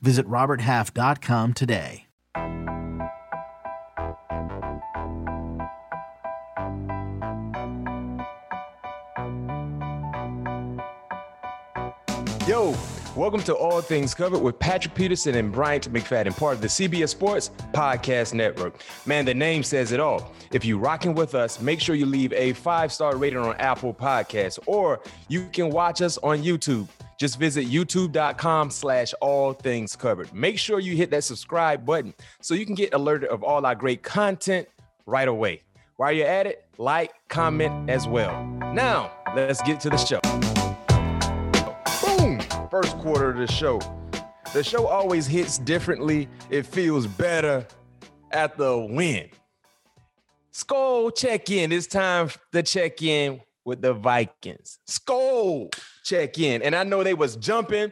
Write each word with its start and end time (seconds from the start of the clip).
Visit 0.00 0.26
RobertHalf.com 0.28 1.54
today. 1.54 2.06
Yo, 12.46 12.76
welcome 13.16 13.42
to 13.42 13.52
All 13.56 13.80
Things 13.80 14.14
Covered 14.14 14.38
with 14.38 14.56
Patrick 14.60 14.94
Peterson 14.94 15.34
and 15.34 15.50
Bryant 15.50 15.92
McFadden, 15.92 16.36
part 16.38 16.54
of 16.54 16.60
the 16.60 16.68
CBS 16.68 17.08
Sports 17.08 17.50
Podcast 17.72 18.34
Network. 18.34 18.80
Man, 19.04 19.24
the 19.24 19.34
name 19.34 19.64
says 19.64 19.90
it 19.90 19.98
all. 19.98 20.32
If 20.52 20.64
you're 20.64 20.78
rocking 20.78 21.16
with 21.16 21.34
us, 21.34 21.60
make 21.60 21.80
sure 21.80 21.96
you 21.96 22.06
leave 22.06 22.32
a 22.32 22.52
five 22.52 22.92
star 22.92 23.16
rating 23.16 23.40
on 23.40 23.56
Apple 23.56 23.92
Podcasts, 23.92 24.60
or 24.66 25.00
you 25.26 25.48
can 25.52 25.70
watch 25.70 26.00
us 26.02 26.18
on 26.18 26.44
YouTube. 26.44 26.86
Just 27.18 27.38
visit 27.38 27.66
youtube.com 27.66 28.70
slash 28.70 29.14
all 29.20 29.52
things 29.54 29.96
covered. 29.96 30.32
Make 30.34 30.58
sure 30.58 30.80
you 30.80 30.96
hit 30.96 31.10
that 31.10 31.24
subscribe 31.24 31.86
button 31.86 32.14
so 32.40 32.54
you 32.54 32.66
can 32.66 32.74
get 32.74 32.92
alerted 32.92 33.30
of 33.30 33.42
all 33.42 33.64
our 33.64 33.74
great 33.74 34.02
content 34.02 34.68
right 35.06 35.28
away. 35.28 35.62
While 35.96 36.12
you're 36.12 36.26
at 36.26 36.46
it, 36.46 36.66
like, 36.76 37.14
comment 37.28 37.88
as 37.88 38.06
well. 38.06 38.44
Now, 38.74 39.12
let's 39.34 39.62
get 39.62 39.80
to 39.80 39.90
the 39.90 39.96
show 39.96 40.20
Boom! 42.02 42.40
first 42.70 42.98
quarter 42.98 43.30
of 43.30 43.38
the 43.38 43.50
show. 43.50 43.80
The 44.52 44.62
show 44.62 44.86
always 44.86 45.26
hits 45.26 45.58
differently. 45.58 46.28
It 46.50 46.66
feels 46.66 47.06
better 47.06 47.66
at 48.30 48.58
the 48.58 48.76
win. 48.78 49.30
Skull 50.50 51.10
check 51.10 51.50
in. 51.50 51.72
It's 51.72 51.86
time 51.86 52.30
to 52.52 52.62
check 52.62 53.02
in 53.02 53.40
with 53.66 53.82
the 53.82 53.92
Vikings. 53.92 54.78
Skull 54.86 55.68
check 56.04 56.38
in. 56.38 56.62
And 56.62 56.74
I 56.74 56.84
know 56.84 57.02
they 57.02 57.14
was 57.14 57.36
jumping 57.36 57.90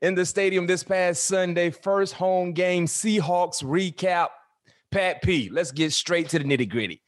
in 0.00 0.14
the 0.14 0.24
stadium 0.24 0.66
this 0.66 0.84
past 0.84 1.24
Sunday. 1.24 1.70
First 1.70 2.14
home 2.14 2.52
game, 2.52 2.86
Seahawks 2.86 3.62
recap. 3.62 4.28
Pat 4.92 5.22
P, 5.22 5.50
let's 5.50 5.72
get 5.72 5.92
straight 5.92 6.28
to 6.28 6.38
the 6.38 6.44
nitty 6.44 6.70
gritty. 6.70 7.02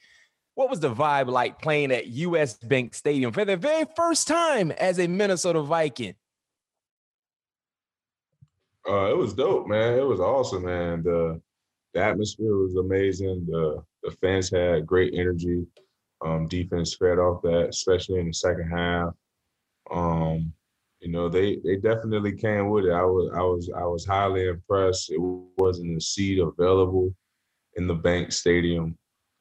What 0.57 0.69
was 0.69 0.81
the 0.81 0.93
vibe 0.93 1.29
like 1.29 1.63
playing 1.63 1.93
at 1.93 2.09
US 2.09 2.55
Bank 2.55 2.95
Stadium 2.95 3.31
for 3.31 3.45
the 3.45 3.57
very 3.57 3.85
first 3.95 4.27
time 4.27 4.73
as 4.73 4.99
a 4.99 5.07
Minnesota 5.07 5.63
Viking? 5.63 6.17
Uh, 8.89 9.11
it 9.11 9.17
was 9.17 9.35
dope, 9.35 9.69
man. 9.69 9.99
It 9.99 10.07
was 10.07 10.19
awesome, 10.19 10.65
man. 10.65 11.03
The 11.05 11.41
the 11.95 12.03
atmosphere 12.03 12.57
was 12.57 12.75
amazing. 12.75 13.47
The 13.47 13.85
the 14.03 14.11
fans 14.21 14.51
had 14.51 14.87
great 14.87 15.15
energy. 15.15 15.67
Um, 16.25 16.49
defense 16.49 16.97
fed 16.97 17.19
off 17.19 17.43
that, 17.43 17.69
especially 17.69 18.21
in 18.21 18.29
the 18.29 18.33
second 18.33 18.71
half. 18.71 19.11
Um, 19.91 20.53
you 21.01 21.11
know, 21.11 21.29
they 21.29 21.57
they 21.65 21.77
definitely 21.77 22.33
came 22.33 22.71
with 22.71 22.87
it. 22.87 22.93
I 22.93 23.03
was 23.03 23.31
I 23.35 23.43
was 23.43 23.71
I 23.77 23.85
was 23.85 24.07
highly 24.07 24.49
impressed. 24.49 25.11
It 25.11 25.21
wasn't 25.21 25.97
a 25.97 26.01
seat 26.01 26.41
available 26.41 27.15
in 27.75 27.87
the 27.87 27.95
bank 27.95 28.33
stadium. 28.33 28.97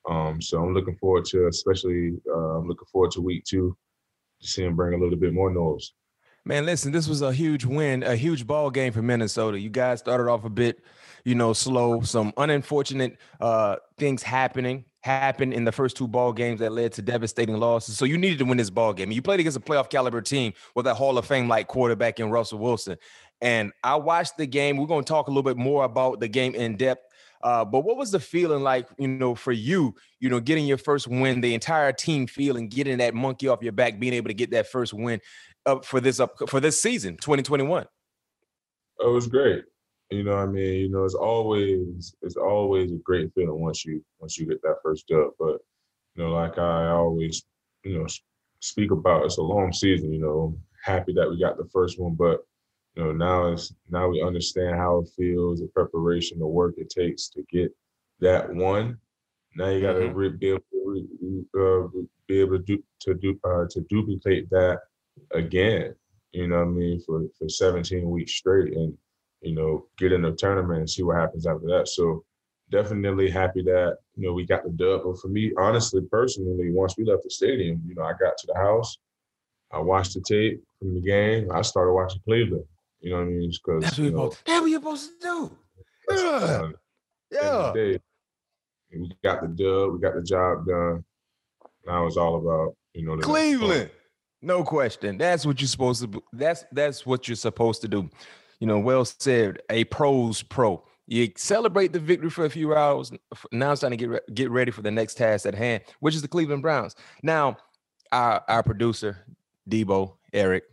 Um, 0.08 0.42
so 0.42 0.62
I'm 0.62 0.74
looking 0.74 0.98
forward 0.98 1.26
to, 1.26 1.48
especially 1.48 2.18
uh, 2.30 2.58
I'm 2.58 2.68
looking 2.68 2.88
forward 2.92 3.12
to 3.12 3.22
week 3.22 3.46
two, 3.46 3.76
to 4.42 4.48
see 4.48 4.64
him 4.64 4.76
bring 4.76 4.94
a 4.94 5.02
little 5.02 5.18
bit 5.18 5.34
more 5.34 5.50
noise. 5.50 5.94
Man, 6.48 6.66
listen, 6.68 6.92
this 6.92 7.08
was 7.08 7.24
a 7.24 7.34
huge 7.34 7.66
win, 7.66 8.04
a 8.04 8.16
huge 8.16 8.46
ball 8.46 8.70
game 8.70 8.94
for 8.94 9.02
Minnesota. 9.02 9.60
You 9.60 9.72
guys 9.72 10.00
started 10.00 10.30
off 10.30 10.46
a 10.46 10.50
bit, 10.50 10.84
you 11.24 11.34
know, 11.34 11.54
slow. 11.54 12.02
Some 12.02 12.34
unfortunate 12.38 13.18
uh, 13.42 13.78
things 13.98 14.22
happening 14.22 14.86
happened 15.06 15.54
in 15.54 15.64
the 15.64 15.72
first 15.72 15.96
two 15.96 16.08
ball 16.08 16.34
games 16.34 16.60
that 16.60 16.72
led 16.72 16.92
to 16.94 17.02
devastating 17.02 17.58
losses. 17.58 17.98
So 17.98 18.06
you 18.06 18.18
needed 18.18 18.40
to 18.40 18.46
win 18.46 18.58
this 18.58 18.70
ball 18.70 18.94
game. 18.94 19.12
You 19.12 19.22
played 19.22 19.40
against 19.40 19.58
a 19.58 19.62
playoff 19.62 19.90
caliber 19.90 20.22
team 20.22 20.54
with 20.76 20.88
a 20.88 20.94
Hall 20.94 21.18
of 21.18 21.26
Fame 21.26 21.48
like 21.48 21.68
quarterback 21.68 22.20
in 22.20 22.30
Russell 22.30 22.60
Wilson. 22.60 22.98
And 23.42 23.72
I 23.84 23.96
watched 23.96 24.38
the 24.38 24.46
game. 24.46 24.78
We're 24.78 24.88
going 24.88 25.04
to 25.04 25.10
talk 25.10 25.28
a 25.28 25.30
little 25.30 25.44
bit 25.44 25.58
more 25.58 25.86
about 25.86 26.20
the 26.20 26.28
game 26.28 26.56
in 26.56 26.78
depth. 26.78 27.04
Uh, 27.44 27.64
but 27.64 27.82
what 27.82 27.98
was 27.98 28.12
the 28.12 28.20
feeling 28.20 28.64
like, 28.64 28.88
you 28.98 29.08
know, 29.08 29.36
for 29.36 29.52
you, 29.52 29.94
you 30.20 30.30
know, 30.30 30.40
getting 30.40 30.66
your 30.66 30.80
first 30.80 31.08
win, 31.08 31.42
the 31.42 31.54
entire 31.54 31.92
team 31.92 32.26
feeling, 32.26 32.68
getting 32.68 32.98
that 32.98 33.14
monkey 33.14 33.48
off 33.48 33.62
your 33.62 33.72
back, 33.72 34.00
being 34.00 34.14
able 34.14 34.30
to 34.30 34.34
get 34.34 34.52
that 34.52 34.68
first 34.68 34.94
win? 34.94 35.22
up 35.66 35.86
for 35.86 36.00
this 36.00 36.20
up 36.20 36.38
for 36.48 36.60
this 36.60 36.82
season 36.82 37.18
2021 37.18 37.86
it 39.00 39.08
was 39.08 39.28
great 39.28 39.64
you 40.10 40.24
know 40.24 40.36
what 40.36 40.44
i 40.44 40.46
mean 40.46 40.82
you 40.82 40.90
know 40.90 41.04
it's 41.04 41.16
always 41.16 42.16
it's 42.22 42.36
always 42.36 42.92
a 42.92 42.96
great 42.98 43.32
feeling 43.34 43.60
once 43.60 43.86
you 43.86 44.04
once 44.20 44.38
you 44.38 44.46
get 44.46 44.62
that 44.62 44.78
first 44.84 45.08
dub 45.08 45.32
but 45.40 45.58
you 46.16 46.24
know 46.24 46.32
like 46.32 46.58
i 46.58 46.88
always 46.88 47.44
you 47.84 47.98
know 47.98 48.06
speak 48.60 48.92
about 48.92 49.26
it's 49.26 49.38
a 49.38 49.42
long 49.42 49.74
season 49.74 50.12
you 50.12 50.20
know 50.20 50.58
happy 50.84 51.14
that 51.14 51.30
we 51.30 51.40
got 51.40 51.58
the 51.58 51.70
first 51.74 52.00
one 52.00 52.14
but 52.14 52.46
you 52.96 53.04
know 53.04 53.12
now 53.12 53.48
it's 53.48 53.74
now 53.90 54.08
we 54.08 54.22
understand 54.22 54.76
how 54.76 55.00
it 55.00 55.10
feels 55.18 55.60
the 55.60 55.68
preparation 55.68 56.40
the 56.40 56.48
work 56.48 56.76
it 56.78 56.90
takes 56.90 57.28
to 57.28 57.44
get 57.52 57.72
that 58.20 58.54
one 58.54 58.98
now 59.56 59.70
you 59.70 59.82
got 59.82 59.94
to 59.94 60.00
mm-hmm. 60.02 60.38
be 60.38 60.50
able 60.50 60.64
to 60.72 61.48
uh, 61.58 62.00
be 62.28 62.40
able 62.40 62.58
to 62.58 62.64
do 62.64 62.84
to 63.00 63.14
do 63.16 63.40
uh, 63.44 63.66
to 63.70 63.82
duplicate 63.90 64.50
that 64.50 64.80
again, 65.32 65.96
you 66.32 66.48
know 66.48 66.58
what 66.58 66.68
I 66.68 66.72
mean, 66.72 67.02
for, 67.02 67.24
for 67.38 67.50
17 67.50 68.10
weeks 68.10 68.34
straight 68.34 68.74
and, 68.74 68.98
you 69.46 69.54
know, 69.54 69.86
get 69.98 70.12
in 70.12 70.24
the 70.24 70.32
tournament 70.32 70.80
and 70.80 70.90
see 70.90 71.04
what 71.04 71.18
happens 71.18 71.46
after 71.46 71.68
that. 71.68 71.88
So 71.88 72.26
definitely 72.72 73.30
happy 73.30 73.62
that, 73.64 73.98
you 74.16 74.26
know, 74.26 74.34
we 74.34 74.46
got 74.46 74.64
the 74.64 74.72
dub. 74.72 75.04
But 75.06 75.20
for 75.20 75.28
me, 75.28 75.52
honestly, 75.58 76.02
personally, 76.12 76.72
once 76.72 76.96
we 76.98 77.06
left 77.06 77.24
the 77.24 77.30
stadium, 77.30 77.82
you 77.88 77.94
know, 77.94 78.04
I 78.04 78.14
got 78.14 78.38
to 78.40 78.48
the 78.48 78.56
house, 78.56 78.98
I 79.72 79.80
watched 79.80 80.16
the 80.16 80.22
tape 80.22 80.64
from 80.80 80.96
the 80.96 81.02
game, 81.02 81.52
I 81.52 81.62
started 81.62 81.94
watching 81.94 82.22
Cleveland. 82.26 82.66
You 83.02 83.12
know 83.12 83.18
what 83.18 83.24
I 83.24 83.30
mean? 83.30 83.52
Because 83.52 83.84
that's 83.84 83.98
what, 84.00 84.06
you 84.06 84.12
know, 84.12 84.30
that's 84.30 84.62
what 84.62 84.68
you're 84.68 84.80
supposed 84.80 85.12
to 85.22 85.28
do. 85.28 85.58
Yeah. 86.10 86.70
yeah. 87.32 87.72
Day, 87.74 88.00
we 88.92 89.12
got 89.24 89.42
the 89.42 89.48
dub, 89.48 89.94
we 89.94 90.00
got 90.00 90.16
the 90.16 90.24
job 90.24 90.66
done. 90.66 91.04
Now 91.86 92.08
it's 92.08 92.18
all 92.18 92.38
about, 92.38 92.76
you 92.94 93.06
know, 93.06 93.18
Cleveland. 93.18 93.92
No 94.42 94.64
question. 94.64 95.18
That's 95.18 95.46
what 95.46 95.60
you're 95.62 95.68
supposed 95.68 96.02
to. 96.02 96.24
That's 96.34 96.66
that's 96.72 97.06
what 97.06 97.28
you're 97.28 97.36
supposed 97.36 97.82
to 97.82 97.88
do. 97.88 98.10
You 98.60 98.68
know, 98.68 98.80
well 98.80 99.06
said. 99.06 99.60
A 99.70 99.84
pros 99.86 100.44
pro. 100.44 100.84
You 101.08 101.32
celebrate 101.36 101.94
the 101.94 102.00
victory 102.00 102.30
for 102.30 102.46
a 102.46 102.50
few 102.50 102.74
hours. 102.74 103.12
Now 103.52 103.72
it's 103.72 103.82
time 103.82 103.92
to 103.92 103.98
get 103.98 104.10
re- 104.10 104.20
get 104.34 104.50
ready 104.50 104.72
for 104.72 104.82
the 104.82 104.92
next 104.92 105.16
task 105.16 105.46
at 105.46 105.54
hand, 105.54 105.84
which 106.00 106.16
is 106.16 106.22
the 106.22 106.28
Cleveland 106.28 106.64
Browns. 106.64 106.96
Now, 107.22 107.58
our 108.12 108.44
our 108.48 108.64
producer 108.64 109.26
Debo 109.70 110.16
Eric, 110.34 110.64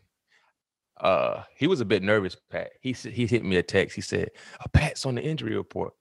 uh, 1.00 1.42
he 1.56 1.66
was 1.66 1.80
a 1.80 1.84
bit 1.84 2.02
nervous. 2.02 2.36
Pat, 2.50 2.70
he 2.80 2.92
he 2.92 3.26
hit 3.26 3.44
me 3.44 3.56
a 3.56 3.62
text. 3.62 3.94
He 3.94 4.00
said, 4.00 4.30
oh, 4.60 4.68
"Pat's 4.72 5.04
on 5.04 5.16
the 5.16 5.22
injury 5.22 5.56
report." 5.56 5.92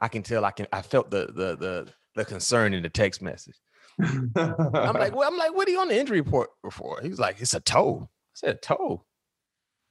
I 0.00 0.08
can 0.08 0.22
tell. 0.22 0.44
I 0.44 0.50
can. 0.50 0.66
I 0.72 0.82
felt 0.82 1.10
the 1.10 1.26
the 1.26 1.56
the 1.56 1.92
the 2.16 2.24
concern 2.24 2.74
in 2.74 2.82
the 2.82 2.88
text 2.88 3.22
message. 3.22 3.56
I'm 4.00 4.94
like, 4.94 5.14
well, 5.14 5.28
I'm 5.28 5.36
like, 5.36 5.54
what 5.54 5.68
are 5.68 5.70
you 5.70 5.80
on 5.80 5.88
the 5.88 5.98
injury 5.98 6.20
report 6.20 6.50
for? 6.70 7.00
He's 7.02 7.18
like, 7.18 7.40
it's 7.40 7.54
a 7.54 7.60
toe. 7.60 8.08
I 8.10 8.32
said, 8.34 8.62
toe. 8.62 9.04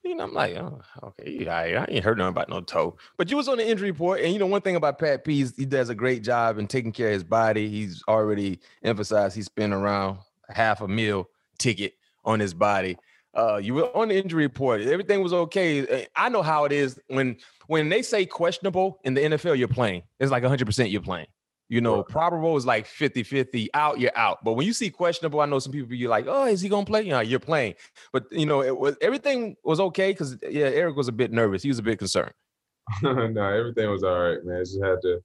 You 0.04 0.16
know, 0.16 0.24
I'm 0.24 0.34
like, 0.34 0.56
oh, 0.56 0.82
okay, 1.04 1.48
I, 1.48 1.76
I 1.76 1.86
ain't 1.90 2.06
heard 2.06 2.18
nothing 2.18 2.30
about 2.30 2.50
no 2.50 2.62
toe. 2.62 2.98
But 3.18 3.30
you 3.30 3.36
was 3.36 3.50
on 3.50 3.58
the 3.58 3.68
injury 3.68 3.92
report, 3.92 4.22
and 4.22 4.32
you 4.32 4.40
know, 4.40 4.46
one 4.46 4.62
thing 4.62 4.78
about 4.78 4.98
Pat 4.98 5.26
P, 5.26 5.46
he 5.57 5.66
does 5.66 5.90
a 5.90 5.96
great 5.96 6.24
job 6.24 6.57
in 6.57 6.68
taking 6.68 6.94
care 6.94 7.07
of 7.07 7.13
his 7.13 7.24
body. 7.24 7.68
He's 7.68 8.01
already 8.07 8.60
emphasized 8.81 9.36
he's 9.36 9.46
spent 9.46 9.74
around 9.74 10.19
half 10.50 10.81
a 10.81 10.88
meal 10.88 11.30
ticket 11.57 11.94
on 12.24 12.40
his 12.40 12.54
body. 12.54 12.98
Uh, 13.38 13.57
you 13.57 13.74
were 13.74 13.96
on 13.96 14.07
the 14.07 14.18
injury 14.18 14.44
report. 14.44 14.81
Everything 14.81 15.22
was 15.22 15.34
okay. 15.34 16.07
I 16.16 16.30
know 16.30 16.42
how 16.42 16.66
it 16.66 16.72
is 16.72 17.00
when 17.07 17.38
when 17.68 17.90
they 17.90 18.01
say 18.01 18.25
questionable 18.25 19.00
in 19.04 19.13
the 19.13 19.22
NFL, 19.22 19.57
you're 19.57 19.68
playing. 19.68 20.04
It's 20.19 20.31
like 20.31 20.44
100 20.44 20.66
percent 20.66 20.90
you're 20.90 21.01
playing. 21.01 21.28
You 21.69 21.81
know, 21.81 22.01
probable 22.01 22.57
is 22.57 22.66
like 22.66 22.88
50 22.88 23.21
50 23.21 23.69
out, 23.75 24.00
you're 24.00 24.18
out. 24.18 24.44
But 24.44 24.54
when 24.54 24.66
you 24.66 24.74
see 24.74 24.89
questionable, 24.89 25.39
I 25.39 25.45
know 25.45 25.60
some 25.60 25.71
people 25.71 25.94
you're 25.94 26.10
like, 26.10 26.25
oh, 26.27 26.45
is 26.45 26.62
he 26.62 26.69
gonna 26.69 26.83
play? 26.83 27.04
You 27.04 27.12
know, 27.12 27.19
you're 27.19 27.39
playing. 27.39 27.75
But 28.12 28.25
you 28.31 28.48
know, 28.48 28.63
it 28.63 28.75
was 28.75 28.98
everything 29.01 29.56
was 29.63 29.80
okay 29.80 30.12
because 30.12 30.36
yeah, 30.50 30.66
Eric 30.66 30.95
was 30.95 31.07
a 31.07 31.12
bit 31.12 31.31
nervous. 31.31 31.62
He 31.62 31.69
was 31.69 31.77
a 31.77 31.83
bit 31.83 32.00
concerned. 32.00 32.33
no, 33.04 33.44
everything 33.44 33.88
was 33.89 34.04
all 34.04 34.19
right, 34.19 34.44
man. 34.44 34.66
Just 34.66 34.83
had 34.83 35.00
to 35.04 35.19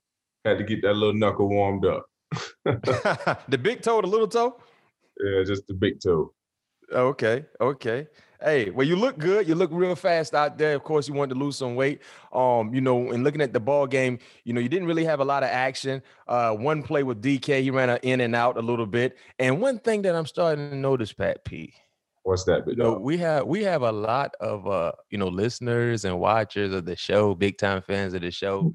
had 0.44 0.58
to 0.58 0.64
get 0.64 0.82
that 0.82 0.94
little 0.94 1.14
knuckle 1.14 1.48
warmed 1.48 1.86
up. 1.86 2.04
the 2.64 3.58
big 3.60 3.80
toe, 3.80 4.00
the 4.00 4.06
little 4.06 4.28
toe? 4.28 4.60
Yeah, 5.16 5.44
just 5.44 5.68
the 5.68 5.74
big 5.74 6.00
toe. 6.00 6.34
Okay, 6.92 7.44
okay. 7.60 8.08
Hey, 8.42 8.70
well, 8.70 8.86
you 8.86 8.96
look 8.96 9.18
good. 9.18 9.48
You 9.48 9.54
look 9.54 9.70
real 9.72 9.94
fast 9.94 10.34
out 10.34 10.58
there. 10.58 10.74
Of 10.74 10.84
course, 10.84 11.08
you 11.08 11.14
wanted 11.14 11.34
to 11.34 11.40
lose 11.40 11.56
some 11.56 11.74
weight. 11.74 12.02
Um, 12.32 12.74
you 12.74 12.80
know, 12.80 13.10
and 13.10 13.24
looking 13.24 13.40
at 13.40 13.52
the 13.52 13.60
ball 13.60 13.86
game, 13.86 14.18
you 14.44 14.52
know, 14.52 14.60
you 14.60 14.68
didn't 14.68 14.86
really 14.86 15.04
have 15.04 15.20
a 15.20 15.24
lot 15.24 15.42
of 15.42 15.50
action. 15.50 16.02
Uh, 16.28 16.52
one 16.52 16.82
play 16.82 17.02
with 17.02 17.22
DK, 17.22 17.62
he 17.62 17.70
ran 17.70 17.90
in 18.02 18.20
and 18.20 18.34
out 18.34 18.56
a 18.56 18.62
little 18.62 18.86
bit. 18.86 19.16
And 19.38 19.60
one 19.60 19.78
thing 19.78 20.02
that 20.02 20.14
I'm 20.14 20.26
starting 20.26 20.70
to 20.70 20.76
notice, 20.76 21.12
Pat 21.12 21.44
P. 21.44 21.72
What's 22.24 22.44
that? 22.44 22.66
You 22.66 22.74
know, 22.74 22.94
we 22.94 23.18
have 23.18 23.46
we 23.46 23.62
have 23.64 23.82
a 23.82 23.92
lot 23.92 24.34
of 24.40 24.66
uh, 24.66 24.92
you 25.10 25.18
know, 25.18 25.28
listeners 25.28 26.06
and 26.06 26.18
watchers 26.18 26.72
of 26.72 26.86
the 26.86 26.96
show, 26.96 27.34
big 27.34 27.58
time 27.58 27.82
fans 27.82 28.14
of 28.14 28.22
the 28.22 28.30
show. 28.30 28.72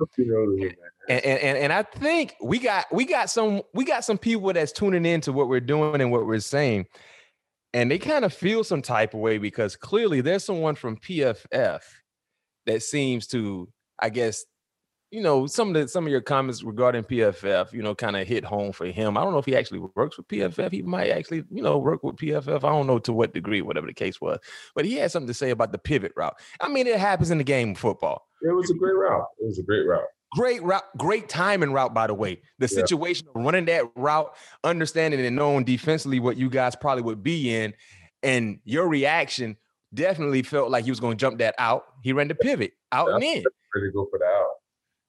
and, 1.09 1.25
and, 1.25 1.57
and 1.57 1.73
I 1.73 1.81
think 1.81 2.35
we 2.43 2.59
got 2.59 2.85
we 2.93 3.05
got 3.05 3.31
some 3.31 3.63
we 3.73 3.85
got 3.85 4.05
some 4.05 4.19
people 4.19 4.53
that's 4.53 4.71
tuning 4.71 5.03
in 5.03 5.21
to 5.21 5.33
what 5.33 5.49
we're 5.49 5.59
doing 5.59 5.99
and 5.99 6.11
what 6.11 6.27
we're 6.27 6.39
saying 6.39 6.85
and 7.73 7.91
they 7.91 7.99
kind 7.99 8.25
of 8.25 8.33
feel 8.33 8.63
some 8.63 8.81
type 8.81 9.13
of 9.13 9.19
way 9.19 9.37
because 9.37 9.75
clearly 9.75 10.21
there's 10.21 10.43
someone 10.43 10.75
from 10.75 10.97
PFF 10.97 11.81
that 12.65 12.83
seems 12.83 13.27
to, 13.27 13.69
I 13.99 14.09
guess, 14.09 14.45
you 15.11 15.21
know, 15.21 15.47
some 15.47 15.69
of 15.69 15.73
the 15.73 15.87
some 15.87 16.05
of 16.05 16.11
your 16.11 16.21
comments 16.21 16.63
regarding 16.63 17.03
PFF, 17.03 17.73
you 17.73 17.81
know, 17.81 17.95
kind 17.95 18.15
of 18.15 18.27
hit 18.27 18.45
home 18.45 18.71
for 18.71 18.85
him. 18.85 19.17
I 19.17 19.23
don't 19.23 19.33
know 19.33 19.39
if 19.39 19.45
he 19.45 19.55
actually 19.55 19.79
works 19.95 20.17
with 20.17 20.27
PFF. 20.27 20.71
He 20.71 20.83
might 20.83 21.09
actually, 21.09 21.43
you 21.49 21.63
know, 21.63 21.79
work 21.79 22.03
with 22.03 22.17
PFF. 22.17 22.63
I 22.63 22.69
don't 22.69 22.85
know 22.85 22.99
to 22.99 23.13
what 23.13 23.33
degree, 23.33 23.61
whatever 23.61 23.87
the 23.87 23.93
case 23.93 24.21
was. 24.21 24.39
But 24.75 24.85
he 24.85 24.95
had 24.95 25.11
something 25.11 25.27
to 25.27 25.33
say 25.33 25.49
about 25.49 25.71
the 25.71 25.79
pivot 25.79 26.13
route. 26.15 26.35
I 26.61 26.69
mean, 26.69 26.85
it 26.85 26.99
happens 26.99 27.31
in 27.31 27.39
the 27.39 27.43
game 27.43 27.71
of 27.71 27.79
football. 27.79 28.27
It 28.41 28.53
was 28.53 28.69
a 28.69 28.75
great 28.75 28.95
route. 28.95 29.25
It 29.39 29.45
was 29.45 29.57
a 29.57 29.63
great 29.63 29.87
route. 29.87 30.05
Great 30.33 30.61
route, 30.61 30.83
great 30.97 31.27
timing 31.27 31.73
route, 31.73 31.93
by 31.93 32.07
the 32.07 32.13
way. 32.13 32.41
The 32.59 32.67
yeah. 32.67 32.81
situation 32.81 33.27
of 33.33 33.43
running 33.43 33.65
that 33.65 33.85
route, 33.95 34.35
understanding 34.63 35.25
and 35.25 35.35
knowing 35.35 35.63
defensively 35.63 36.19
what 36.19 36.37
you 36.37 36.49
guys 36.49 36.75
probably 36.75 37.03
would 37.03 37.23
be 37.23 37.55
in, 37.55 37.73
and 38.21 38.59
your 38.63 38.87
reaction 38.87 39.57
definitely 39.93 40.43
felt 40.43 40.69
like 40.69 40.83
he 40.83 40.91
was 40.91 40.99
going 40.99 41.17
to 41.17 41.21
jump 41.21 41.39
that 41.39 41.55
out. 41.57 41.85
He 42.03 42.13
ran 42.13 42.27
the 42.27 42.35
pivot 42.35 42.73
out 42.91 43.07
yeah, 43.09 43.15
and 43.15 43.23
in. 43.23 43.43
Ready 43.73 43.87
to 43.87 43.91
go 43.91 44.07
for 44.11 44.19
the 44.19 44.25
out. 44.25 44.55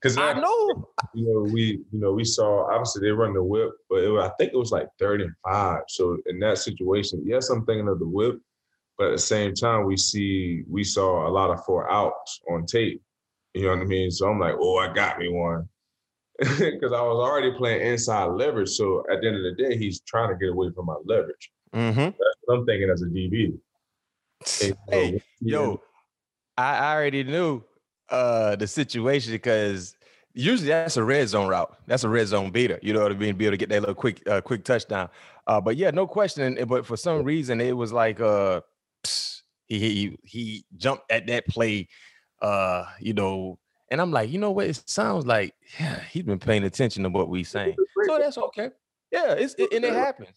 Because 0.00 0.17
I 0.17 0.32
know, 0.32 0.88
you 1.12 1.26
know, 1.26 1.52
we, 1.52 1.82
you 1.93 2.00
know, 2.00 2.12
we 2.12 2.25
saw 2.25 2.73
obviously 2.73 3.02
they 3.02 3.12
run 3.12 3.34
the 3.34 3.44
whip, 3.44 3.73
but 3.90 3.99
it, 3.99 4.11
I 4.19 4.31
think 4.38 4.55
it 4.55 4.56
was 4.56 4.70
like 4.70 4.88
third 4.99 5.20
and 5.20 5.34
five. 5.46 5.82
So 5.88 6.16
in 6.25 6.38
that 6.38 6.56
situation, 6.56 7.23
yes, 7.26 7.50
I'm 7.50 7.66
thinking 7.66 7.87
of 7.87 7.99
the 7.99 8.08
whip, 8.08 8.38
but 8.96 9.08
at 9.08 9.12
the 9.12 9.19
same 9.19 9.55
time, 9.55 9.84
we 9.84 9.99
see 9.99 10.62
we 10.66 10.84
saw 10.84 11.28
a 11.28 11.31
lot 11.31 11.50
of 11.50 11.62
four 11.66 11.90
outs 11.90 12.40
on 12.50 12.64
tape. 12.64 13.02
You 13.55 13.64
know 13.64 13.70
what 13.70 13.81
I 13.81 13.85
mean? 13.85 14.11
So 14.11 14.29
I'm 14.29 14.38
like, 14.38 14.55
oh, 14.58 14.79
I 14.79 14.93
got 14.93 15.19
me 15.19 15.29
one. 15.29 15.69
Because 16.38 16.93
I 16.93 17.02
was 17.02 17.19
already 17.19 17.52
playing 17.52 17.87
inside 17.87 18.25
leverage. 18.25 18.70
So 18.70 19.05
at 19.12 19.20
the 19.20 19.29
end 19.29 19.37
of 19.37 19.43
the 19.43 19.62
day, 19.62 19.76
he's 19.76 20.00
trying 20.00 20.31
to 20.31 20.37
get 20.37 20.52
away 20.52 20.70
from 20.75 20.87
my 20.87 20.97
leverage. 21.05 21.50
Mm-hmm. 21.75 22.50
I'm 22.50 22.67
thinking 22.67 22.88
as 22.88 23.02
a 23.02 23.06
DB. 23.06 23.58
Hey, 24.47 24.73
hey 24.88 25.23
yo, 25.41 25.82
I 26.56 26.94
already 26.94 27.25
knew 27.25 27.62
uh, 28.08 28.56
the 28.56 28.67
situation 28.67 29.32
because 29.32 29.94
usually 30.32 30.69
that's 30.69 30.97
a 30.97 31.05
red 31.05 31.29
zone 31.29 31.49
route. 31.49 31.76
That's 31.87 32.05
a 32.05 32.08
red 32.08 32.26
zone 32.29 32.50
beater. 32.50 32.79
You 32.82 32.94
know 32.94 33.02
what 33.02 33.12
I 33.12 33.17
mean? 33.17 33.37
Be 33.37 33.47
able 33.47 33.52
to 33.52 33.58
get 33.58 33.69
that 33.69 33.81
little 33.81 33.94
quick, 33.94 34.26
uh, 34.26 34.41
quick 34.41 34.64
touchdown. 34.64 35.11
Uh, 35.47 35.61
but 35.61 35.76
yeah, 35.76 35.91
no 35.91 36.06
question. 36.06 36.58
But 36.67 36.87
for 36.87 36.97
some 36.97 37.23
reason, 37.23 37.61
it 37.61 37.76
was 37.76 37.93
like 37.93 38.20
uh, 38.20 38.62
he 39.67 39.79
he 39.79 40.19
he 40.25 40.64
jumped 40.76 41.11
at 41.11 41.26
that 41.26 41.47
play 41.47 41.88
uh, 42.40 42.84
you 42.98 43.12
know, 43.12 43.58
and 43.90 44.00
I'm 44.00 44.10
like, 44.10 44.31
you 44.31 44.38
know 44.38 44.50
what? 44.50 44.66
It 44.66 44.82
sounds 44.88 45.26
like 45.26 45.54
yeah, 45.78 46.00
he's 46.10 46.22
been 46.22 46.38
paying 46.38 46.64
attention 46.64 47.02
to 47.02 47.08
what 47.08 47.28
we 47.28 47.44
saying. 47.44 47.76
So 48.06 48.19
that's 48.19 48.38
okay. 48.38 48.70
Yeah, 49.10 49.32
it's 49.32 49.54
it, 49.58 49.72
and 49.72 49.84
it 49.84 49.92
happens. 49.92 50.28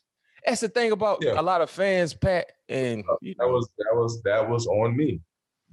That's 0.45 0.61
the 0.61 0.69
thing 0.69 0.91
about 0.91 1.19
yeah. 1.21 1.39
a 1.39 1.41
lot 1.41 1.61
of 1.61 1.69
fans, 1.69 2.13
Pat. 2.13 2.51
And 2.67 3.03
you 3.21 3.35
know, 3.39 3.47
that 3.47 3.53
was 3.53 3.69
that 3.77 3.95
was 3.95 4.21
that 4.23 4.49
was 4.49 4.67
on 4.67 4.97
me. 4.97 5.21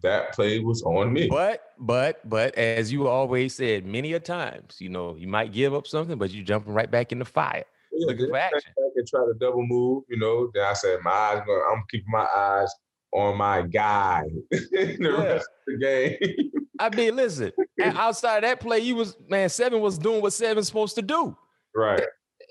That 0.03 0.32
play 0.32 0.61
was 0.61 0.82
on 0.82 1.12
me. 1.12 1.29
But 1.29 1.62
but 1.79 2.27
but 2.29 2.55
as 2.55 2.93
you 2.93 3.09
always 3.09 3.55
said 3.55 3.85
many 3.85 4.12
a 4.12 4.21
times, 4.21 4.77
you 4.79 4.88
know, 4.88 5.17
you 5.17 5.29
might 5.29 5.53
give 5.53 5.75
up 5.75 5.87
something, 5.87 6.19
but 6.19 6.31
you 6.31 6.43
jumping 6.43 6.73
right 6.73 6.91
back 6.91 7.12
in 7.12 7.19
the 7.19 7.25
fire. 7.25 7.65
Yeah, 7.93 8.06
looking 8.06 8.29
for 8.29 8.37
action. 8.37 8.73
Back 8.77 8.93
and 8.97 9.06
try 9.06 9.21
to 9.21 9.35
double 9.38 9.67
move, 9.67 10.05
you 10.09 10.19
know. 10.19 10.50
Then 10.55 10.65
I 10.65 10.75
said, 10.75 11.00
my 11.03 11.11
eyes, 11.11 11.43
I'm 11.71 11.82
keeping 11.91 12.11
my 12.11 12.27
eyes 12.35 12.73
on 13.12 13.37
my 13.37 13.62
guy 13.62 14.25
in 14.51 15.03
the 15.03 15.11
yeah. 15.11 15.23
rest 15.23 15.49
of 15.49 15.67
the 15.67 15.79
game. 15.79 16.51
I 16.81 16.95
mean, 16.95 17.17
listen, 17.17 17.53
outside 17.83 18.39
of 18.39 18.43
that 18.43 18.61
play, 18.61 18.79
you 18.79 18.97
was 18.97 19.17
man, 19.29 19.49
seven 19.49 19.81
was 19.81 19.99
doing 19.99 20.23
what 20.23 20.33
seven's 20.33 20.67
supposed 20.67 20.95
to 20.97 21.03
do. 21.03 21.37
Right. 21.75 22.03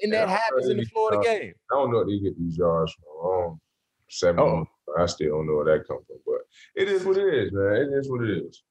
And 0.02 0.14
that 0.14 0.30
happens 0.30 0.70
in 0.70 0.78
the 0.78 0.86
Florida 0.86 1.22
game. 1.24 1.54
I 1.72 1.76
don't 1.76 1.92
know 1.92 2.00
if 2.00 2.08
they 2.08 2.20
get 2.20 2.38
these 2.38 2.58
yards 2.58 2.94
from. 2.94 3.32
Um, 3.32 3.62
seven. 4.10 4.40
Oh. 4.40 4.66
I 4.98 5.06
still 5.06 5.30
don't 5.30 5.48
know 5.48 5.56
where 5.56 5.78
that 5.78 5.88
comes 5.88 6.06
from, 6.08 6.18
but 6.26 6.42
it 6.76 6.88
is 6.88 7.06
what 7.06 7.18
it 7.18 7.32
is, 7.32 7.52
man. 7.52 7.76
It 7.76 7.98
is 7.98 8.10
what 8.10 8.24
it 8.24 8.38
is. 8.38 8.64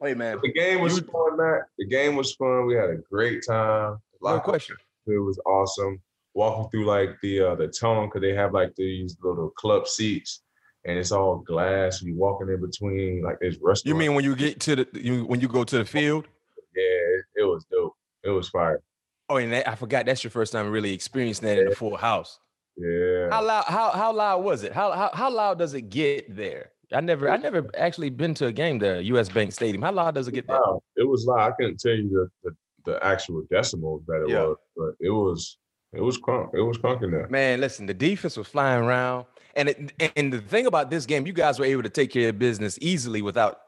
Wait, 0.00 0.16
man. 0.16 0.38
The 0.42 0.52
game 0.52 0.80
was 0.80 0.96
you, 0.96 1.02
fun, 1.02 1.36
man. 1.36 1.60
The 1.76 1.86
game 1.86 2.16
was 2.16 2.34
fun. 2.34 2.66
We 2.66 2.74
had 2.74 2.88
a 2.88 2.96
great 3.10 3.44
time. 3.46 3.98
No 4.22 4.40
question. 4.40 4.76
It 5.06 5.18
was 5.18 5.38
awesome 5.44 6.00
walking 6.34 6.70
through 6.70 6.86
like 6.86 7.16
the 7.22 7.40
uh, 7.40 7.54
the 7.54 7.68
tunnel 7.68 8.06
because 8.06 8.22
they 8.22 8.34
have 8.34 8.52
like 8.52 8.74
these 8.76 9.16
little 9.22 9.50
club 9.50 9.86
seats 9.86 10.42
and 10.84 10.98
it's 10.98 11.12
all 11.12 11.38
glass. 11.38 12.02
You 12.02 12.16
walking 12.16 12.48
in 12.48 12.60
between 12.60 13.22
like 13.22 13.38
this 13.40 13.56
restaurant. 13.60 13.86
You 13.86 13.94
mean 13.94 14.14
when 14.14 14.24
you 14.24 14.34
get 14.34 14.60
to 14.60 14.76
the 14.76 14.88
you 14.94 15.24
when 15.24 15.40
you 15.40 15.48
go 15.48 15.64
to 15.64 15.78
the 15.78 15.84
field? 15.84 16.26
Yeah, 16.74 16.82
it, 16.82 17.24
it 17.36 17.44
was 17.44 17.64
dope. 17.70 17.94
It 18.22 18.30
was 18.30 18.48
fire. 18.48 18.82
Oh, 19.28 19.36
and 19.36 19.52
that, 19.52 19.68
I 19.68 19.74
forgot 19.74 20.06
that's 20.06 20.24
your 20.24 20.30
first 20.30 20.52
time 20.52 20.70
really 20.70 20.92
experiencing 20.92 21.46
that 21.46 21.56
yeah. 21.56 21.62
in 21.62 21.68
a 21.68 21.74
full 21.74 21.96
house. 21.96 22.38
Yeah. 22.76 23.28
How 23.30 23.44
loud? 23.44 23.64
How 23.66 23.90
how 23.90 24.12
loud 24.12 24.42
was 24.42 24.62
it? 24.62 24.72
How 24.72 24.92
how 24.92 25.10
how 25.12 25.30
loud 25.30 25.58
does 25.58 25.74
it 25.74 25.82
get 25.82 26.34
there? 26.34 26.70
I 26.92 27.00
never 27.00 27.30
I 27.30 27.36
never 27.36 27.70
actually 27.76 28.10
been 28.10 28.34
to 28.34 28.46
a 28.46 28.52
game 28.52 28.78
there, 28.78 29.00
U.S. 29.00 29.28
Bank 29.28 29.52
Stadium. 29.52 29.82
How 29.82 29.92
loud 29.92 30.14
does 30.14 30.26
it 30.28 30.32
get 30.32 30.46
there? 30.46 30.56
Wow. 30.56 30.82
It 30.96 31.08
was 31.08 31.26
loud. 31.26 31.52
I 31.52 31.52
couldn't 31.52 31.78
tell 31.78 31.92
you 31.92 32.08
the 32.08 32.50
the, 32.84 32.92
the 32.92 33.04
actual 33.04 33.44
decimals 33.50 34.02
that 34.06 34.24
it 34.26 34.30
yeah. 34.30 34.42
was, 34.42 34.56
but 34.76 34.94
it 35.00 35.10
was 35.10 35.58
it 35.92 36.00
was 36.00 36.18
crunk. 36.18 36.54
It 36.54 36.62
was 36.62 36.78
crunking 36.78 37.10
there. 37.10 37.28
Man, 37.28 37.60
listen, 37.60 37.86
the 37.86 37.94
defense 37.94 38.36
was 38.36 38.46
flying 38.46 38.82
around. 38.82 39.26
And 39.56 39.68
it, 39.68 40.12
and 40.16 40.32
the 40.32 40.40
thing 40.40 40.66
about 40.66 40.90
this 40.90 41.06
game, 41.06 41.26
you 41.26 41.32
guys 41.32 41.58
were 41.58 41.64
able 41.64 41.82
to 41.82 41.88
take 41.88 42.12
care 42.12 42.28
of 42.28 42.38
business 42.38 42.78
easily 42.80 43.22
without 43.22 43.58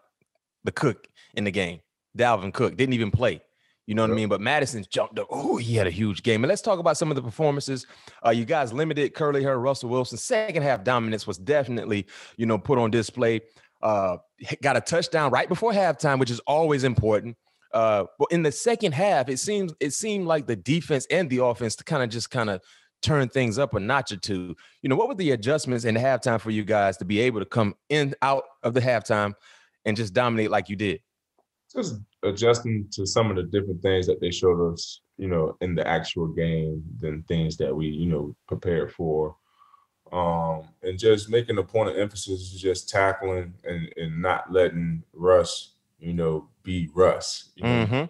the 0.64 0.72
cook 0.72 1.08
in 1.34 1.44
the 1.44 1.50
game. 1.50 1.80
Dalvin 2.16 2.52
Cook 2.52 2.76
didn't 2.76 2.92
even 2.94 3.10
play. 3.10 3.42
You 3.86 3.96
know 3.96 4.02
what 4.02 4.12
I 4.12 4.14
mean? 4.14 4.28
But 4.28 4.40
Mattison 4.40 4.84
jumped 4.88 5.18
up. 5.18 5.26
Oh, 5.30 5.56
he 5.56 5.74
had 5.74 5.88
a 5.88 5.90
huge 5.90 6.22
game. 6.22 6.44
And 6.44 6.48
let's 6.48 6.62
talk 6.62 6.78
about 6.78 6.96
some 6.96 7.10
of 7.10 7.16
the 7.16 7.22
performances. 7.22 7.86
Uh, 8.24 8.30
you 8.30 8.44
guys 8.44 8.72
limited 8.72 9.12
Curly 9.12 9.42
her 9.42 9.58
Russell 9.58 9.88
Wilson. 9.88 10.18
Second 10.18 10.62
half 10.62 10.84
dominance 10.84 11.26
was 11.26 11.36
definitely, 11.36 12.06
you 12.36 12.46
know, 12.46 12.58
put 12.58 12.78
on 12.78 12.92
display. 12.92 13.40
Uh, 13.82 14.18
got 14.62 14.76
a 14.76 14.80
touchdown 14.80 15.32
right 15.32 15.48
before 15.48 15.72
halftime, 15.72 16.20
which 16.20 16.30
is 16.30 16.38
always 16.40 16.84
important. 16.84 17.36
Uh, 17.72 18.04
but 18.18 18.30
in 18.30 18.42
the 18.42 18.52
second 18.52 18.92
half, 18.92 19.28
it 19.28 19.38
seems 19.38 19.72
it 19.80 19.92
seemed 19.92 20.26
like 20.26 20.46
the 20.46 20.56
defense 20.56 21.06
and 21.10 21.28
the 21.30 21.42
offense 21.42 21.76
to 21.76 21.84
kind 21.84 22.02
of 22.02 22.10
just 22.10 22.30
kind 22.30 22.50
of 22.50 22.60
turn 23.00 23.28
things 23.28 23.58
up 23.58 23.74
a 23.74 23.80
notch 23.80 24.12
or 24.12 24.16
two. 24.16 24.54
You 24.82 24.88
know, 24.88 24.96
what 24.96 25.08
were 25.08 25.14
the 25.14 25.32
adjustments 25.32 25.84
in 25.84 25.94
halftime 25.94 26.40
for 26.40 26.50
you 26.50 26.64
guys 26.64 26.96
to 26.98 27.04
be 27.04 27.20
able 27.20 27.40
to 27.40 27.46
come 27.46 27.74
in 27.88 28.14
out 28.22 28.44
of 28.62 28.74
the 28.74 28.80
halftime 28.80 29.32
and 29.84 29.96
just 29.96 30.12
dominate 30.12 30.50
like 30.50 30.68
you 30.68 30.76
did? 30.76 31.00
Just 31.74 31.96
adjusting 32.22 32.86
to 32.92 33.06
some 33.06 33.30
of 33.30 33.36
the 33.36 33.44
different 33.44 33.80
things 33.80 34.06
that 34.06 34.20
they 34.20 34.30
showed 34.30 34.72
us, 34.72 35.00
you 35.16 35.26
know, 35.26 35.56
in 35.62 35.74
the 35.74 35.86
actual 35.88 36.28
game 36.28 36.84
than 37.00 37.22
things 37.22 37.56
that 37.56 37.74
we, 37.74 37.86
you 37.86 38.06
know, 38.06 38.36
prepared 38.46 38.92
for. 38.92 39.34
Um, 40.12 40.68
and 40.82 40.98
just 40.98 41.30
making 41.30 41.56
a 41.56 41.62
point 41.62 41.88
of 41.88 41.96
emphasis 41.96 42.52
is 42.52 42.60
just 42.60 42.90
tackling 42.90 43.54
and, 43.64 43.90
and 43.96 44.20
not 44.20 44.52
letting 44.52 45.02
Russ 45.14 45.72
you 46.02 46.12
know, 46.12 46.48
beat 46.62 46.90
Russ. 46.94 47.50
You 47.56 47.62
know, 47.64 47.86
mm-hmm. 47.86 48.04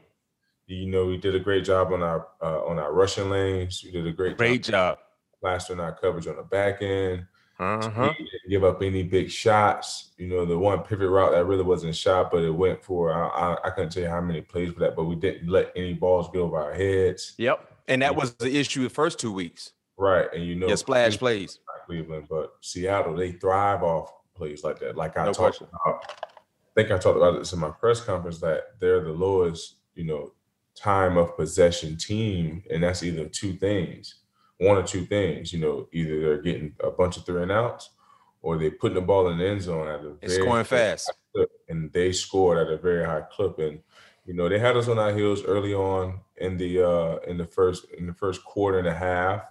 you 0.66 0.86
know, 0.86 1.06
we 1.06 1.16
did 1.16 1.34
a 1.34 1.40
great 1.40 1.64
job 1.64 1.92
on 1.92 2.02
our 2.02 2.28
uh, 2.40 2.64
on 2.64 2.78
our 2.78 2.92
rushing 2.92 3.30
lanes. 3.30 3.82
We 3.84 3.90
did 3.90 4.06
a 4.06 4.12
great 4.12 4.36
great 4.36 4.64
job, 4.64 4.96
job. 4.96 4.98
plastering 5.40 5.80
our 5.80 5.92
coverage 5.92 6.26
on 6.26 6.36
the 6.36 6.42
back 6.42 6.82
end. 6.82 7.26
Uh-huh. 7.58 8.12
didn't 8.18 8.50
give 8.50 8.64
up 8.64 8.82
any 8.82 9.04
big 9.04 9.30
shots. 9.30 10.12
You 10.18 10.26
know, 10.26 10.44
the 10.44 10.58
one 10.58 10.80
pivot 10.80 11.08
route 11.08 11.32
that 11.32 11.44
really 11.44 11.62
wasn't 11.62 11.94
shot, 11.94 12.30
but 12.32 12.42
it 12.42 12.50
went 12.50 12.82
for 12.82 13.12
I, 13.12 13.28
I, 13.28 13.66
I 13.66 13.70
couldn't 13.70 13.92
tell 13.92 14.02
you 14.02 14.08
how 14.08 14.20
many 14.20 14.40
plays 14.40 14.72
for 14.72 14.80
that, 14.80 14.96
but 14.96 15.04
we 15.04 15.14
didn't 15.14 15.48
let 15.48 15.70
any 15.76 15.94
balls 15.94 16.28
go 16.32 16.42
over 16.42 16.58
our 16.58 16.74
heads. 16.74 17.34
Yep, 17.38 17.70
and 17.88 18.02
that 18.02 18.16
was 18.16 18.34
the 18.34 18.56
issue 18.56 18.82
the 18.82 18.90
first 18.90 19.20
two 19.20 19.32
weeks. 19.32 19.72
Right, 19.96 20.26
and 20.34 20.44
you 20.44 20.56
know, 20.56 20.68
yeah, 20.68 20.74
splash 20.74 21.18
plays. 21.18 21.60
Cleveland, 21.86 22.26
but 22.28 22.54
Seattle 22.60 23.14
they 23.14 23.32
thrive 23.32 23.82
off 23.82 24.12
plays 24.34 24.64
like 24.64 24.78
that. 24.80 24.96
Like 24.96 25.16
I 25.16 25.26
no 25.26 25.32
talked 25.32 25.58
question. 25.58 25.68
about 25.84 26.31
think 26.74 26.90
I 26.90 26.98
talked 26.98 27.16
about 27.16 27.38
this 27.38 27.52
in 27.52 27.58
my 27.58 27.70
press 27.70 28.00
conference 28.00 28.38
that 28.40 28.78
they're 28.80 29.02
the 29.02 29.12
lowest, 29.12 29.76
you 29.94 30.04
know, 30.04 30.32
time 30.74 31.16
of 31.16 31.36
possession 31.36 31.96
team, 31.96 32.62
and 32.70 32.82
that's 32.82 33.02
either 33.02 33.26
two 33.26 33.54
things, 33.54 34.16
one 34.58 34.76
or 34.76 34.82
two 34.82 35.04
things. 35.04 35.52
You 35.52 35.60
know, 35.60 35.88
either 35.92 36.20
they're 36.20 36.42
getting 36.42 36.74
a 36.82 36.90
bunch 36.90 37.16
of 37.16 37.24
three 37.24 37.42
and 37.42 37.52
outs, 37.52 37.90
or 38.40 38.58
they're 38.58 38.70
putting 38.70 38.94
the 38.94 39.00
ball 39.00 39.28
in 39.28 39.38
the 39.38 39.46
end 39.46 39.62
zone 39.62 39.88
at 39.88 40.00
a 40.00 40.16
it's 40.22 40.38
going 40.38 40.64
fast, 40.64 41.12
clip, 41.34 41.50
and 41.68 41.92
they 41.92 42.12
scored 42.12 42.58
at 42.58 42.72
a 42.72 42.78
very 42.78 43.04
high 43.04 43.22
clip. 43.30 43.58
And 43.58 43.80
you 44.24 44.34
know, 44.34 44.48
they 44.48 44.58
had 44.58 44.76
us 44.76 44.88
on 44.88 44.98
our 44.98 45.14
heels 45.14 45.44
early 45.44 45.74
on 45.74 46.20
in 46.38 46.56
the 46.56 46.88
uh 46.88 47.16
in 47.28 47.36
the 47.36 47.46
first 47.46 47.86
in 47.98 48.06
the 48.06 48.14
first 48.14 48.44
quarter 48.44 48.78
and 48.78 48.88
a 48.88 48.94
half. 48.94 49.42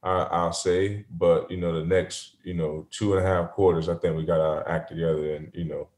I, 0.00 0.44
will 0.44 0.52
say. 0.52 1.04
But 1.10 1.50
you 1.50 1.56
know, 1.56 1.76
the 1.76 1.84
next 1.84 2.36
you 2.44 2.54
know 2.54 2.86
two 2.90 3.16
and 3.16 3.24
a 3.24 3.28
half 3.28 3.50
quarters, 3.50 3.88
I 3.88 3.94
think 3.94 4.16
we 4.16 4.24
got 4.24 4.40
our 4.40 4.68
act 4.68 4.90
together 4.90 5.34
and 5.34 5.50
you 5.54 5.64
know 5.64 5.88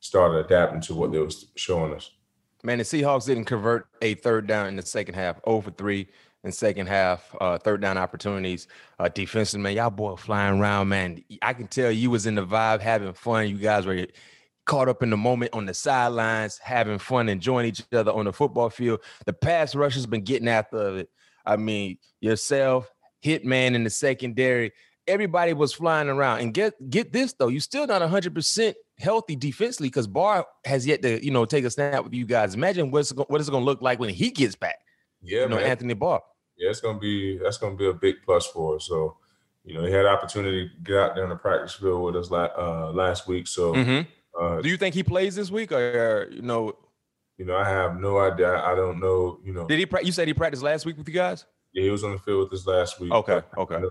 started 0.00 0.44
adapting 0.44 0.80
to 0.82 0.94
what 0.94 1.12
they 1.12 1.18
was 1.18 1.46
showing 1.56 1.94
us. 1.94 2.10
Man, 2.62 2.78
the 2.78 2.84
Seahawks 2.84 3.26
didn't 3.26 3.44
convert 3.44 3.86
a 4.02 4.14
third 4.14 4.46
down 4.46 4.66
in 4.66 4.76
the 4.76 4.82
second 4.82 5.14
half, 5.14 5.40
over 5.44 5.70
three 5.70 6.08
in 6.44 6.52
second 6.52 6.86
half, 6.86 7.34
uh, 7.40 7.58
third 7.58 7.80
down 7.80 7.98
opportunities. 7.98 8.68
Uh, 8.98 9.08
defensive 9.08 9.60
man, 9.60 9.74
y'all 9.74 9.90
boy 9.90 10.16
flying 10.16 10.60
around, 10.60 10.88
man. 10.88 11.22
I 11.42 11.52
can 11.52 11.66
tell 11.66 11.90
you 11.90 12.10
was 12.10 12.26
in 12.26 12.36
the 12.36 12.46
vibe, 12.46 12.80
having 12.80 13.12
fun. 13.12 13.48
You 13.48 13.58
guys 13.58 13.84
were 13.84 14.06
caught 14.64 14.88
up 14.88 15.02
in 15.02 15.10
the 15.10 15.16
moment 15.16 15.54
on 15.54 15.66
the 15.66 15.74
sidelines, 15.74 16.58
having 16.58 16.98
fun, 16.98 17.28
enjoying 17.28 17.66
each 17.66 17.82
other 17.92 18.12
on 18.12 18.24
the 18.24 18.32
football 18.32 18.70
field. 18.70 19.00
The 19.26 19.32
pass 19.32 19.74
rush 19.74 19.94
has 19.94 20.06
been 20.06 20.22
getting 20.22 20.48
after 20.48 20.98
it. 20.98 21.10
I 21.44 21.56
mean, 21.56 21.98
yourself, 22.20 22.90
Hitman 23.24 23.74
in 23.74 23.84
the 23.84 23.90
secondary, 23.90 24.72
everybody 25.06 25.52
was 25.52 25.72
flying 25.72 26.08
around. 26.08 26.40
And 26.40 26.52
get 26.54 26.74
get 26.90 27.12
this 27.12 27.32
though, 27.32 27.48
you're 27.48 27.60
still 27.60 27.86
not 27.86 28.02
100% 28.02 28.74
healthy 28.98 29.36
defensively 29.36 29.88
because 29.88 30.06
Barr 30.06 30.46
has 30.64 30.86
yet 30.86 31.02
to, 31.02 31.24
you 31.24 31.30
know, 31.30 31.44
take 31.44 31.64
a 31.64 31.70
snap 31.70 32.04
with 32.04 32.14
you 32.14 32.26
guys. 32.26 32.54
Imagine 32.54 32.90
what's 32.90 33.10
what 33.10 33.40
is 33.40 33.50
going 33.50 33.62
to 33.62 33.66
look 33.66 33.82
like 33.82 33.98
when 33.98 34.10
he 34.10 34.30
gets 34.30 34.54
back. 34.54 34.76
Yeah, 35.22 35.42
you 35.42 35.48
know, 35.48 35.56
man. 35.56 35.66
Anthony 35.66 35.94
Barr. 35.94 36.22
Yeah, 36.56 36.70
it's 36.70 36.80
gonna 36.80 36.98
be 36.98 37.38
that's 37.38 37.58
gonna 37.58 37.76
be 37.76 37.86
a 37.86 37.92
big 37.92 38.16
plus 38.24 38.46
for 38.46 38.76
us. 38.76 38.86
So, 38.86 39.16
you 39.64 39.74
know, 39.74 39.84
he 39.84 39.92
had 39.92 40.06
opportunity 40.06 40.68
to 40.68 40.74
get 40.82 40.96
out 40.96 41.14
there 41.14 41.24
on 41.24 41.30
the 41.30 41.36
practice 41.36 41.74
field 41.74 42.02
with 42.02 42.16
us 42.16 42.30
last 42.30 42.52
uh, 42.56 42.92
last 42.92 43.28
week. 43.28 43.46
So, 43.46 43.74
mm-hmm. 43.74 44.42
uh, 44.42 44.62
do 44.62 44.68
you 44.68 44.76
think 44.76 44.94
he 44.94 45.02
plays 45.02 45.34
this 45.34 45.50
week, 45.50 45.72
or 45.72 46.28
you 46.30 46.42
know? 46.42 46.72
You 47.36 47.44
know, 47.44 47.56
I 47.56 47.68
have 47.68 48.00
no 48.00 48.18
idea. 48.18 48.62
I 48.62 48.74
don't 48.74 48.98
know. 49.00 49.38
You 49.44 49.52
know, 49.52 49.66
did 49.66 49.78
he? 49.78 49.86
Pra- 49.86 50.02
you 50.02 50.12
said 50.12 50.28
he 50.28 50.34
practiced 50.34 50.62
last 50.62 50.86
week 50.86 50.96
with 50.96 51.08
you 51.08 51.14
guys? 51.14 51.44
Yeah, 51.74 51.82
he 51.82 51.90
was 51.90 52.04
on 52.04 52.12
the 52.12 52.18
field 52.18 52.50
with 52.50 52.58
us 52.58 52.66
last 52.66 52.98
week. 53.00 53.12
Okay, 53.12 53.42
okay. 53.58 53.82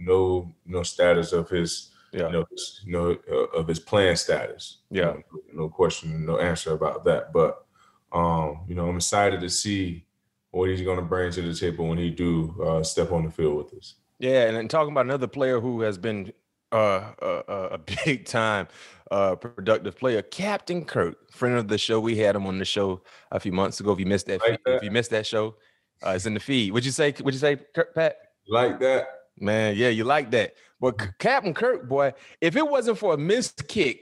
No, 0.00 0.52
no, 0.66 0.82
status 0.82 1.32
of 1.32 1.48
his. 1.48 1.90
Yeah. 2.12 2.26
You 2.26 2.32
know, 2.32 2.44
his, 2.50 2.80
you 2.84 2.92
know 2.92 3.16
uh, 3.30 3.56
of 3.56 3.68
his 3.68 3.78
plan 3.78 4.16
status. 4.16 4.78
Yeah. 4.90 5.12
You 5.12 5.24
know, 5.52 5.64
no 5.64 5.68
question, 5.68 6.26
no 6.26 6.38
answer 6.38 6.72
about 6.72 7.04
that. 7.04 7.32
But 7.32 7.64
um, 8.12 8.62
you 8.66 8.74
know, 8.74 8.88
I'm 8.88 8.96
excited 8.96 9.40
to 9.40 9.48
see 9.48 10.04
what 10.50 10.68
he's 10.68 10.82
going 10.82 10.96
to 10.98 11.04
bring 11.04 11.30
to 11.32 11.42
the 11.42 11.54
table 11.54 11.88
when 11.88 11.98
he 11.98 12.10
do 12.10 12.54
uh, 12.62 12.82
step 12.82 13.12
on 13.12 13.24
the 13.24 13.30
field 13.30 13.56
with 13.56 13.74
us. 13.74 13.94
Yeah, 14.18 14.48
and, 14.48 14.56
and 14.56 14.68
talking 14.68 14.92
about 14.92 15.06
another 15.06 15.28
player 15.28 15.60
who 15.60 15.80
has 15.82 15.96
been 15.96 16.32
uh, 16.72 17.12
uh, 17.22 17.42
uh 17.48 17.68
a 17.72 17.78
big 18.04 18.26
time 18.26 18.68
uh, 19.10 19.36
productive 19.36 19.96
player, 19.96 20.22
Captain 20.22 20.84
Kirk, 20.84 21.30
friend 21.32 21.56
of 21.56 21.68
the 21.68 21.78
show. 21.78 22.00
We 22.00 22.16
had 22.16 22.36
him 22.36 22.46
on 22.46 22.58
the 22.58 22.64
show 22.64 23.02
a 23.30 23.40
few 23.40 23.52
months 23.52 23.80
ago. 23.80 23.92
If 23.92 24.00
you 24.00 24.06
missed 24.06 24.26
that, 24.26 24.40
like 24.40 24.62
that. 24.64 24.76
if 24.76 24.82
you 24.82 24.90
missed 24.90 25.10
that 25.10 25.26
show, 25.26 25.56
uh, 26.04 26.10
it's 26.10 26.26
in 26.26 26.34
the 26.34 26.40
feed. 26.40 26.72
What'd 26.72 26.84
you 26.84 26.92
say? 26.92 27.12
What'd 27.12 27.34
you 27.34 27.40
say, 27.40 27.56
Pat? 27.94 28.16
Like 28.48 28.80
that, 28.80 29.06
man. 29.40 29.76
Yeah, 29.76 29.88
you 29.88 30.04
like 30.04 30.30
that. 30.32 30.54
But 30.80 30.98
mm. 30.98 31.18
Captain 31.18 31.54
Kirk, 31.54 31.88
boy, 31.88 32.12
if 32.40 32.56
it 32.56 32.68
wasn't 32.68 32.98
for 32.98 33.14
a 33.14 33.18
missed 33.18 33.68
kick 33.68 34.00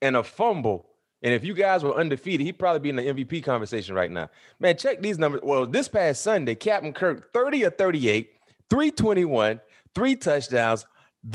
and 0.00 0.16
a 0.16 0.22
fumble 0.22 0.92
and 1.22 1.32
if 1.32 1.44
you 1.44 1.54
guys 1.54 1.84
were 1.84 1.94
undefeated, 1.94 2.44
he'd 2.44 2.58
probably 2.58 2.80
be 2.80 2.90
in 2.90 2.96
the 2.96 3.02
MVP 3.02 3.44
conversation 3.44 3.94
right 3.94 4.10
now. 4.10 4.28
Man, 4.58 4.76
check 4.76 5.00
these 5.00 5.18
numbers. 5.18 5.42
Well, 5.44 5.66
this 5.66 5.86
past 5.88 6.22
Sunday, 6.22 6.56
Captain 6.56 6.92
Kirk, 6.92 7.32
30 7.32 7.64
or 7.64 7.70
38, 7.70 8.28
321, 8.68 9.60
three 9.94 10.16
touchdowns. 10.16 10.84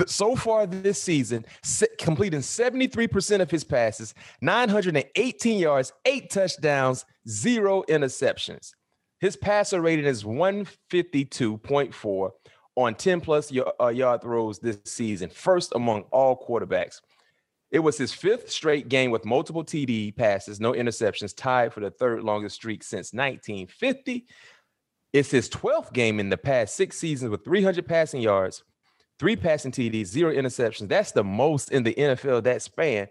So 0.08 0.36
far 0.36 0.68
this 0.68 1.02
season, 1.02 1.46
completing 1.98 2.42
73% 2.42 3.40
of 3.40 3.50
his 3.50 3.64
passes, 3.64 4.14
918 4.42 5.60
yards, 5.60 5.94
eight 6.04 6.30
touchdowns, 6.30 7.06
zero 7.30 7.86
interceptions. 7.88 8.72
His 9.22 9.38
passer 9.38 9.80
rating 9.80 10.04
is 10.04 10.26
152.4 10.26 12.32
on 12.78 12.94
10 12.94 13.22
plus 13.22 13.52
uh, 13.82 13.88
yard 13.88 14.22
throws 14.22 14.60
this 14.60 14.78
season, 14.86 15.30
first 15.30 15.74
among 15.76 16.04
all 16.12 16.38
quarterbacks. 16.48 17.02
It 17.72 17.80
was 17.80 17.98
his 17.98 18.14
fifth 18.14 18.50
straight 18.50 18.88
game 18.88 19.12
with 19.12 19.26
multiple 19.26 19.66
TD 19.66 20.16
passes, 20.16 20.60
no 20.60 20.72
interceptions, 20.72 21.36
tied 21.36 21.74
for 21.74 21.82
the 21.82 21.90
third 21.90 22.24
longest 22.24 22.56
streak 22.56 22.84
since 22.84 23.12
1950. 23.12 24.26
It's 25.12 25.32
his 25.32 25.50
12th 25.50 25.92
game 25.92 26.20
in 26.20 26.30
the 26.30 26.38
past 26.38 26.76
six 26.76 26.98
seasons 26.98 27.32
with 27.32 27.44
300 27.44 27.86
passing 27.86 28.22
yards, 28.22 28.64
three 29.20 29.36
passing 29.36 29.72
TDs, 29.72 30.06
zero 30.06 30.34
interceptions. 30.34 30.88
That's 30.88 31.12
the 31.12 31.24
most 31.24 31.72
in 31.72 31.84
the 31.84 31.96
NFL 31.96 32.44
that 32.44 32.62
span. 32.62 33.08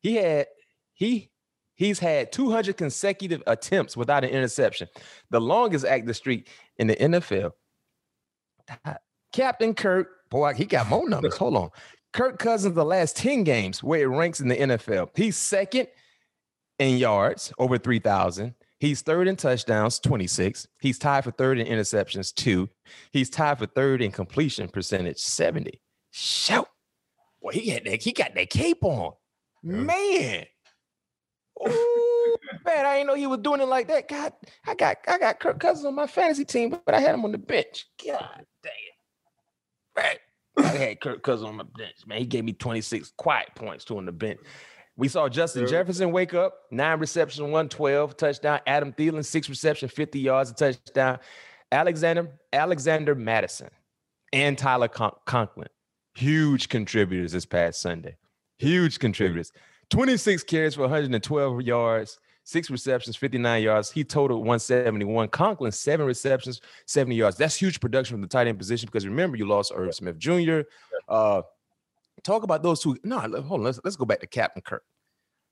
He 0.00 0.14
had 0.14 0.46
he 0.94 1.30
he's 1.74 1.98
had 1.98 2.30
200 2.30 2.76
consecutive 2.76 3.42
attempts 3.46 3.96
without 3.96 4.24
an 4.24 4.30
interception, 4.30 4.88
the 5.30 5.40
longest 5.40 5.84
active 5.84 6.16
streak 6.16 6.48
in 6.76 6.86
the 6.86 6.96
NFL. 6.96 7.52
Captain 9.32 9.74
Kirk, 9.74 10.08
boy, 10.30 10.54
he 10.54 10.64
got 10.64 10.88
more 10.88 11.08
numbers. 11.08 11.36
Hold 11.38 11.56
on. 11.56 11.70
Kirk 12.12 12.38
Cousins, 12.38 12.74
the 12.74 12.84
last 12.84 13.16
10 13.16 13.44
games, 13.44 13.82
where 13.82 14.02
it 14.02 14.06
ranks 14.06 14.40
in 14.40 14.48
the 14.48 14.56
NFL. 14.56 15.10
He's 15.14 15.36
second 15.36 15.88
in 16.78 16.96
yards, 16.98 17.52
over 17.58 17.78
3,000. 17.78 18.54
He's 18.80 19.02
third 19.02 19.28
in 19.28 19.36
touchdowns, 19.36 19.98
26. 19.98 20.68
He's 20.80 20.98
tied 20.98 21.24
for 21.24 21.32
third 21.32 21.58
in 21.58 21.66
interceptions, 21.66 22.32
two. 22.32 22.68
He's 23.12 23.28
tied 23.28 23.58
for 23.58 23.66
third 23.66 24.00
in 24.00 24.12
completion 24.12 24.68
percentage, 24.68 25.18
70. 25.18 25.80
Shout. 26.12 26.68
Well, 27.40 27.52
he 27.52 27.70
had 27.70 27.84
that, 27.84 28.02
he 28.02 28.12
got 28.12 28.34
that 28.34 28.50
cape 28.50 28.82
on. 28.84 29.12
Man. 29.62 30.46
Ooh, 31.68 32.36
man, 32.64 32.86
I 32.86 32.98
didn't 32.98 33.08
know 33.08 33.14
he 33.14 33.26
was 33.26 33.40
doing 33.40 33.60
it 33.60 33.66
like 33.66 33.88
that. 33.88 34.08
God, 34.08 34.32
I 34.64 34.76
got 34.76 34.98
I 35.08 35.18
got 35.18 35.40
Kirk 35.40 35.58
Cousins 35.58 35.84
on 35.84 35.96
my 35.96 36.06
fantasy 36.06 36.44
team, 36.44 36.70
but 36.86 36.94
I 36.94 37.00
had 37.00 37.16
him 37.16 37.24
on 37.24 37.32
the 37.32 37.38
bench. 37.38 37.86
God 38.06 38.46
dang 38.62 38.72
it. 38.72 40.00
Right. 40.00 40.18
I 40.58 40.76
had 40.76 41.00
Kirk 41.00 41.22
Cousins 41.22 41.48
on 41.48 41.56
my 41.56 41.64
bench, 41.76 42.06
man. 42.06 42.18
He 42.18 42.26
gave 42.26 42.44
me 42.44 42.52
26 42.52 43.12
quiet 43.16 43.48
points 43.54 43.84
to 43.86 43.98
on 43.98 44.06
the 44.06 44.12
bench. 44.12 44.40
We 44.96 45.06
saw 45.06 45.28
Justin 45.28 45.62
yeah. 45.62 45.68
Jefferson 45.68 46.10
wake 46.10 46.34
up, 46.34 46.54
nine 46.72 46.98
reception, 46.98 47.44
112, 47.44 48.16
touchdown. 48.16 48.60
Adam 48.66 48.92
Thielen, 48.92 49.24
six 49.24 49.48
reception, 49.48 49.88
50 49.88 50.18
yards, 50.18 50.50
a 50.50 50.54
touchdown. 50.54 51.20
Alexander, 51.70 52.32
Alexander 52.52 53.14
Mattison 53.14 53.70
and 54.32 54.58
Tyler 54.58 54.88
Con- 54.88 55.14
Conklin, 55.26 55.68
huge 56.14 56.68
contributors 56.68 57.32
this 57.32 57.46
past 57.46 57.80
Sunday. 57.80 58.16
Huge 58.58 58.98
contributors. 58.98 59.52
26 59.90 60.42
carries 60.44 60.74
for 60.74 60.82
112 60.82 61.62
yards, 61.62 62.18
six 62.48 62.70
receptions, 62.70 63.14
59 63.14 63.62
yards. 63.62 63.90
He 63.90 64.02
totaled 64.02 64.40
171. 64.40 65.28
Conklin, 65.28 65.70
seven 65.70 66.06
receptions, 66.06 66.62
70 66.86 67.14
yards. 67.14 67.36
That's 67.36 67.54
huge 67.54 67.78
production 67.78 68.14
from 68.14 68.22
the 68.22 68.26
tight 68.26 68.46
end 68.46 68.58
position 68.58 68.86
because 68.86 69.06
remember, 69.06 69.36
you 69.36 69.46
lost 69.46 69.70
Irv 69.74 69.94
Smith 69.94 70.18
Jr. 70.18 70.60
Uh, 71.06 71.42
talk 72.22 72.44
about 72.44 72.62
those 72.62 72.80
two. 72.80 72.96
No, 73.04 73.18
hold 73.18 73.60
on. 73.60 73.62
Let's, 73.64 73.80
let's 73.84 73.96
go 73.96 74.06
back 74.06 74.20
to 74.20 74.26
Captain 74.26 74.62
Kirk. 74.62 74.82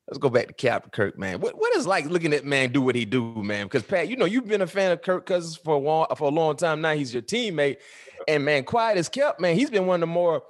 Let's 0.09 0.19
go 0.19 0.31
back 0.31 0.47
to 0.47 0.55
Captain 0.55 0.91
Kirk, 0.91 1.19
man. 1.19 1.41
What, 1.41 1.59
what 1.59 1.77
is 1.77 1.87
like 1.87 2.07
looking 2.07 2.33
at 2.33 2.47
man 2.47 2.73
do 2.73 2.81
what 2.81 2.95
he 2.95 3.05
do, 3.05 3.43
man? 3.43 3.67
Because 3.67 3.83
Pat, 3.83 4.09
you 4.09 4.17
know, 4.17 4.25
you've 4.25 4.47
been 4.47 4.63
a 4.63 4.67
fan 4.67 4.93
of 4.93 5.03
Kirk 5.03 5.27
Cousins 5.27 5.57
for 5.57 5.75
a 5.75 5.79
while, 5.79 6.07
for 6.17 6.29
a 6.29 6.33
long 6.33 6.57
time 6.57 6.81
now. 6.81 6.95
He's 6.95 7.13
your 7.13 7.23
teammate. 7.23 7.77
And 8.27 8.45
man, 8.45 8.65
quiet 8.65 8.97
as 8.97 9.11
kept, 9.11 9.39
man. 9.39 9.57
He's 9.57 9.69
been 9.69 9.87
one 9.87 9.97
of 9.97 10.09
the 10.09 10.15
more 10.15 10.45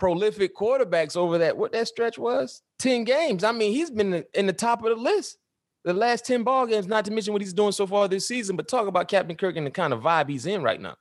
prolific 0.00 0.56
quarterbacks 0.56 1.16
over 1.16 1.38
that 1.38 1.56
what 1.56 1.70
that 1.72 1.86
stretch 1.86 2.18
was 2.18 2.62
10 2.80 3.04
games 3.04 3.44
i 3.44 3.52
mean 3.52 3.72
he's 3.72 3.90
been 3.90 4.24
in 4.34 4.46
the 4.46 4.52
top 4.52 4.82
of 4.82 4.88
the 4.88 5.00
list 5.00 5.38
the 5.84 5.94
last 5.94 6.26
10 6.26 6.42
ball 6.42 6.66
games 6.66 6.88
not 6.88 7.04
to 7.04 7.12
mention 7.12 7.32
what 7.32 7.42
he's 7.42 7.52
doing 7.52 7.70
so 7.70 7.86
far 7.86 8.08
this 8.08 8.26
season 8.26 8.56
but 8.56 8.66
talk 8.66 8.86
about 8.86 9.06
captain 9.06 9.36
kirk 9.36 9.56
and 9.56 9.66
the 9.66 9.70
kind 9.70 9.92
of 9.92 10.00
vibe 10.00 10.28
he's 10.28 10.46
in 10.46 10.62
right 10.62 10.80
now 10.80 10.96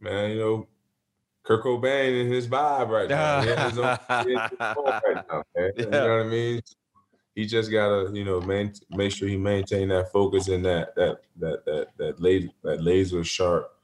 man 0.00 0.30
you 0.30 0.38
know 0.38 0.66
kirk 1.44 1.62
Cobain 1.62 2.22
and 2.22 2.32
his 2.32 2.48
vibe 2.48 2.88
right 2.88 3.08
now. 3.08 3.42
His 3.42 3.78
own, 3.78 3.84
right 4.08 5.24
now 5.28 5.42
yeah. 5.54 5.68
You 5.76 5.86
know 5.86 6.16
what 6.16 6.26
I 6.26 6.28
mean? 6.28 6.60
He 7.34 7.46
just 7.46 7.70
gotta, 7.70 8.10
you 8.12 8.24
know, 8.24 8.40
man, 8.40 8.72
make 8.90 9.12
sure 9.12 9.28
he 9.28 9.36
maintain 9.36 9.88
that 9.88 10.12
focus 10.12 10.48
and 10.48 10.64
that 10.64 10.94
that 10.94 11.18
that 11.38 11.64
that 11.66 11.88
that 11.98 12.20
laser 12.20 12.48
that 12.62 12.82
laser 12.82 13.24
sharp, 13.24 13.76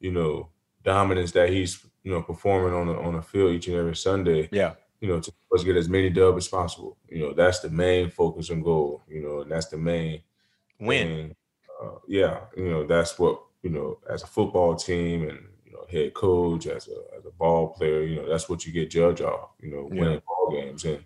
you 0.00 0.12
know, 0.12 0.48
dominance 0.82 1.32
that 1.32 1.50
he's 1.50 1.84
you 2.06 2.12
know 2.12 2.22
performing 2.22 2.72
on 2.72 2.86
the 2.86 2.96
on 2.96 3.16
the 3.16 3.22
field 3.22 3.52
each 3.52 3.66
and 3.66 3.76
every 3.76 3.96
Sunday. 3.96 4.48
Yeah. 4.52 4.74
You 5.00 5.08
know, 5.08 5.20
to 5.20 5.32
let's 5.50 5.64
get 5.64 5.76
as 5.76 5.88
many 5.88 6.08
dubs 6.08 6.46
as 6.46 6.48
possible. 6.48 6.96
You 7.08 7.18
know, 7.18 7.32
that's 7.34 7.58
the 7.58 7.68
main 7.68 8.10
focus 8.10 8.48
and 8.48 8.62
goal. 8.62 9.02
You 9.08 9.22
know, 9.22 9.40
and 9.40 9.50
that's 9.50 9.66
the 9.66 9.76
main 9.76 10.22
win. 10.78 11.34
Uh, 11.82 11.98
yeah, 12.06 12.38
you 12.56 12.70
know, 12.70 12.86
that's 12.86 13.18
what 13.18 13.42
you 13.62 13.70
know 13.70 13.98
as 14.08 14.22
a 14.22 14.26
football 14.26 14.76
team 14.76 15.28
and 15.28 15.40
you 15.66 15.72
know 15.72 15.84
head 15.90 16.14
coach 16.14 16.68
as 16.68 16.88
a 16.88 17.18
as 17.18 17.26
a 17.26 17.30
ball 17.32 17.70
player. 17.70 18.02
You 18.02 18.16
know, 18.16 18.28
that's 18.28 18.48
what 18.48 18.64
you 18.64 18.72
get 18.72 18.88
judged 18.88 19.20
off. 19.20 19.50
You 19.60 19.72
know, 19.72 19.88
winning 19.90 20.14
yeah. 20.14 20.20
ball 20.26 20.50
games 20.52 20.84
and. 20.84 21.04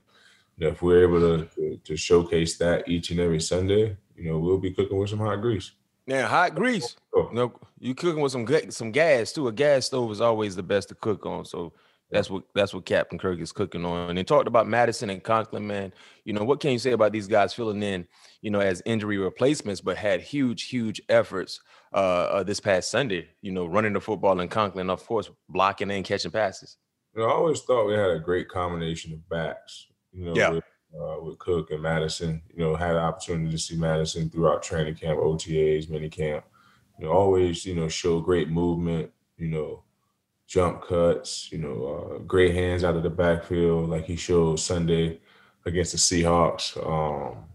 You 0.59 0.67
know, 0.67 0.73
if 0.73 0.83
we're 0.83 1.05
able 1.05 1.21
to, 1.21 1.47
to, 1.55 1.81
to 1.85 1.97
showcase 1.97 2.59
that 2.59 2.87
each 2.87 3.11
and 3.11 3.19
every 3.19 3.41
Sunday, 3.41 3.97
you 4.15 4.25
know, 4.25 4.39
we'll 4.39 4.59
be 4.59 4.73
cooking 4.73 4.99
with 4.99 5.09
some 5.09 5.21
hot 5.21 5.37
grease. 5.37 5.71
Yeah, 6.11 6.27
hot 6.27 6.57
grease. 6.57 6.97
Oh. 7.15 7.31
You 7.33 7.53
you 7.79 7.95
cooking 7.95 8.21
with 8.21 8.33
some 8.33 8.45
some 8.71 8.91
gas 8.91 9.33
too. 9.33 9.47
A 9.47 9.53
gas 9.53 9.87
stove 9.87 10.11
is 10.11 10.21
always 10.21 10.57
the 10.57 10.63
best 10.63 10.89
to 10.89 10.97
cook 10.97 11.25
on. 11.25 11.45
So 11.45 11.73
That's 12.11 12.29
what 12.29 12.43
that's 12.53 12.75
what 12.75 12.85
Captain 12.85 13.17
Kirk 13.17 13.39
is 13.39 13.53
cooking 13.53 13.85
on. 13.85 14.09
And 14.09 14.19
he 14.19 14.25
talked 14.25 14.49
about 14.49 14.67
Mattison 14.67 15.11
and 15.11 15.23
Conklin, 15.23 15.65
man. 15.69 15.93
You 16.25 16.33
know, 16.33 16.43
what 16.43 16.59
can 16.59 16.73
you 16.73 16.81
say 16.81 16.91
about 16.91 17.13
these 17.13 17.29
guys 17.29 17.55
filling 17.55 17.81
in, 17.85 18.09
you 18.43 18.51
know, 18.51 18.59
as 18.59 18.83
injury 18.85 19.19
replacements, 19.19 19.81
but 19.81 19.97
had 19.97 20.21
huge, 20.21 20.65
huge 20.65 21.01
efforts 21.09 21.61
uh, 21.95 21.97
uh 21.97 22.43
this 22.43 22.59
past 22.59 22.91
Sunday, 22.91 23.29
you 23.41 23.53
know, 23.53 23.67
running 23.67 23.93
the 23.93 24.01
football 24.01 24.41
and 24.41 24.51
Conklin, 24.51 24.91
of 24.91 25.07
course, 25.07 25.31
blocking 25.49 25.93
and 25.93 26.05
catching 26.05 26.33
passes. 26.33 26.77
You 27.15 27.23
know, 27.23 27.29
I 27.29 27.33
always 27.35 27.61
thought 27.63 27.87
we 27.87 27.95
had 27.95 28.11
a 28.11 28.19
great 28.19 28.49
combination 28.49 29.13
of 29.13 29.29
backs, 29.29 29.87
you 30.13 30.25
know, 30.25 30.35
Yeah. 30.35 30.51
with, 30.51 30.65
uh, 30.95 31.21
with 31.21 31.39
Cook 31.39 31.71
and 31.71 31.83
Mattison. 31.83 32.43
You 32.53 32.59
know, 32.59 32.77
had 32.77 32.93
an 32.97 33.03
opportunity 33.03 33.51
to 33.51 33.59
see 33.59 33.77
Mattison 33.77 34.31
throughout 34.31 34.63
training 34.63 34.97
camp, 34.97 35.21
OTAs, 35.21 35.89
mini 35.89 36.09
camp. 36.09 36.45
You 36.99 37.07
know, 37.07 37.13
always, 37.13 37.65
you 37.67 37.75
know, 37.75 37.89
show 37.89 38.21
great 38.21 38.49
movement, 38.49 39.13
you 39.37 39.49
know, 39.49 39.85
jump 40.47 40.83
cuts, 40.83 41.51
you 41.53 41.59
know, 41.59 41.87
uh, 41.87 42.19
great 42.21 42.55
hands 42.55 42.85
out 42.85 42.97
of 42.97 43.03
the 43.03 43.11
backfield, 43.11 43.91
like 43.91 44.05
he 44.05 44.17
showed 44.17 44.57
Sunday 44.61 45.21
against 45.67 45.93
the 45.93 45.99
Seahawks. 45.99 46.77
Um, 46.85 47.47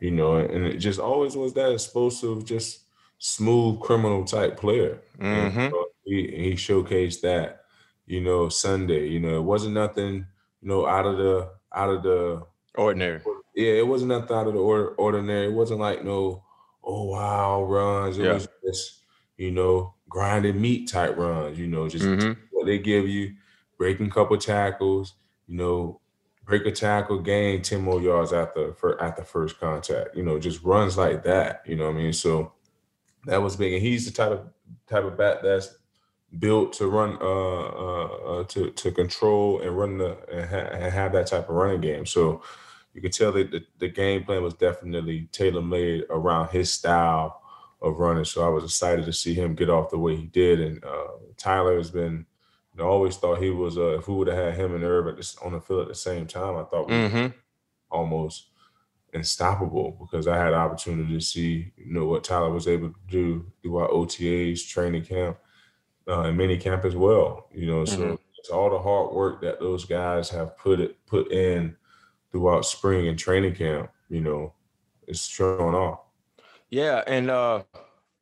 you 0.00 0.10
know, 0.10 0.36
and 0.36 0.66
it 0.66 0.78
just 0.78 1.00
always 1.00 1.36
was 1.36 1.54
that 1.54 1.72
explosive, 1.72 2.44
just 2.44 2.84
smooth 3.18 3.80
criminal 3.80 4.24
type 4.24 4.56
player. 4.58 5.02
And, 5.30 5.52
Mhm. 5.52 5.72
uh, 5.72 5.84
he, 6.04 6.26
he 6.28 6.52
showcased 6.52 7.20
that, 7.22 7.64
you 8.06 8.20
know, 8.20 8.48
Sunday. 8.48 9.08
You 9.08 9.20
know, 9.20 9.38
it 9.38 9.42
wasn't 9.42 9.74
nothing, 9.74 10.26
you 10.60 10.68
know, 10.68 10.86
out 10.86 11.06
of 11.06 11.16
the 11.16 11.52
out 11.74 11.90
of 11.90 12.02
the 12.02 12.42
Ordinary. 12.76 13.20
yeah, 13.54 13.72
it 13.72 13.86
wasn't 13.86 14.08
nothing 14.10 14.36
out 14.36 14.46
of 14.48 14.54
the 14.54 14.60
or- 14.60 14.94
ordinary. 14.96 15.46
It 15.46 15.52
wasn't 15.52 15.80
like 15.80 16.04
no, 16.04 16.42
oh 16.82 17.04
wow 17.04 17.64
runs. 17.64 18.18
It 18.18 18.24
Yeah. 18.24 18.34
was 18.34 18.48
just, 18.64 19.02
you 19.36 19.50
know, 19.50 19.94
grinded 20.08 20.56
meat 20.56 20.88
type 20.90 21.16
runs. 21.16 21.58
You 21.58 21.66
know, 21.68 21.88
just 21.88 22.04
Mhm. 22.04 22.36
what 22.50 22.66
they 22.66 22.78
give 22.78 23.08
you, 23.08 23.34
breaking 23.78 24.10
couple 24.10 24.36
tackles. 24.38 25.14
You 25.46 25.56
know, 25.56 26.00
break 26.44 26.66
a 26.66 26.72
tackle, 26.72 27.20
gain 27.20 27.62
ten 27.62 27.80
more 27.82 28.00
yards 28.00 28.32
after 28.32 28.72
for 28.74 29.00
at 29.00 29.16
the 29.16 29.24
first 29.24 29.58
contact. 29.60 30.16
You 30.16 30.22
know, 30.24 30.38
just 30.38 30.62
runs 30.64 30.98
like 30.98 31.22
that. 31.24 31.62
You 31.66 31.76
know 31.76 31.84
what 31.86 31.94
I 31.96 31.98
mean? 31.98 32.12
So 32.12 32.52
that 33.26 33.40
was 33.42 33.56
big, 33.56 33.72
and 33.74 33.82
he's 33.82 34.04
the 34.06 34.12
type 34.12 34.32
of 34.32 34.46
type 34.88 35.04
of 35.04 35.16
bat 35.16 35.40
that's 35.42 35.76
built 36.38 36.72
to 36.74 36.88
run 36.88 37.18
uh, 37.20 37.24
uh, 37.24 38.04
uh 38.06 38.44
to 38.44 38.70
to 38.70 38.90
control 38.90 39.60
and 39.60 39.76
run 39.76 39.98
the 39.98 40.16
and, 40.32 40.48
ha- 40.48 40.76
and 40.76 40.92
have 40.92 41.12
that 41.12 41.26
type 41.26 41.48
of 41.48 41.54
running 41.54 41.80
game. 41.80 42.06
So 42.06 42.42
you 42.92 43.00
can 43.00 43.10
tell 43.10 43.32
that 43.32 43.50
the, 43.50 43.64
the 43.78 43.88
game 43.88 44.24
plan 44.24 44.42
was 44.42 44.54
definitely 44.54 45.28
tailor 45.32 45.62
made 45.62 46.04
around 46.10 46.50
his 46.50 46.72
style 46.72 47.42
of 47.82 47.98
running. 47.98 48.24
So 48.24 48.44
I 48.44 48.48
was 48.48 48.64
excited 48.64 49.04
to 49.04 49.12
see 49.12 49.34
him 49.34 49.54
get 49.54 49.68
off 49.68 49.90
the 49.90 49.98
way 49.98 50.16
he 50.16 50.26
did. 50.26 50.60
And 50.60 50.84
uh, 50.84 51.08
Tyler 51.36 51.76
has 51.76 51.90
been, 51.90 52.24
you 52.72 52.78
know, 52.78 52.84
I 52.84 52.88
always 52.88 53.16
thought 53.16 53.42
he 53.42 53.50
was 53.50 53.76
uh, 53.76 53.98
if 53.98 54.08
we 54.08 54.14
would 54.14 54.28
have 54.28 54.36
had 54.36 54.54
him 54.54 54.74
and 54.74 55.18
this, 55.18 55.36
on 55.38 55.52
the 55.52 55.60
field 55.60 55.82
at 55.82 55.88
the 55.88 55.94
same 55.94 56.26
time, 56.26 56.56
I 56.56 56.64
thought 56.64 56.88
we 56.88 57.08
hmm 57.08 57.26
almost 57.90 58.48
unstoppable 59.12 59.96
because 60.00 60.26
I 60.26 60.36
had 60.36 60.52
opportunity 60.52 61.14
to 61.14 61.20
see, 61.20 61.72
you 61.76 61.92
know, 61.92 62.06
what 62.06 62.24
Tyler 62.24 62.50
was 62.50 62.66
able 62.66 62.88
to 62.88 62.94
do 63.08 63.46
throughout 63.62 63.90
OTAs, 63.90 64.66
training 64.66 65.04
camp, 65.04 65.38
uh, 66.08 66.22
and 66.22 66.36
mini 66.36 66.56
camp 66.56 66.84
as 66.84 66.96
well. 66.96 67.48
You 67.52 67.66
know, 67.66 67.84
so 67.84 67.98
Mhm. 67.98 68.18
it's 68.38 68.50
all 68.50 68.70
the 68.70 68.78
hard 68.78 69.12
work 69.12 69.40
that 69.42 69.60
those 69.60 69.84
guys 69.84 70.28
have 70.30 70.56
put 70.58 70.80
it 70.80 70.96
put 71.06 71.30
in 71.32 71.76
throughout 72.32 72.64
spring 72.66 73.08
and 73.08 73.18
training 73.18 73.54
camp. 73.54 73.90
You 74.08 74.20
know, 74.20 74.52
it's 75.06 75.26
showing 75.26 75.74
off. 75.74 76.00
Yeah, 76.70 77.02
and 77.06 77.30
uh 77.30 77.62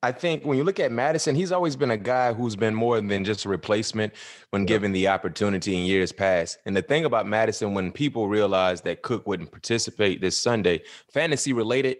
I 0.04 0.10
think 0.10 0.44
when 0.44 0.58
you 0.58 0.64
look 0.64 0.80
at 0.80 0.90
Mattison, 0.90 1.36
he's 1.36 1.52
always 1.52 1.76
been 1.76 1.92
a 1.92 1.96
guy 1.96 2.32
who's 2.32 2.56
been 2.56 2.74
more 2.74 3.00
than 3.00 3.24
just 3.24 3.44
a 3.44 3.48
replacement 3.48 4.12
when 4.50 4.62
Yeah. 4.62 4.66
given 4.66 4.90
the 4.90 5.06
opportunity 5.06 5.76
in 5.76 5.84
years 5.84 6.10
past. 6.10 6.58
And 6.66 6.76
the 6.76 6.82
thing 6.82 7.04
about 7.04 7.28
Mattison, 7.28 7.72
when 7.72 7.92
people 7.92 8.26
realized 8.26 8.82
that 8.82 9.02
Cook 9.02 9.28
wouldn't 9.28 9.52
participate 9.52 10.20
this 10.20 10.36
Sunday, 10.36 10.82
fantasy 11.12 11.52
related, 11.52 11.98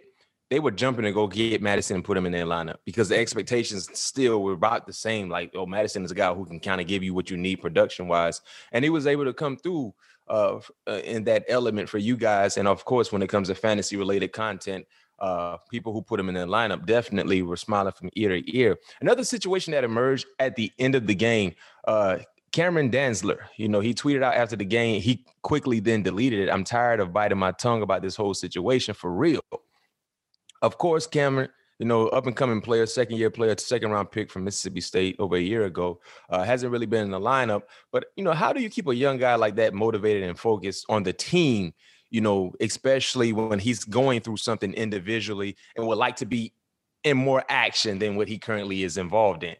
they 0.49 0.59
were 0.59 0.71
jumping 0.71 1.05
to 1.05 1.11
go 1.11 1.27
get 1.27 1.61
Mattison 1.61 1.95
and 1.95 2.05
put 2.05 2.17
him 2.17 2.25
in 2.25 2.31
their 2.31 2.45
lineup 2.45 2.77
because 2.85 3.09
the 3.09 3.17
expectations 3.17 3.89
still 3.97 4.43
were 4.43 4.53
about 4.53 4.85
the 4.85 4.93
same. 4.93 5.29
Like, 5.29 5.51
oh, 5.55 5.65
Mattison 5.65 6.03
is 6.03 6.11
a 6.11 6.15
guy 6.15 6.33
who 6.33 6.45
can 6.45 6.59
kind 6.59 6.79
of 6.79 6.87
give 6.87 7.03
you 7.03 7.13
what 7.13 7.29
you 7.29 7.37
need 7.37 7.57
production 7.57 8.07
wise. 8.07 8.41
And 8.71 8.83
he 8.83 8.89
was 8.89 9.07
able 9.07 9.25
to 9.25 9.33
come 9.33 9.57
through 9.57 9.93
uh, 10.27 10.59
uh, 10.87 11.01
in 11.03 11.23
that 11.25 11.45
element 11.47 11.89
for 11.89 11.97
you 11.97 12.15
guys. 12.15 12.57
And 12.57 12.67
of 12.67 12.85
course, 12.85 13.11
when 13.11 13.21
it 13.21 13.27
comes 13.27 13.47
to 13.47 13.55
fantasy 13.55 13.97
related 13.97 14.31
content, 14.31 14.85
uh, 15.19 15.57
people 15.69 15.93
who 15.93 16.01
put 16.01 16.19
him 16.19 16.29
in 16.29 16.35
their 16.35 16.45
lineup 16.45 16.85
definitely 16.85 17.41
were 17.41 17.57
smiling 17.57 17.93
from 17.93 18.09
ear 18.15 18.29
to 18.29 18.57
ear. 18.57 18.77
Another 19.01 19.23
situation 19.23 19.71
that 19.71 19.83
emerged 19.83 20.25
at 20.39 20.55
the 20.55 20.71
end 20.79 20.95
of 20.95 21.07
the 21.07 21.15
game, 21.15 21.53
uh, 21.87 22.19
Cameron 22.51 22.91
Dantzler, 22.91 23.39
you 23.57 23.67
know, 23.67 23.79
he 23.79 23.93
tweeted 23.93 24.21
out 24.21 24.35
after 24.35 24.55
the 24.55 24.65
game. 24.65 25.01
He 25.01 25.25
quickly 25.41 25.79
then 25.79 26.03
deleted 26.03 26.39
it. 26.39 26.51
I'm 26.51 26.63
tired 26.63 26.99
of 26.99 27.11
biting 27.11 27.39
my 27.39 27.51
tongue 27.51 27.81
about 27.81 28.01
this 28.03 28.15
whole 28.15 28.33
situation 28.33 28.93
for 28.93 29.11
real. 29.11 29.41
Of 30.63 30.79
course, 30.79 31.05
Cameron, 31.05 31.49
you 31.77 31.85
know, 31.85 32.07
up 32.07 32.25
and 32.25 32.35
coming 32.35 32.61
player, 32.61 32.87
second 32.87 33.17
year 33.17 33.29
player, 33.29 33.55
second 33.59 33.91
round 33.91 34.09
pick 34.09 34.31
from 34.31 34.43
Mississippi 34.43 34.81
State 34.81 35.15
over 35.19 35.35
a 35.35 35.41
year 35.41 35.65
ago, 35.65 35.99
uh, 36.31 36.43
hasn't 36.43 36.71
really 36.71 36.87
been 36.87 37.03
in 37.03 37.11
the 37.11 37.19
lineup. 37.19 37.63
But, 37.91 38.05
you 38.15 38.23
know, 38.23 38.33
how 38.33 38.51
do 38.51 38.61
you 38.61 38.69
keep 38.69 38.87
a 38.87 38.95
young 38.95 39.19
guy 39.19 39.35
like 39.35 39.57
that 39.57 39.75
motivated 39.75 40.23
and 40.23 40.39
focused 40.39 40.87
on 40.89 41.03
the 41.03 41.13
team 41.13 41.73
you 42.13 42.21
know, 42.21 42.53
especially 42.61 43.33
when 43.33 43.57
he's 43.57 43.83
going 43.83 44.21
through 44.21 44.37
something 44.37 44.71
individually 44.75 45.57
and 45.75 45.87
would 45.87 45.97
like 45.97 46.15
to 46.17 46.27
be 46.27 46.53
in 47.03 47.17
more 47.17 47.43
action 47.49 47.97
than 47.97 48.15
what 48.15 48.27
he 48.27 48.37
currently 48.37 48.83
is 48.83 48.97
involved 48.97 49.43
in. 49.43 49.55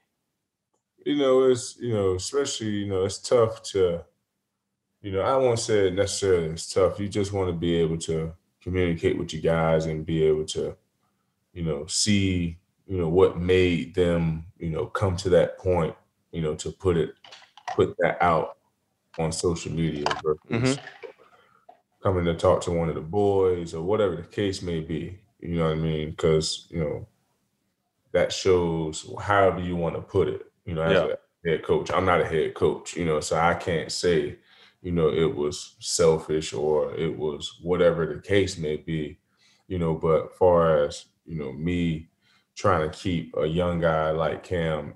You 1.04 1.18
know, 1.18 1.44
it's 1.50 1.76
you 1.80 1.94
know, 1.94 2.14
especially 2.14 2.68
you 2.68 2.86
know, 2.86 3.06
it's 3.06 3.18
tough 3.18 3.64
to, 3.72 4.06
you 5.02 5.12
know, 5.12 5.22
I 5.22 5.36
won't 5.36 5.58
say 5.58 5.88
it 5.88 5.96
necessarily 5.96 6.46
it's 6.50 6.72
tough. 6.72 7.00
You 7.00 7.10
just 7.10 7.34
want 7.34 7.50
to 7.50 7.54
be 7.54 7.76
able 7.76 7.98
to 7.98 8.32
communicate 8.62 9.18
with 9.18 9.34
your 9.34 9.42
guys 9.42 9.88
and 9.88 10.06
be 10.06 10.24
able 10.24 10.46
to, 10.46 10.78
you 11.54 11.64
know, 11.64 11.86
see, 11.88 12.58
you 12.88 12.98
know, 12.98 13.08
what 13.08 13.40
made 13.40 13.96
them, 13.96 14.46
you 14.58 14.70
know, 14.70 14.86
come 14.86 15.16
to 15.18 15.30
that 15.30 15.58
point, 15.58 15.96
you 16.32 16.42
know, 16.42 16.56
to 16.56 16.72
put 16.72 16.98
it, 16.98 17.14
put 17.76 17.96
that 18.00 18.22
out 18.22 18.58
on 19.20 19.32
social 19.32 19.72
media 19.72 20.06
versus 20.24 20.78
mm-hmm. 20.78 20.86
coming 22.02 22.26
to 22.26 22.34
talk 22.34 22.62
to 22.62 22.72
one 22.72 22.90
of 22.90 22.96
the 22.96 23.02
boys 23.02 23.74
or 23.74 23.84
whatever 23.84 24.16
the 24.16 24.24
case 24.24 24.62
may 24.62 24.80
be. 24.80 25.20
You 25.40 25.58
know 25.58 25.66
what 25.66 25.74
I 25.74 25.76
mean? 25.76 26.12
Because 26.12 26.68
you 26.70 26.80
know 26.80 27.08
that 28.14 28.32
shows 28.32 29.10
however 29.22 29.60
you 29.60 29.76
want 29.76 29.96
to 29.96 30.02
put 30.02 30.28
it. 30.28 30.44
You 30.66 30.76
know, 30.76 30.84
as 30.84 30.94
Yeah. 30.94 31.16
a 31.46 31.50
head 31.50 31.64
coach, 31.64 31.92
I'm 31.92 32.06
not 32.06 32.22
a 32.22 32.26
head 32.26 32.54
coach. 32.54 32.96
You 32.96 33.06
know, 33.06 33.20
so 33.20 33.38
I 33.38 33.54
can't 33.54 33.92
say, 33.92 34.40
you 34.82 34.92
know, 34.92 35.10
it 35.10 35.36
was 35.36 35.76
selfish 35.80 36.54
or 36.54 36.96
it 36.96 37.18
was 37.18 37.60
whatever 37.62 38.06
the 38.06 38.22
case 38.22 38.58
may 38.58 38.78
be. 38.78 39.20
You 39.68 39.80
know, 39.80 39.94
but 39.96 40.36
far 40.38 40.84
as 40.86 41.06
you 41.26 41.36
know, 41.38 41.52
me 41.54 42.10
trying 42.56 42.90
to 42.90 42.96
keep 42.98 43.34
a 43.38 43.46
young 43.48 43.80
guy 43.80 44.12
like 44.12 44.44
Cam 44.44 44.96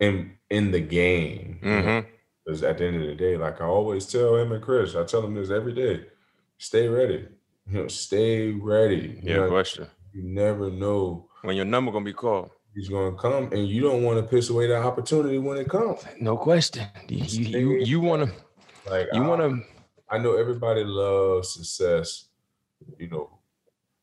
in 0.00 0.32
in 0.50 0.70
the 0.70 0.80
game. 0.80 1.58
Mm-hmm. 1.62 2.08
because 2.44 2.62
at 2.62 2.78
the 2.78 2.86
end 2.86 3.02
of 3.02 3.06
the 3.08 3.14
day, 3.14 3.36
like 3.36 3.60
I 3.60 3.64
always 3.64 4.06
tell 4.06 4.36
him 4.36 4.52
and 4.52 4.62
Chris, 4.62 4.94
I 4.94 5.04
tell 5.04 5.24
him 5.24 5.34
this 5.34 5.50
every 5.50 5.72
day: 5.72 6.04
stay 6.58 6.88
ready. 6.88 7.26
You 7.68 7.80
know, 7.82 7.88
stay 7.88 8.50
ready. 8.52 9.20
You, 9.22 9.30
Yeah, 9.30 9.36
know, 9.38 9.48
question. 9.48 9.86
you 10.12 10.22
never 10.22 10.70
know 10.70 11.28
When 11.42 11.56
your 11.56 11.64
number 11.64 11.90
gonna 11.90 12.04
be 12.04 12.12
called. 12.12 12.50
he's 12.74 12.88
gonna 12.88 13.16
come, 13.16 13.50
and 13.52 13.66
you 13.66 13.80
don't 13.80 14.02
want 14.04 14.18
to 14.18 14.22
piss 14.22 14.50
away 14.50 14.66
that 14.68 14.82
opportunity 14.84 15.38
when 15.38 15.56
it 15.58 15.68
comes. 15.68 16.04
No 16.20 16.36
question. 16.36 16.86
You 17.08 17.24
you 17.24 17.58
you, 17.58 17.84
you 17.84 18.00
wanna 18.00 18.30
Like 18.90 19.08
you 19.12 19.22
wanna 19.24 19.62
I 20.08 20.18
know 20.18 20.36
everybody 20.36 20.84
loves 20.84 21.48
success, 21.54 22.25
you 22.98 23.08
know, 23.08 23.30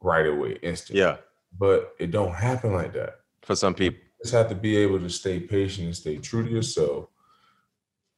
right 0.01 0.25
away, 0.27 0.57
instant. 0.61 0.97
yeah 0.97 1.17
but 1.59 1.93
it 1.99 2.09
don't 2.11 2.33
happen 2.33 2.73
like 2.73 2.93
that. 2.93 3.19
for 3.43 3.55
some 3.55 3.73
people. 3.73 3.99
You 3.99 4.23
just 4.23 4.33
have 4.33 4.49
to 4.49 4.55
be 4.55 4.75
able 4.77 4.99
to 4.99 5.09
stay 5.09 5.39
patient 5.39 5.85
and 5.87 5.95
stay 5.95 6.17
true 6.17 6.43
to 6.43 6.49
yourself. 6.49 7.07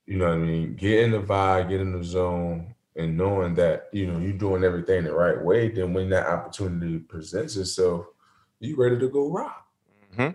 You 0.05 0.17
know 0.17 0.27
what 0.27 0.35
I 0.35 0.37
mean? 0.37 0.75
Get 0.75 1.03
in 1.03 1.11
the 1.11 1.21
vibe, 1.21 1.69
get 1.69 1.81
in 1.81 1.91
the 1.97 2.03
zone, 2.03 2.75
and 2.95 3.17
knowing 3.17 3.55
that 3.55 3.89
you 3.91 4.07
know 4.07 4.19
you're 4.19 4.37
doing 4.37 4.63
everything 4.63 5.03
the 5.03 5.13
right 5.13 5.41
way. 5.43 5.69
Then 5.69 5.93
when 5.93 6.09
that 6.11 6.27
opportunity 6.27 6.99
presents 6.99 7.57
itself, 7.57 8.05
you 8.59 8.75
ready 8.77 8.97
to 8.99 9.09
go 9.09 9.31
rock. 9.31 9.65
hmm 10.15 10.29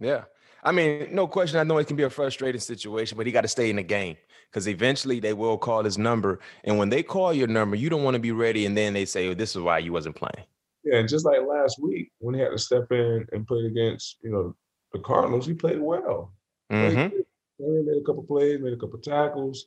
Yeah. 0.00 0.24
I 0.62 0.70
mean, 0.72 1.08
no 1.12 1.26
question. 1.26 1.58
I 1.58 1.64
know 1.64 1.78
it 1.78 1.86
can 1.86 1.96
be 1.96 2.04
a 2.04 2.10
frustrating 2.10 2.60
situation, 2.60 3.16
but 3.16 3.26
he 3.26 3.32
got 3.32 3.40
to 3.40 3.48
stay 3.48 3.68
in 3.68 3.76
the 3.76 3.82
game 3.82 4.16
because 4.50 4.68
eventually 4.68 5.18
they 5.18 5.32
will 5.32 5.58
call 5.58 5.82
his 5.82 5.98
number. 5.98 6.38
And 6.64 6.78
when 6.78 6.88
they 6.88 7.02
call 7.02 7.32
your 7.32 7.48
number, 7.48 7.74
you 7.74 7.90
don't 7.90 8.04
want 8.04 8.14
to 8.14 8.20
be 8.20 8.32
ready. 8.32 8.64
And 8.66 8.76
then 8.76 8.92
they 8.92 9.04
say, 9.04 9.28
oh, 9.28 9.34
this 9.34 9.56
is 9.56 9.62
why 9.62 9.78
you 9.78 9.92
wasn't 9.92 10.14
playing. 10.14 10.46
Yeah, 10.84 10.98
and 10.98 11.08
just 11.08 11.24
like 11.24 11.40
last 11.46 11.80
week 11.80 12.10
when 12.18 12.34
he 12.34 12.40
had 12.40 12.50
to 12.50 12.58
step 12.58 12.90
in 12.90 13.26
and 13.32 13.46
play 13.46 13.66
against 13.66 14.18
you 14.22 14.30
know 14.30 14.56
the 14.92 14.98
Cardinals, 14.98 15.46
he 15.46 15.54
played 15.54 15.80
well. 15.80 16.32
Played 16.70 16.96
Mhm. 16.96 17.10
good. 17.10 17.26
He 17.58 17.64
made 17.64 18.02
a 18.02 18.04
couple 18.04 18.24
plays, 18.24 18.60
made 18.60 18.72
a 18.72 18.76
couple 18.76 18.98
tackles. 18.98 19.66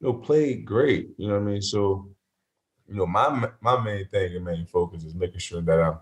You 0.00 0.08
know, 0.08 0.14
played 0.14 0.64
great. 0.64 1.10
You 1.18 1.28
know 1.28 1.34
what 1.34 1.42
I 1.42 1.52
mean? 1.52 1.62
So, 1.62 2.10
you 2.88 2.96
know, 2.96 3.06
my 3.06 3.48
my 3.60 3.80
main 3.82 4.06
thing 4.08 4.34
and 4.34 4.44
main 4.44 4.66
focus 4.66 5.04
is 5.04 5.14
making 5.14 5.38
sure 5.38 5.60
that 5.60 5.80
I'm 5.80 5.98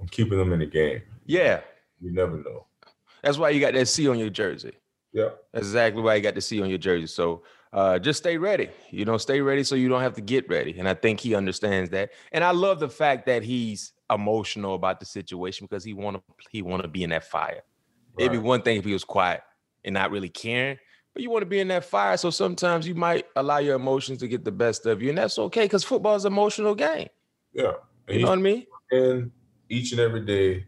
I'm 0.00 0.08
keeping 0.08 0.38
them 0.38 0.52
in 0.52 0.58
the 0.60 0.66
game. 0.66 1.02
Yeah. 1.26 1.60
You 2.00 2.10
never 2.12 2.36
know. 2.38 2.66
That's 3.22 3.38
why 3.38 3.50
you 3.50 3.60
got 3.60 3.74
that 3.74 3.86
C 3.86 4.08
on 4.08 4.18
your 4.18 4.30
jersey. 4.30 4.72
Yeah. 5.12 5.30
That's 5.52 5.66
exactly 5.66 6.02
why 6.02 6.14
you 6.14 6.22
got 6.22 6.34
the 6.34 6.40
C 6.40 6.62
on 6.62 6.68
your 6.68 6.78
jersey. 6.78 7.06
So 7.06 7.42
uh, 7.72 7.98
just 7.98 8.18
stay 8.18 8.36
ready. 8.36 8.68
You 8.90 9.04
know, 9.04 9.16
stay 9.16 9.40
ready 9.40 9.64
so 9.64 9.74
you 9.74 9.88
don't 9.88 10.02
have 10.02 10.14
to 10.14 10.20
get 10.20 10.48
ready. 10.48 10.78
And 10.78 10.88
I 10.88 10.94
think 10.94 11.20
he 11.20 11.34
understands 11.34 11.90
that. 11.90 12.10
And 12.32 12.44
I 12.44 12.50
love 12.50 12.80
the 12.80 12.88
fact 12.88 13.26
that 13.26 13.42
he's 13.42 13.92
emotional 14.12 14.74
about 14.74 15.00
the 15.00 15.06
situation 15.06 15.66
because 15.68 15.84
he 15.84 15.94
want 15.94 16.16
to 16.16 16.22
he 16.50 16.62
want 16.62 16.82
to 16.82 16.88
be 16.88 17.04
in 17.04 17.10
that 17.10 17.24
fire. 17.24 17.62
Right. 18.14 18.26
It'd 18.26 18.32
be 18.32 18.38
one 18.38 18.62
thing 18.62 18.78
if 18.78 18.84
he 18.84 18.92
was 18.92 19.04
quiet 19.04 19.42
and 19.84 19.94
not 19.94 20.10
really 20.10 20.28
caring, 20.28 20.78
but 21.14 21.22
you 21.22 21.30
want 21.30 21.42
to 21.42 21.46
be 21.46 21.60
in 21.60 21.68
that 21.68 21.84
fire. 21.84 22.16
So 22.16 22.30
sometimes 22.30 22.86
you 22.86 22.94
might 22.94 23.26
allow 23.36 23.58
your 23.58 23.76
emotions 23.76 24.18
to 24.18 24.28
get 24.28 24.44
the 24.44 24.52
best 24.52 24.86
of 24.86 25.00
you, 25.00 25.10
and 25.10 25.18
that's 25.18 25.38
okay 25.38 25.64
because 25.64 25.84
football 25.84 26.16
is 26.16 26.24
an 26.24 26.32
emotional 26.32 26.74
game. 26.74 27.08
Yeah, 27.52 27.72
and 28.08 28.16
you 28.16 28.24
know 28.24 28.30
what 28.30 28.38
I 28.38 28.42
mean. 28.42 28.66
And 28.90 29.30
each 29.68 29.92
and 29.92 30.00
every 30.00 30.26
day, 30.26 30.66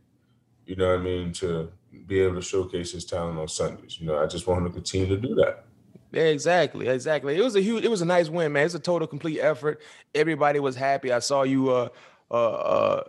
you 0.67 0.77
know 0.77 0.89
what 0.91 1.01
I 1.01 1.03
mean, 1.03 1.33
to 1.35 1.73
be 2.07 2.21
able 2.21 2.37
to 2.37 2.43
showcase 2.43 2.93
his 2.93 3.05
talent 3.05 3.39
on 3.39 3.49
Sundays. 3.49 3.99
You 4.01 4.07
know, 4.07 4.23
I 4.23 4.27
just 4.27 4.47
want 4.47 4.61
him 4.61 4.69
to 4.69 4.75
continue 4.75 5.07
to 5.07 5.17
do 5.17 5.35
that. 5.37 5.65
Yeah, 6.13 6.25
exactly, 6.25 6.89
exactly. 6.89 7.37
It 7.37 7.43
was 7.43 7.57
a 7.57 7.63
huge, 7.63 7.85
it 7.85 7.91
was 7.91 8.03
a 8.03 8.07
nice 8.07 8.29
win, 8.29 8.53
man. 8.53 8.67
It's 8.67 8.75
a 8.75 8.79
total 8.79 9.09
complete 9.09 9.41
effort. 9.41 9.81
Everybody 10.15 10.61
was 10.61 10.77
happy. 10.77 11.11
I 11.11 11.21
saw 11.21 11.43
you 11.43 11.71
uh 11.71 11.89
uh 12.31 12.35
uh 12.35 13.05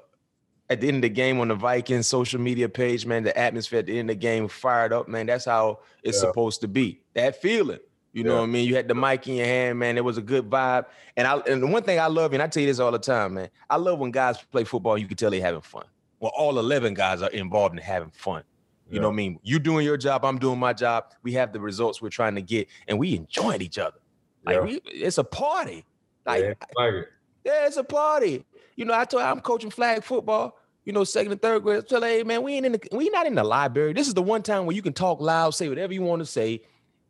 at 0.69 0.79
the 0.79 0.87
end 0.87 0.97
of 0.97 1.01
the 1.03 1.09
game 1.09 1.39
on 1.39 1.49
the 1.49 1.55
Vikings 1.55 2.07
social 2.07 2.39
media 2.39 2.69
page, 2.69 3.05
man. 3.05 3.23
The 3.23 3.37
atmosphere 3.37 3.79
at 3.79 3.87
the 3.87 3.99
end 3.99 4.09
of 4.09 4.15
the 4.15 4.21
game 4.21 4.47
fired 4.47 4.93
up, 4.93 5.09
man. 5.09 5.25
That's 5.25 5.45
how 5.45 5.79
it's 6.01 6.17
yeah. 6.17 6.29
supposed 6.29 6.61
to 6.61 6.67
be. 6.69 7.01
That 7.13 7.41
feeling. 7.41 7.79
You 8.13 8.23
yeah. 8.23 8.29
know 8.29 8.35
what 8.37 8.43
I 8.43 8.47
mean? 8.47 8.67
You 8.67 8.75
had 8.75 8.87
the 8.87 8.95
mic 8.95 9.27
in 9.27 9.35
your 9.35 9.47
hand, 9.47 9.79
man. 9.79 9.97
It 9.97 10.05
was 10.05 10.17
a 10.17 10.21
good 10.21 10.49
vibe. 10.49 10.85
And 11.17 11.27
I 11.27 11.37
and 11.39 11.61
the 11.61 11.67
one 11.67 11.83
thing 11.83 11.99
I 11.99 12.07
love, 12.07 12.31
and 12.31 12.41
I 12.41 12.47
tell 12.47 12.61
you 12.61 12.67
this 12.67 12.79
all 12.79 12.91
the 12.91 12.99
time, 12.99 13.33
man. 13.33 13.49
I 13.69 13.75
love 13.75 13.99
when 13.99 14.11
guys 14.11 14.37
play 14.51 14.63
football, 14.63 14.97
you 14.97 15.07
can 15.07 15.17
tell 15.17 15.29
they're 15.29 15.41
having 15.41 15.61
fun. 15.61 15.83
Well, 16.19 16.31
all 16.37 16.57
11 16.57 16.93
guys 16.93 17.21
are 17.21 17.29
involved 17.31 17.75
in 17.75 17.81
having 17.81 18.11
fun. 18.11 18.43
You 18.89 18.95
yeah. 18.95 19.01
know 19.01 19.07
what 19.07 19.13
I 19.13 19.17
mean? 19.17 19.39
You 19.43 19.59
doing 19.59 19.85
your 19.85 19.97
job, 19.97 20.25
I'm 20.25 20.37
doing 20.37 20.59
my 20.59 20.73
job. 20.73 21.13
We 21.23 21.33
have 21.33 21.53
the 21.53 21.59
results 21.59 22.01
we're 22.01 22.09
trying 22.09 22.35
to 22.35 22.41
get, 22.41 22.67
and 22.87 22.99
we 22.99 23.15
enjoying 23.15 23.61
each 23.61 23.77
other. 23.77 23.97
Like 24.45 24.55
yeah. 24.57 24.61
we, 24.61 24.81
it's 24.85 25.17
a 25.17 25.23
party. 25.23 25.85
Like, 26.25 26.43
yeah, 26.43 26.53
like 26.75 26.93
it. 26.93 27.07
yeah, 27.45 27.65
it's 27.67 27.77
a 27.77 27.83
party. 27.83 28.45
You 28.75 28.85
know, 28.85 28.93
I 28.93 29.05
told 29.05 29.23
I'm 29.23 29.39
coaching 29.39 29.69
flag 29.69 30.03
football. 30.03 30.57
You 30.85 30.91
know, 30.91 31.05
second 31.05 31.31
and 31.31 31.41
third 31.41 31.63
grade. 31.63 31.87
Tell 31.87 32.01
hey 32.01 32.23
man, 32.23 32.43
we 32.43 32.55
ain't 32.55 32.65
in 32.65 32.73
the 32.73 32.81
we 32.91 33.09
not 33.09 33.25
in 33.25 33.35
the 33.35 33.43
library. 33.43 33.93
This 33.93 34.07
is 34.07 34.13
the 34.13 34.21
one 34.21 34.43
time 34.43 34.65
where 34.65 34.75
you 34.75 34.81
can 34.81 34.93
talk 34.93 35.21
loud, 35.21 35.51
say 35.51 35.69
whatever 35.69 35.93
you 35.93 36.01
want 36.01 36.19
to 36.19 36.25
say, 36.25 36.61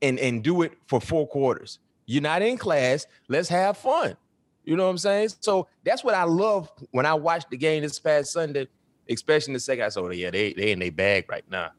and 0.01 0.19
and 0.19 0.43
do 0.43 0.61
it 0.61 0.73
for 0.87 1.01
four 1.01 1.27
quarters. 1.27 1.79
You're 2.05 2.21
not 2.21 2.41
in 2.41 2.57
class. 2.57 3.07
Let's 3.29 3.49
have 3.49 3.77
fun. 3.77 4.15
You 4.63 4.77
know 4.77 4.85
what 4.85 4.91
I'm 4.91 4.97
saying? 4.97 5.29
So 5.39 5.67
that's 5.83 6.03
what 6.03 6.13
I 6.13 6.23
love 6.23 6.71
when 6.91 7.05
I 7.05 7.13
watched 7.15 7.49
the 7.49 7.57
game 7.57 7.81
this 7.81 7.99
past 7.99 8.31
Sunday 8.31 8.67
especially 9.09 9.51
in 9.51 9.53
the 9.55 9.59
second. 9.59 9.85
I 9.85 9.89
said, 9.89 10.03
oh, 10.03 10.09
yeah, 10.09 10.31
they 10.31 10.53
they 10.53 10.71
in 10.71 10.79
their 10.79 10.91
bag 10.91 11.25
right 11.29 11.43
now. 11.49 11.71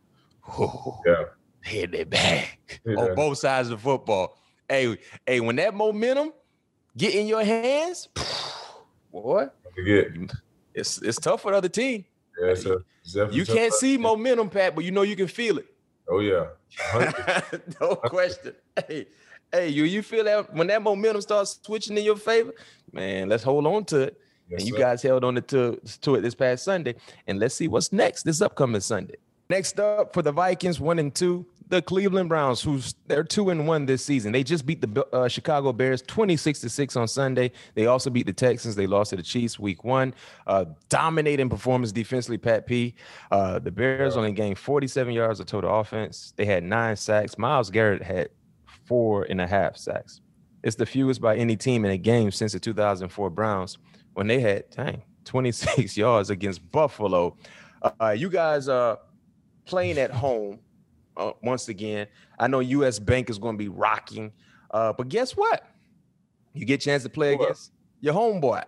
Oh, 0.49 1.01
yeah, 1.07 1.25
they 1.65 1.83
in 1.85 1.91
their 1.91 2.07
bag 2.07 2.59
yeah. 2.85 2.97
on 2.97 3.15
both 3.15 3.39
sides 3.39 3.71
of 3.71 3.79
the 3.79 3.83
football. 3.83 4.39
Hey, 4.69 4.99
hey, 5.27 5.41
when 5.41 5.57
that 5.57 5.75
momentum 5.75 6.33
get 6.97 7.15
in 7.15 7.27
your 7.27 7.45
hands, 7.45 8.09
boy, 9.13 9.47
it's 10.75 11.01
it's 11.03 11.19
tough 11.19 11.43
for 11.43 11.53
the 11.53 11.59
other 11.59 11.69
team. 11.69 12.05
Yeah, 12.41 12.51
it's 12.51 12.67
a, 12.67 12.79
it's 13.05 13.35
you 13.35 13.45
can't 13.45 13.73
see 13.73 13.97
momentum, 13.97 14.51
Pat, 14.51 14.75
but 14.75 14.85
you 14.85 14.91
know 14.91 15.03
you 15.03 15.17
can 15.17 15.29
feel 15.29 15.59
it. 15.59 15.67
Oh 16.09 16.21
yeah, 16.21 16.47
no 17.81 17.97
question. 17.97 18.55
Hey, 18.89 19.07
hey, 19.53 19.69
you 19.69 19.85
you 19.85 20.03
feel 20.03 20.25
that 20.25 20.53
when 20.55 20.67
that 20.67 20.83
momentum 20.83 21.23
starts 21.23 21.59
switching 21.63 21.97
in 21.97 22.05
your 22.05 22.17
favor, 22.17 22.53
man? 22.93 23.29
Let's 23.29 23.43
hold 23.43 23.67
on 23.67 23.85
to 23.87 24.01
it. 24.03 24.21
Yes, 24.49 24.61
and 24.61 24.69
you 24.69 24.75
sir. 24.75 24.81
guys 24.81 25.03
held 25.03 25.25
on 25.25 25.35
to, 25.35 25.81
to 26.03 26.15
it 26.15 26.21
this 26.21 26.35
past 26.35 26.65
Sunday. 26.65 26.95
And 27.27 27.39
let's 27.39 27.55
see 27.55 27.69
what's 27.69 27.93
next 27.93 28.23
this 28.25 28.41
upcoming 28.41 28.81
Sunday. 28.81 29.17
Next 29.51 29.79
up 29.79 30.15
for 30.15 30.23
the 30.23 30.33
Vikings, 30.33 30.81
one 30.81 30.99
and 30.99 31.15
two, 31.15 31.47
the 31.69 31.83
Cleveland 31.83 32.29
Browns, 32.29 32.63
who's 32.63 32.95
they're 33.07 33.25
two 33.25 33.51
and 33.51 33.67
one 33.67 33.85
this 33.85 34.05
season. 34.05 34.33
They 34.33 34.43
just 34.43 34.65
beat 34.65 34.81
the 34.81 35.07
uh, 35.13 35.29
Chicago 35.29 35.73
Bears 35.73 36.03
26 36.03 36.61
to 36.61 36.69
six 36.71 36.97
on 36.97 37.09
Sunday. 37.09 37.53
They 37.75 37.87
also 37.87 38.11
beat 38.11 38.27
the 38.27 38.33
Texans. 38.33 38.75
They 38.75 38.87
lost 38.87 39.11
to 39.11 39.17
the 39.17 39.23
Chiefs 39.23 39.59
week 39.59 39.85
one. 39.85 40.15
Uh, 40.47 40.67
dominating 40.89 41.49
performance 41.49 41.93
defensively, 41.93 42.39
Pat 42.39 42.67
P. 42.67 42.95
Uh, 43.31 43.59
the 43.59 43.71
Bears 43.71 44.17
only 44.17 44.33
gained 44.33 44.59
47 44.59 45.13
yards 45.13 45.41
of 45.41 45.47
total 45.47 45.79
offense. 45.79 46.33
They 46.37 46.47
had 46.47 46.65
nine 46.65 46.97
sacks. 46.97 47.37
Myles 47.37 47.71
Garrett 47.71 48.03
had 48.03 48.29
four 48.87 49.25
and 49.25 49.41
a 49.41 49.47
half 49.47 49.77
sacks. 49.77 50.21
It's 50.63 50.77
the 50.77 50.87
fewest 50.87 51.21
by 51.21 51.37
any 51.37 51.57
team 51.57 51.85
in 51.85 51.91
a 51.91 51.99
game 51.99 52.31
since 52.31 52.53
the 52.53 52.61
2004 52.61 53.29
Browns 53.31 53.77
when 54.15 54.27
they 54.27 54.41
had 54.41 54.71
dang 54.71 55.03
26 55.25 55.97
yards 55.97 56.31
against 56.31 56.71
Buffalo. 56.71 57.37
Uh, 58.01 58.11
you 58.11 58.31
guys 58.31 58.69
are 58.69 58.99
playing 59.67 59.99
at 59.99 60.11
home 60.11 60.59
uh, 61.17 61.33
once 61.43 61.69
again. 61.69 62.07
I 62.39 62.47
know 62.49 62.61
US 62.61 62.99
Bank 62.99 63.31
is 63.31 63.39
going 63.39 63.55
to 63.57 63.59
be 63.59 63.69
rocking, 63.69 64.33
uh, 64.71 64.93
but 64.93 65.09
guess 65.09 65.37
what? 65.37 65.65
You 66.53 66.65
get 66.65 66.83
a 66.83 66.85
chance 66.85 67.03
to 67.03 67.09
play 67.09 67.35
what? 67.37 67.45
against 67.45 67.73
your 68.01 68.15
homeboy. 68.15 68.65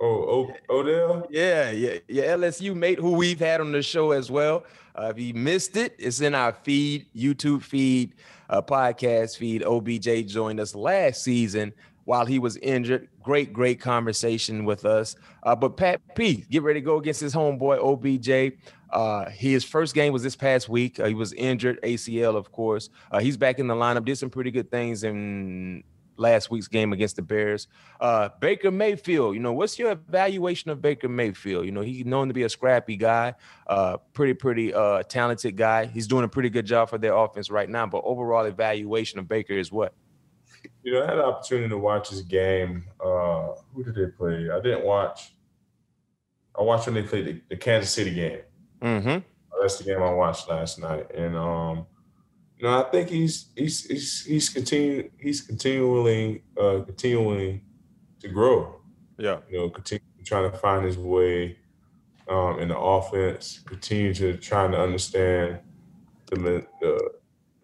Oh, 0.00 0.50
o- 0.68 0.78
Odell? 0.80 1.26
Yeah, 1.30 1.70
yeah, 1.70 1.98
yeah. 2.08 2.24
LSU 2.34 2.74
mate 2.74 2.98
who 2.98 3.12
we've 3.12 3.38
had 3.38 3.60
on 3.60 3.70
the 3.72 3.82
show 3.82 4.10
as 4.10 4.30
well. 4.30 4.64
Uh, 4.96 5.12
if 5.14 5.18
you 5.18 5.34
missed 5.34 5.76
it, 5.76 5.94
it's 5.98 6.20
in 6.20 6.34
our 6.34 6.52
feed, 6.52 7.06
YouTube 7.14 7.62
feed, 7.62 8.14
uh, 8.50 8.60
podcast 8.60 9.36
feed. 9.36 9.62
OBJ 9.62 10.26
joined 10.26 10.58
us 10.60 10.74
last 10.74 11.22
season 11.22 11.72
while 12.04 12.26
he 12.26 12.38
was 12.38 12.56
injured. 12.58 13.08
Great, 13.22 13.52
great 13.52 13.80
conversation 13.80 14.64
with 14.64 14.84
us. 14.84 15.16
Uh, 15.42 15.56
but 15.56 15.76
Pat 15.76 16.00
P, 16.14 16.44
get 16.50 16.62
ready 16.62 16.80
to 16.80 16.84
go 16.84 16.98
against 16.98 17.20
his 17.20 17.34
homeboy 17.34 17.78
OBJ. 17.78 18.56
Uh, 18.90 19.28
his 19.30 19.64
first 19.64 19.94
game 19.94 20.12
was 20.12 20.22
this 20.22 20.36
past 20.36 20.68
week. 20.68 21.00
Uh, 21.00 21.06
he 21.06 21.14
was 21.14 21.32
injured, 21.32 21.80
ACL, 21.82 22.36
of 22.36 22.52
course. 22.52 22.90
Uh, 23.10 23.18
he's 23.18 23.36
back 23.36 23.58
in 23.58 23.66
the 23.66 23.74
lineup. 23.74 24.04
Did 24.04 24.16
some 24.18 24.30
pretty 24.30 24.50
good 24.50 24.70
things 24.70 25.02
in 25.02 25.82
last 26.16 26.48
week's 26.48 26.68
game 26.68 26.92
against 26.92 27.16
the 27.16 27.22
Bears. 27.22 27.66
Uh, 28.00 28.28
Baker 28.38 28.70
Mayfield, 28.70 29.34
you 29.34 29.40
know, 29.40 29.52
what's 29.52 29.76
your 29.80 29.90
evaluation 29.90 30.70
of 30.70 30.80
Baker 30.80 31.08
Mayfield? 31.08 31.66
You 31.66 31.72
know, 31.72 31.80
he's 31.80 32.06
known 32.06 32.28
to 32.28 32.34
be 32.34 32.44
a 32.44 32.48
scrappy 32.48 32.96
guy, 32.96 33.34
uh, 33.66 33.96
pretty, 34.12 34.34
pretty 34.34 34.72
talented 35.08 35.56
guy. 35.56 35.86
He's 35.86 36.06
doing 36.06 36.24
a 36.24 36.28
pretty 36.28 36.50
good 36.50 36.66
job 36.66 36.88
for 36.88 36.98
their 36.98 37.14
offense 37.14 37.50
right 37.50 37.68
now. 37.68 37.86
But 37.86 38.02
overall 38.04 38.44
evaluation 38.44 39.18
of 39.18 39.26
Baker 39.26 39.54
is 39.54 39.72
what? 39.72 39.92
You 40.82 40.92
know, 40.92 41.02
I 41.02 41.06
had 41.06 41.16
the 41.16 41.24
opportunity 41.24 41.68
to 41.68 41.78
watch 41.78 42.10
this 42.10 42.20
game. 42.20 42.84
Uh, 43.04 43.52
who 43.74 43.84
did 43.84 43.94
they 43.94 44.06
play? 44.06 44.50
I 44.50 44.60
didn't 44.60 44.84
watch. 44.84 45.34
I 46.58 46.62
watched 46.62 46.86
when 46.86 46.94
they 46.94 47.02
played 47.02 47.26
the, 47.26 47.40
the 47.48 47.56
Kansas 47.56 47.90
City 47.90 48.14
game. 48.14 48.40
Mm-hmm. 48.80 49.18
That's 49.60 49.78
the 49.78 49.84
game 49.84 50.02
I 50.02 50.12
watched 50.12 50.48
last 50.48 50.78
night, 50.78 51.10
and 51.14 51.36
um, 51.36 51.86
you 52.58 52.66
know, 52.66 52.80
I 52.80 52.90
think 52.90 53.08
he's 53.08 53.46
he's 53.56 53.84
he's 53.86 54.24
he's 54.24 54.48
continuing 54.48 55.10
he's 55.18 55.40
continually 55.40 56.42
uh, 56.60 56.80
continuing 56.84 57.62
to 58.20 58.28
grow. 58.28 58.80
Yeah, 59.18 59.38
you 59.48 59.58
know, 59.58 59.70
continue 59.70 60.04
trying 60.24 60.50
to 60.50 60.56
find 60.58 60.84
his 60.84 60.98
way 60.98 61.58
um, 62.28 62.58
in 62.58 62.68
the 62.68 62.78
offense. 62.78 63.60
Continue 63.64 64.12
to 64.14 64.36
trying 64.36 64.72
to 64.72 64.80
understand 64.80 65.60
the 66.26 66.66
the 66.80 67.10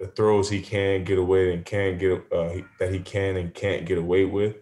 the 0.01 0.07
throws 0.07 0.49
he 0.49 0.63
can 0.63 1.05
get 1.05 1.19
away 1.19 1.53
and 1.53 1.65
can 1.65 1.99
get 1.99 2.27
uh, 2.33 2.55
that 2.79 2.93
he 2.93 3.01
can 3.01 3.37
and 3.37 3.55
can't 3.55 3.85
get 3.85 3.99
away 3.99 4.25
with. 4.25 4.57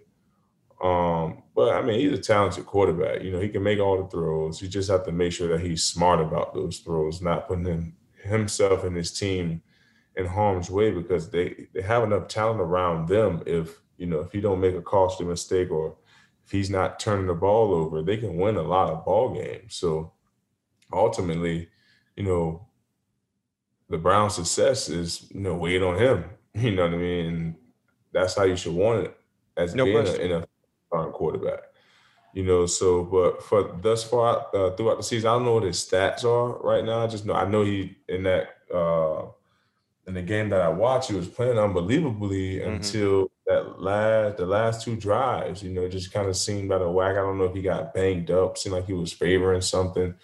Um, 0.82 1.44
but 1.54 1.74
I 1.74 1.82
mean, 1.82 2.00
he's 2.00 2.18
a 2.18 2.22
talented 2.22 2.66
quarterback. 2.66 3.22
You 3.22 3.32
know, 3.32 3.40
he 3.40 3.48
can 3.48 3.62
make 3.62 3.78
all 3.78 4.02
the 4.02 4.08
throws. 4.08 4.60
You 4.60 4.68
just 4.68 4.90
have 4.90 5.04
to 5.06 5.12
make 5.12 5.32
sure 5.32 5.48
that 5.48 5.64
he's 5.64 5.84
smart 5.84 6.20
about 6.20 6.54
those 6.54 6.80
throws, 6.80 7.22
not 7.22 7.46
putting 7.46 7.64
him, 7.64 7.96
himself 8.22 8.84
and 8.84 8.96
his 8.96 9.12
team 9.12 9.62
in 10.16 10.26
harm's 10.26 10.70
way 10.70 10.90
because 10.90 11.30
they 11.30 11.68
they 11.72 11.82
have 11.82 12.02
enough 12.02 12.26
talent 12.26 12.60
around 12.60 13.08
them. 13.08 13.42
If 13.46 13.80
you 13.96 14.06
know, 14.06 14.20
if 14.20 14.32
he 14.32 14.40
don't 14.40 14.60
make 14.60 14.74
a 14.74 14.82
costly 14.82 15.24
mistake 15.24 15.70
or 15.70 15.96
if 16.44 16.50
he's 16.50 16.70
not 16.70 16.98
turning 16.98 17.28
the 17.28 17.34
ball 17.34 17.72
over, 17.72 18.02
they 18.02 18.16
can 18.16 18.36
win 18.36 18.56
a 18.56 18.62
lot 18.62 18.90
of 18.90 19.04
ball 19.04 19.34
games. 19.34 19.76
So 19.76 20.12
ultimately, 20.92 21.68
you 22.16 22.24
know, 22.24 22.67
the 23.88 23.98
Browns' 23.98 24.34
success 24.34 24.88
is 24.88 25.26
you 25.32 25.40
know 25.40 25.54
weighed 25.54 25.82
on 25.82 25.98
him. 25.98 26.24
You 26.54 26.74
know 26.74 26.86
what 26.86 26.94
I 26.94 26.96
mean? 26.96 27.26
And 27.26 27.54
that's 28.10 28.34
how 28.34 28.42
you 28.42 28.56
should 28.56 28.72
want 28.72 29.04
it 29.04 29.16
as 29.56 29.76
no 29.76 29.84
being 29.84 30.02
question. 30.02 30.32
an 30.32 30.44
NFL 30.92 31.12
quarterback. 31.12 31.60
You 32.32 32.44
know, 32.44 32.66
so 32.66 33.04
but 33.04 33.44
for 33.44 33.78
thus 33.80 34.02
far 34.02 34.46
uh, 34.52 34.70
throughout 34.70 34.96
the 34.96 35.04
season, 35.04 35.28
I 35.28 35.34
don't 35.34 35.44
know 35.44 35.54
what 35.54 35.62
his 35.62 35.76
stats 35.76 36.24
are 36.24 36.58
right 36.58 36.84
now. 36.84 37.04
I 37.04 37.06
just 37.06 37.26
know 37.26 37.34
I 37.34 37.46
know 37.46 37.64
he 37.64 37.96
in 38.08 38.24
that 38.24 38.48
uh 38.74 39.26
in 40.08 40.14
the 40.14 40.22
game 40.22 40.48
that 40.48 40.62
I 40.62 40.68
watched, 40.68 41.10
he 41.10 41.16
was 41.16 41.28
playing 41.28 41.58
unbelievably 41.58 42.56
mm-hmm. 42.56 42.70
until 42.72 43.30
that 43.46 43.80
last 43.80 44.38
the 44.38 44.46
last 44.46 44.82
two 44.82 44.96
drives. 44.96 45.62
You 45.62 45.70
know, 45.70 45.88
just 45.88 46.12
kind 46.12 46.28
of 46.28 46.36
seemed 46.36 46.72
out 46.72 46.82
of 46.82 46.92
whack. 46.92 47.12
I 47.12 47.20
don't 47.20 47.38
know 47.38 47.44
if 47.44 47.54
he 47.54 47.62
got 47.62 47.94
banged 47.94 48.32
up, 48.32 48.58
seemed 48.58 48.74
like 48.74 48.86
he 48.86 48.94
was 48.94 49.12
favoring 49.12 49.60
something 49.60 50.14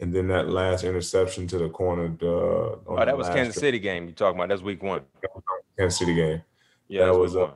and 0.00 0.14
then 0.14 0.28
that 0.28 0.48
last 0.48 0.84
interception 0.84 1.46
to 1.48 1.58
the 1.58 1.68
corner. 1.68 2.06
Uh, 2.22 2.78
oh, 2.86 2.96
that 2.96 3.16
was 3.16 3.28
Kansas 3.28 3.56
City 3.56 3.78
game 3.78 4.06
you 4.06 4.12
talking 4.12 4.38
about. 4.38 4.48
That's 4.48 4.62
week 4.62 4.82
one. 4.82 5.02
Kansas 5.78 5.98
City 5.98 6.14
game. 6.14 6.42
Yeah, 6.88 7.06
that 7.06 7.14
was 7.14 7.36
uh, 7.36 7.52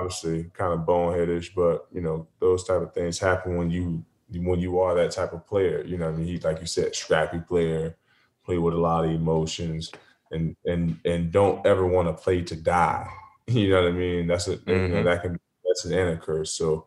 obviously 0.00 0.50
kind 0.54 0.72
of 0.72 0.86
boneheadish, 0.86 1.54
but 1.54 1.86
you 1.92 2.00
know 2.00 2.26
those 2.40 2.64
type 2.64 2.80
of 2.80 2.94
things 2.94 3.18
happen 3.18 3.56
when 3.56 3.70
you 3.70 4.04
when 4.32 4.60
you 4.60 4.78
are 4.78 4.94
that 4.94 5.10
type 5.10 5.32
of 5.32 5.46
player. 5.46 5.84
You 5.84 5.98
know, 5.98 6.08
I 6.08 6.12
mean, 6.12 6.26
he 6.26 6.38
like 6.38 6.60
you 6.60 6.66
said, 6.66 6.94
scrappy 6.94 7.40
player, 7.40 7.96
play 8.44 8.58
with 8.58 8.74
a 8.74 8.78
lot 8.78 9.04
of 9.04 9.10
emotions, 9.10 9.92
and 10.30 10.56
and 10.64 10.98
and 11.04 11.32
don't 11.32 11.66
ever 11.66 11.86
want 11.86 12.08
to 12.08 12.22
play 12.22 12.42
to 12.42 12.56
die. 12.56 13.08
You 13.48 13.70
know 13.70 13.82
what 13.82 13.88
I 13.88 13.92
mean? 13.92 14.26
That's 14.26 14.46
a 14.46 14.58
mm-hmm. 14.58 14.70
you 14.70 14.76
know, 14.76 14.94
mm-hmm. 14.96 15.04
that 15.06 15.22
can 15.22 15.40
that's 15.64 15.86
an 15.86 15.94
and 15.94 16.20
curse. 16.20 16.52
So 16.52 16.86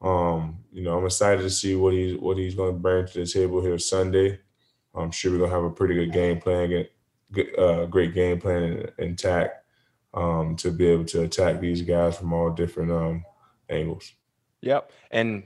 um, 0.00 0.58
you 0.72 0.82
know, 0.82 0.96
I'm 0.96 1.04
excited 1.04 1.42
to 1.42 1.50
see 1.50 1.74
what 1.74 1.94
he's 1.94 2.16
what 2.16 2.36
he's 2.36 2.54
going 2.54 2.72
to 2.72 2.78
bring 2.78 3.06
to 3.06 3.18
the 3.18 3.26
table 3.26 3.60
here 3.60 3.76
Sunday. 3.78 4.38
I'm 4.96 5.10
sure 5.10 5.32
we're 5.32 5.38
gonna 5.38 5.52
have 5.52 5.64
a 5.64 5.70
pretty 5.70 5.94
good 5.94 6.12
game 6.12 6.40
plan, 6.40 6.86
good, 7.32 7.58
uh, 7.58 7.86
great 7.86 8.14
game 8.14 8.40
plan 8.40 8.88
intact 8.98 9.64
um, 10.14 10.56
to 10.56 10.70
be 10.70 10.86
able 10.86 11.04
to 11.06 11.22
attack 11.22 11.60
these 11.60 11.82
guys 11.82 12.16
from 12.16 12.32
all 12.32 12.50
different 12.50 12.90
um, 12.90 13.24
angles. 13.68 14.12
Yep, 14.62 14.90
and 15.10 15.44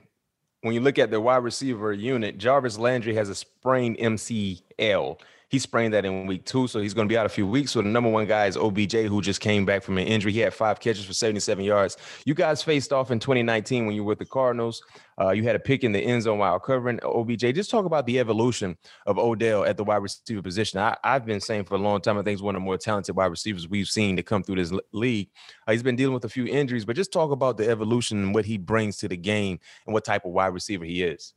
when 0.62 0.74
you 0.74 0.80
look 0.80 0.98
at 0.98 1.10
the 1.10 1.20
wide 1.20 1.42
receiver 1.42 1.92
unit, 1.92 2.38
Jarvis 2.38 2.78
Landry 2.78 3.14
has 3.14 3.28
a 3.28 3.34
sprained 3.34 3.98
MCL. 3.98 5.20
He 5.50 5.58
sprained 5.58 5.94
that 5.94 6.04
in 6.04 6.26
week 6.26 6.44
two, 6.44 6.68
so 6.68 6.80
he's 6.80 6.94
going 6.94 7.08
to 7.08 7.12
be 7.12 7.18
out 7.18 7.26
a 7.26 7.28
few 7.28 7.44
weeks. 7.44 7.72
So 7.72 7.82
the 7.82 7.88
number 7.88 8.08
one 8.08 8.24
guy 8.26 8.46
is 8.46 8.56
OBJ, 8.56 8.92
who 9.08 9.20
just 9.20 9.40
came 9.40 9.66
back 9.66 9.82
from 9.82 9.98
an 9.98 10.06
injury. 10.06 10.30
He 10.30 10.38
had 10.38 10.54
five 10.54 10.78
catches 10.78 11.04
for 11.04 11.12
77 11.12 11.64
yards. 11.64 11.96
You 12.24 12.34
guys 12.34 12.62
faced 12.62 12.92
off 12.92 13.10
in 13.10 13.18
2019 13.18 13.84
when 13.84 13.96
you 13.96 14.04
were 14.04 14.10
with 14.10 14.20
the 14.20 14.26
Cardinals. 14.26 14.80
Uh, 15.20 15.30
you 15.30 15.42
had 15.42 15.56
a 15.56 15.58
pick 15.58 15.82
in 15.82 15.90
the 15.90 15.98
end 15.98 16.22
zone 16.22 16.38
while 16.38 16.60
covering 16.60 17.00
OBJ. 17.02 17.52
Just 17.52 17.68
talk 17.68 17.84
about 17.84 18.06
the 18.06 18.20
evolution 18.20 18.78
of 19.06 19.18
Odell 19.18 19.64
at 19.64 19.76
the 19.76 19.82
wide 19.82 19.96
receiver 19.96 20.40
position. 20.40 20.78
I, 20.78 20.96
have 21.02 21.26
been 21.26 21.40
saying 21.40 21.64
for 21.64 21.74
a 21.74 21.78
long 21.78 22.00
time, 22.00 22.16
I 22.16 22.22
think 22.22 22.38
he's 22.38 22.42
one 22.42 22.54
of 22.54 22.62
the 22.62 22.64
more 22.64 22.78
talented 22.78 23.16
wide 23.16 23.26
receivers 23.26 23.68
we've 23.68 23.88
seen 23.88 24.14
to 24.18 24.22
come 24.22 24.44
through 24.44 24.56
this 24.56 24.72
league. 24.92 25.30
Uh, 25.66 25.72
he's 25.72 25.82
been 25.82 25.96
dealing 25.96 26.14
with 26.14 26.24
a 26.26 26.28
few 26.28 26.46
injuries, 26.46 26.84
but 26.84 26.94
just 26.94 27.12
talk 27.12 27.32
about 27.32 27.56
the 27.56 27.68
evolution 27.68 28.22
and 28.22 28.34
what 28.36 28.44
he 28.44 28.56
brings 28.56 28.98
to 28.98 29.08
the 29.08 29.16
game 29.16 29.58
and 29.84 29.92
what 29.92 30.04
type 30.04 30.24
of 30.24 30.30
wide 30.30 30.54
receiver 30.54 30.84
he 30.84 31.02
is. 31.02 31.34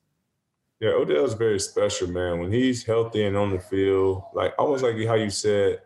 Yeah, 0.84 0.90
Odell's 0.90 1.34
very 1.34 1.62
special, 1.62 2.10
man. 2.10 2.40
When 2.40 2.52
he's 2.52 2.84
healthy 2.84 3.24
and 3.24 3.38
on 3.38 3.52
the 3.52 3.60
field, 3.60 4.24
like 4.34 4.54
almost 4.60 4.84
like 4.84 4.98
how 5.08 5.14
you 5.14 5.30
said, 5.30 5.80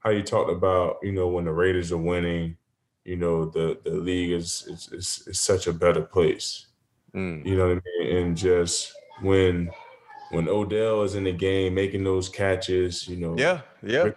how 0.00 0.10
you 0.10 0.22
talked 0.22 0.50
about, 0.50 0.98
you 1.02 1.10
know, 1.10 1.26
when 1.28 1.46
the 1.46 1.52
Raiders 1.52 1.90
are 1.90 1.96
winning, 1.96 2.58
you 3.02 3.16
know, 3.16 3.46
the 3.46 3.80
the 3.82 3.92
league 3.92 4.32
is 4.32 4.66
is, 4.68 4.92
is, 4.92 5.24
is 5.26 5.40
such 5.40 5.68
a 5.68 5.72
better 5.72 6.02
place. 6.02 6.66
Mm. 7.14 7.46
You 7.46 7.56
know 7.56 7.68
what 7.68 7.78
I 7.78 8.04
mean? 8.04 8.16
And 8.18 8.36
just 8.36 8.92
when 9.22 9.70
when 10.32 10.50
Odell 10.50 11.02
is 11.02 11.14
in 11.14 11.24
the 11.24 11.32
game 11.32 11.72
making 11.72 12.04
those 12.04 12.28
catches, 12.28 13.08
you 13.08 13.16
know, 13.16 13.34
yeah, 13.38 13.62
yeah, 13.82 14.10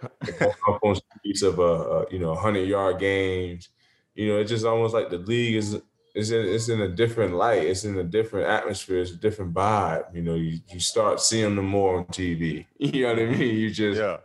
up 0.68 0.80
on 0.82 0.96
streets 0.96 1.40
of 1.40 1.60
a, 1.60 1.62
a 1.62 2.12
you 2.12 2.18
know 2.18 2.34
hundred 2.34 2.68
yard 2.68 2.98
games, 2.98 3.70
you 4.14 4.28
know, 4.28 4.38
it's 4.38 4.50
just 4.50 4.66
almost 4.66 4.92
like 4.92 5.08
the 5.08 5.16
league 5.16 5.54
is 5.54 5.80
it's 6.16 6.30
in 6.30 6.46
it's 6.46 6.70
in 6.70 6.80
a 6.80 6.88
different 6.88 7.34
light. 7.34 7.64
It's 7.64 7.84
in 7.84 7.98
a 7.98 8.02
different 8.02 8.48
atmosphere. 8.48 9.00
It's 9.00 9.10
a 9.10 9.16
different 9.16 9.52
vibe. 9.52 10.14
You 10.14 10.22
know, 10.22 10.34
you, 10.34 10.60
you 10.72 10.80
start 10.80 11.20
seeing 11.20 11.54
them 11.54 11.66
more 11.66 11.98
on 11.98 12.06
TV. 12.06 12.64
You 12.78 13.02
know 13.02 13.08
what 13.10 13.18
I 13.18 13.26
mean? 13.26 13.54
You 13.54 13.70
just 13.70 14.00
yeah. 14.00 14.16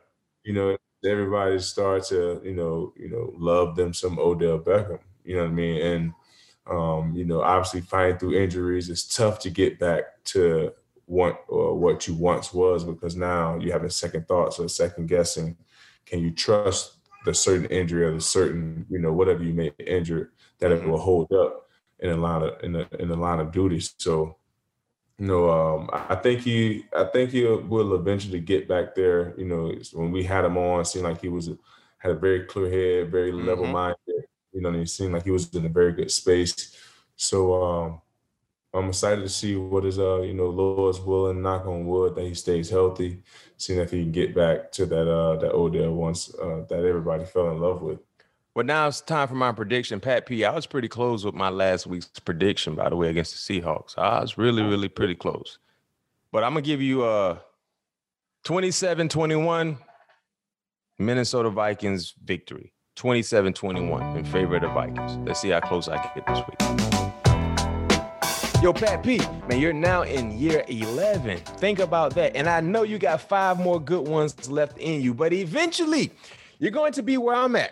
you 0.46 0.54
know, 0.54 0.78
everybody 1.06 1.60
starts 1.60 2.10
to, 2.10 2.42
you 2.46 2.54
know, 2.54 2.94
you 2.96 3.10
know, 3.10 3.34
love 3.38 3.76
them 3.76 3.94
some 3.94 4.18
Odell 4.20 4.60
Beckham. 4.60 5.00
You 5.26 5.36
know 5.36 5.44
what 5.44 5.50
I 5.50 5.54
mean? 5.54 5.82
And 5.86 6.14
um, 6.70 7.14
you 7.14 7.26
know, 7.26 7.42
obviously 7.42 7.82
fighting 7.82 8.18
through 8.18 8.42
injuries, 8.42 8.90
it's 8.90 9.14
tough 9.14 9.40
to 9.40 9.50
get 9.50 9.78
back 9.78 10.24
to 10.26 10.72
what 11.08 11.44
or 11.50 11.78
what 11.78 12.08
you 12.08 12.14
once 12.14 12.54
was 12.54 12.86
because 12.86 13.18
now 13.18 13.58
you 13.58 13.74
have 13.74 13.84
a 13.84 13.90
second 13.90 14.30
thoughts 14.30 14.60
or 14.60 14.70
second 14.70 15.10
guessing. 15.10 15.58
Can 16.06 16.20
you 16.20 16.32
trust 16.32 16.94
the 17.26 17.34
certain 17.34 17.66
injury 17.66 18.06
or 18.06 18.14
the 18.14 18.22
certain, 18.22 18.86
you 18.90 19.00
know, 19.00 19.12
whatever 19.12 19.44
you 19.44 19.54
may 19.54 19.74
injure 19.86 20.32
that 20.60 20.72
it 20.72 20.88
will 20.88 20.98
hold 20.98 21.30
up? 21.34 21.68
In 22.02 22.10
a 22.10 22.18
line 22.18 22.44
of 22.44 22.64
in 22.64 22.76
a 22.76 22.88
in 23.00 23.08
the 23.08 23.16
line 23.16 23.40
of 23.40 23.52
duty. 23.52 23.80
So, 23.80 24.38
you 25.18 25.28
know, 25.28 25.50
um, 25.50 25.90
I 25.94 26.16
think 26.16 26.42
he 26.42 26.86
I 26.96 27.06
think 27.06 27.32
he 27.32 27.46
will 27.46 27.96
eventually 27.96 28.40
get 28.40 28.68
back 28.68 28.96
there. 28.96 29.34
You 29.38 29.46
know, 29.46 29.74
when 29.94 30.12
we 30.12 30.24
had 30.24 30.46
him 30.46 30.58
on, 30.58 30.82
it 30.82 30.86
seemed 30.86 31.06
like 31.06 31.22
he 31.22 31.30
was 31.30 31.50
had 32.00 32.12
a 32.12 32.16
very 32.16 32.46
clear 32.46 32.70
head, 32.70 33.12
very 33.12 33.32
mm-hmm. 33.32 33.48
level 33.48 33.68
minded. 33.68 34.26
You 34.52 34.62
know, 34.62 34.70
and 34.70 34.80
he 34.80 34.86
seemed 34.86 35.14
like 35.14 35.24
he 35.24 35.32
was 35.32 35.54
in 35.54 35.66
a 35.66 35.70
very 35.70 35.94
good 35.94 36.12
space. 36.12 36.76
So 37.16 37.64
um, 37.64 38.02
I'm 38.74 38.90
excited 38.90 39.22
to 39.22 39.30
see 39.30 39.56
what 39.56 39.86
is 39.86 40.00
uh 40.00 40.22
you 40.22 40.34
know 40.34 40.50
Lord's 40.50 41.00
willing, 41.00 41.42
knock 41.42 41.66
on 41.68 41.86
wood 41.86 42.16
that 42.16 42.26
he 42.26 42.34
stays 42.34 42.70
healthy, 42.70 43.22
seeing 43.58 43.80
if 43.80 43.92
he 43.92 44.02
can 44.02 44.12
get 44.12 44.34
back 44.34 44.72
to 44.74 44.86
that 44.86 45.12
uh 45.12 45.36
that 45.38 45.54
Odell 45.54 45.92
once 45.92 46.34
uh, 46.36 46.64
that 46.70 46.86
everybody 46.86 47.26
fell 47.26 47.52
in 47.52 47.60
love 47.60 47.82
with. 47.82 48.00
Well, 48.54 48.66
now 48.66 48.90
it's 48.90 49.00
time 49.00 49.30
for 49.30 49.36
my 49.36 49.54
prediction. 49.54 50.02
Pat 50.02 50.26
P, 50.26 50.44
I 50.44 50.54
was 50.54 50.66
pretty 50.66 50.90
close 50.90 51.24
with 51.24 51.34
my 51.34 51.48
last 51.48 51.88
week's 51.88 52.08
prediction, 52.20 52.76
by 52.76 52.90
the 52.90 52.98
way, 52.98 53.08
against 53.08 53.48
the 53.48 53.62
Seahawks. 53.62 53.98
I 53.98 54.20
was 54.20 54.38
really, 54.38 54.62
really 54.62 54.90
pretty 54.90 55.16
close. 55.16 55.58
But 56.34 56.44
I'm 56.44 56.52
going 56.52 56.66
to 56.66 56.68
give 56.68 56.82
you 56.82 57.06
a 57.06 57.42
27 58.44 59.08
21 59.08 59.78
Minnesota 61.00 61.50
Vikings 61.50 62.14
victory. 62.26 62.74
27 62.98 63.54
21 63.54 64.18
in 64.18 64.26
favor 64.26 64.58
of 64.58 64.64
the 64.64 64.68
Vikings. 64.68 65.16
Let's 65.26 65.40
see 65.40 65.50
how 65.50 65.62
close 65.62 65.88
I 65.88 65.98
can 65.98 66.12
get 66.14 66.28
this 66.28 66.40
week. 66.40 66.60
Yo, 68.62 68.74
Pat 68.74 69.02
P, 69.02 69.18
man, 69.48 69.62
you're 69.62 69.72
now 69.72 70.02
in 70.02 70.38
year 70.38 70.66
11. 70.68 71.38
Think 71.38 71.80
about 71.80 72.16
that. 72.16 72.36
And 72.36 72.50
I 72.50 72.60
know 72.60 72.84
you 72.84 73.00
got 73.00 73.22
five 73.22 73.58
more 73.58 73.80
good 73.80 74.10
ones 74.10 74.52
left 74.52 74.78
in 74.78 75.02
you, 75.02 75.14
but 75.14 75.32
eventually 75.32 76.12
you're 76.60 76.72
going 76.72 76.92
to 76.94 77.02
be 77.02 77.18
where 77.18 77.36
I'm 77.36 77.56
at. 77.56 77.72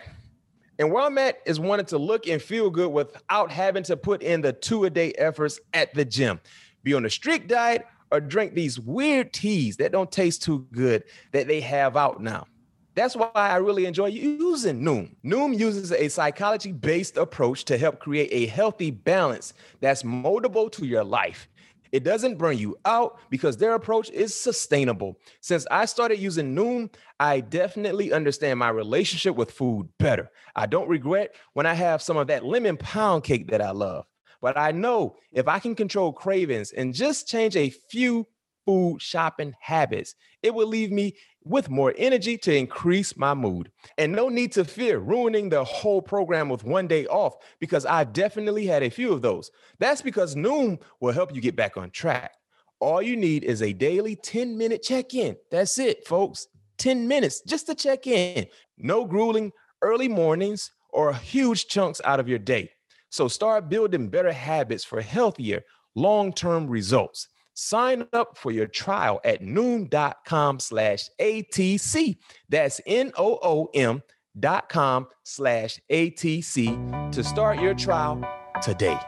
And 0.80 0.90
where 0.90 1.04
I'm 1.04 1.18
at 1.18 1.42
is 1.44 1.60
wanting 1.60 1.84
to 1.86 1.98
look 1.98 2.26
and 2.26 2.40
feel 2.40 2.70
good 2.70 2.90
without 2.90 3.50
having 3.50 3.82
to 3.82 3.98
put 3.98 4.22
in 4.22 4.40
the 4.40 4.54
two 4.54 4.84
a 4.84 4.90
day 4.90 5.12
efforts 5.12 5.60
at 5.74 5.92
the 5.92 6.06
gym. 6.06 6.40
Be 6.82 6.94
on 6.94 7.04
a 7.04 7.10
strict 7.10 7.48
diet 7.48 7.86
or 8.10 8.18
drink 8.18 8.54
these 8.54 8.80
weird 8.80 9.34
teas 9.34 9.76
that 9.76 9.92
don't 9.92 10.10
taste 10.10 10.42
too 10.42 10.66
good 10.72 11.04
that 11.32 11.46
they 11.46 11.60
have 11.60 11.98
out 11.98 12.22
now. 12.22 12.46
That's 12.94 13.14
why 13.14 13.30
I 13.34 13.56
really 13.56 13.84
enjoy 13.84 14.06
using 14.06 14.80
Noom. 14.80 15.14
Noom 15.22 15.56
uses 15.56 15.92
a 15.92 16.08
psychology 16.08 16.72
based 16.72 17.18
approach 17.18 17.66
to 17.66 17.76
help 17.76 17.98
create 17.98 18.30
a 18.32 18.46
healthy 18.46 18.90
balance 18.90 19.52
that's 19.80 20.02
moldable 20.02 20.72
to 20.72 20.86
your 20.86 21.04
life. 21.04 21.46
It 21.92 22.04
doesn't 22.04 22.38
burn 22.38 22.58
you 22.58 22.76
out 22.84 23.18
because 23.30 23.56
their 23.56 23.74
approach 23.74 24.10
is 24.10 24.38
sustainable. 24.38 25.16
Since 25.40 25.66
I 25.70 25.84
started 25.86 26.18
using 26.18 26.54
Noom, 26.54 26.92
I 27.18 27.40
definitely 27.40 28.12
understand 28.12 28.58
my 28.58 28.68
relationship 28.68 29.36
with 29.36 29.50
food 29.50 29.88
better. 29.98 30.30
I 30.54 30.66
don't 30.66 30.88
regret 30.88 31.34
when 31.54 31.66
I 31.66 31.74
have 31.74 32.02
some 32.02 32.16
of 32.16 32.28
that 32.28 32.44
lemon 32.44 32.76
pound 32.76 33.24
cake 33.24 33.50
that 33.50 33.60
I 33.60 33.70
love. 33.70 34.06
But 34.40 34.56
I 34.56 34.70
know 34.70 35.16
if 35.32 35.48
I 35.48 35.58
can 35.58 35.74
control 35.74 36.12
cravings 36.12 36.72
and 36.72 36.94
just 36.94 37.28
change 37.28 37.56
a 37.56 37.70
few 37.70 38.26
food 38.64 39.02
shopping 39.02 39.54
habits, 39.60 40.14
it 40.42 40.54
will 40.54 40.66
leave 40.66 40.92
me 40.92 41.16
with 41.44 41.70
more 41.70 41.94
energy 41.96 42.36
to 42.38 42.54
increase 42.54 43.16
my 43.16 43.34
mood. 43.34 43.70
And 43.98 44.12
no 44.12 44.28
need 44.28 44.52
to 44.52 44.64
fear 44.64 44.98
ruining 44.98 45.48
the 45.48 45.64
whole 45.64 46.02
program 46.02 46.48
with 46.48 46.64
one 46.64 46.86
day 46.86 47.06
off 47.06 47.36
because 47.58 47.86
I've 47.86 48.12
definitely 48.12 48.66
had 48.66 48.82
a 48.82 48.90
few 48.90 49.12
of 49.12 49.22
those. 49.22 49.50
That's 49.78 50.02
because 50.02 50.34
Noom 50.34 50.80
will 51.00 51.12
help 51.12 51.34
you 51.34 51.40
get 51.40 51.56
back 51.56 51.76
on 51.76 51.90
track. 51.90 52.32
All 52.78 53.02
you 53.02 53.16
need 53.16 53.44
is 53.44 53.62
a 53.62 53.72
daily 53.72 54.16
10 54.16 54.56
minute 54.56 54.82
check 54.82 55.14
in. 55.14 55.36
That's 55.50 55.78
it, 55.78 56.06
folks. 56.06 56.48
10 56.78 57.06
minutes 57.06 57.42
just 57.42 57.66
to 57.66 57.74
check 57.74 58.06
in. 58.06 58.46
No 58.78 59.04
grueling 59.04 59.52
early 59.82 60.08
mornings 60.08 60.70
or 60.90 61.12
huge 61.14 61.68
chunks 61.68 62.00
out 62.04 62.20
of 62.20 62.28
your 62.28 62.38
day. 62.38 62.70
So 63.10 63.28
start 63.28 63.68
building 63.68 64.08
better 64.08 64.32
habits 64.32 64.84
for 64.84 65.00
healthier 65.00 65.62
long 65.94 66.32
term 66.32 66.68
results. 66.68 67.28
Sign 67.62 68.06
up 68.14 68.38
for 68.38 68.50
your 68.50 68.66
trial 68.66 69.20
at 69.22 69.42
noom.com 69.42 70.60
slash 70.60 71.10
ATC. 71.20 72.16
That's 72.48 72.80
N 72.86 73.12
O 73.18 73.38
O 73.42 73.68
M 73.74 74.02
dot 74.38 74.70
com 74.70 75.08
slash 75.24 75.78
ATC 75.92 77.12
to 77.12 77.22
start 77.22 77.60
your 77.60 77.74
trial 77.74 78.26
today. 78.62 78.98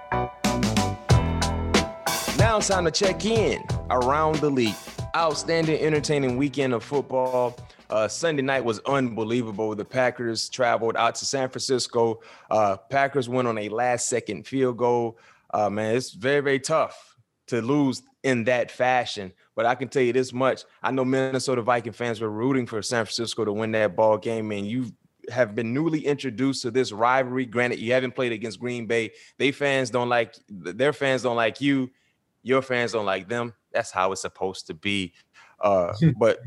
Now 2.37 2.59
it's 2.59 2.69
time 2.69 2.85
to 2.85 2.91
check 2.91 3.25
in 3.25 3.65
around 3.89 4.35
the 4.37 4.51
league. 4.51 4.75
Outstanding, 5.17 5.81
entertaining 5.81 6.37
weekend 6.37 6.75
of 6.75 6.85
football. 6.85 7.59
Uh, 7.89 8.07
Sunday 8.07 8.43
night 8.43 8.67
was 8.67 8.81
unbelievable. 8.81 9.75
The 9.75 9.87
Packers 9.87 10.51
traveled 10.51 10.99
out 10.99 11.15
to 11.15 11.25
San 11.25 11.49
Francisco. 11.49 12.21
Uh, 12.51 12.77
Packers 12.77 13.31
went 13.31 13.49
on 13.49 13.57
a 13.57 13.71
last 13.71 14.11
second 14.11 14.47
field 14.47 14.77
goal. 14.77 15.17
Uh, 15.55 15.71
man, 15.71 15.97
it's 15.97 16.11
very, 16.11 16.43
very 16.43 16.61
tough 16.61 17.17
to 17.47 17.63
lose 17.63 18.03
in 18.23 18.45
that 18.45 18.71
fashion. 18.71 19.33
But 19.55 19.67
I 19.67 19.75
can 19.75 19.89
tell 19.89 20.03
you 20.03 20.13
this 20.13 20.33
much: 20.33 20.65
I 20.83 20.91
know 20.91 21.05
Minnesota 21.05 21.63
Viking 21.63 21.93
fans 21.93 22.21
were 22.21 22.31
rooting 22.31 22.67
for 22.67 22.83
San 22.83 23.05
Francisco 23.05 23.45
to 23.45 23.53
win 23.53 23.73
that 23.73 23.97
ball 23.97 24.19
game, 24.19 24.51
and 24.53 24.67
you 24.67 24.93
have 25.31 25.55
been 25.55 25.73
newly 25.73 26.07
introduced 26.07 26.63
to 26.63 26.71
this 26.71 26.93
rivalry. 26.93 27.47
Granted, 27.47 27.79
you 27.79 27.93
haven't 27.93 28.15
played 28.15 28.33
against 28.33 28.61
Green 28.61 28.87
Bay. 28.87 29.13
They 29.39 29.53
fans 29.53 29.91
don't 29.91 30.09
like 30.09 30.35
their 30.49 30.93
fans 30.93 31.23
don't 31.23 31.37
like 31.37 31.61
you. 31.61 31.91
Your 32.43 32.63
fans 32.63 32.93
don't 32.93 33.07
like 33.07 33.29
them. 33.29 33.55
That's 33.73 33.91
how 33.91 34.13
it's 34.13 34.23
supposed 34.23 34.67
to 34.67 34.75
be. 34.75 35.13
Uh, 35.61 35.93
but 36.19 36.41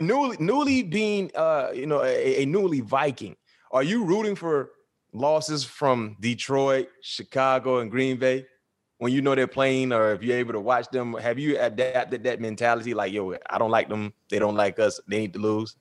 newly, 0.00 0.36
newly 0.38 0.82
being, 0.82 1.30
uh, 1.34 1.70
you 1.74 1.86
know, 1.86 2.02
a, 2.02 2.42
a 2.42 2.46
newly 2.46 2.80
Viking, 2.80 3.36
are 3.70 3.82
you 3.82 4.04
rooting 4.04 4.34
for 4.34 4.70
losses 5.12 5.64
from 5.64 6.16
Detroit, 6.20 6.88
Chicago, 7.02 7.78
and 7.78 7.90
Green 7.90 8.16
Bay? 8.16 8.46
When 8.98 9.12
you 9.12 9.20
know 9.20 9.34
they're 9.34 9.46
playing 9.46 9.92
or 9.92 10.12
if 10.12 10.22
you're 10.22 10.38
able 10.38 10.52
to 10.52 10.60
watch 10.60 10.88
them 10.90 11.14
have 11.14 11.38
you 11.38 11.58
adapted 11.60 12.22
that 12.24 12.40
mentality 12.40 12.94
like 12.94 13.12
yo 13.12 13.34
i 13.50 13.58
don't 13.58 13.70
like 13.70 13.88
them 13.88 14.12
they 14.30 14.38
don't 14.38 14.56
like 14.56 14.78
us 14.78 15.00
they 15.08 15.18
need 15.18 15.32
to 15.32 15.38
lose 15.38 15.76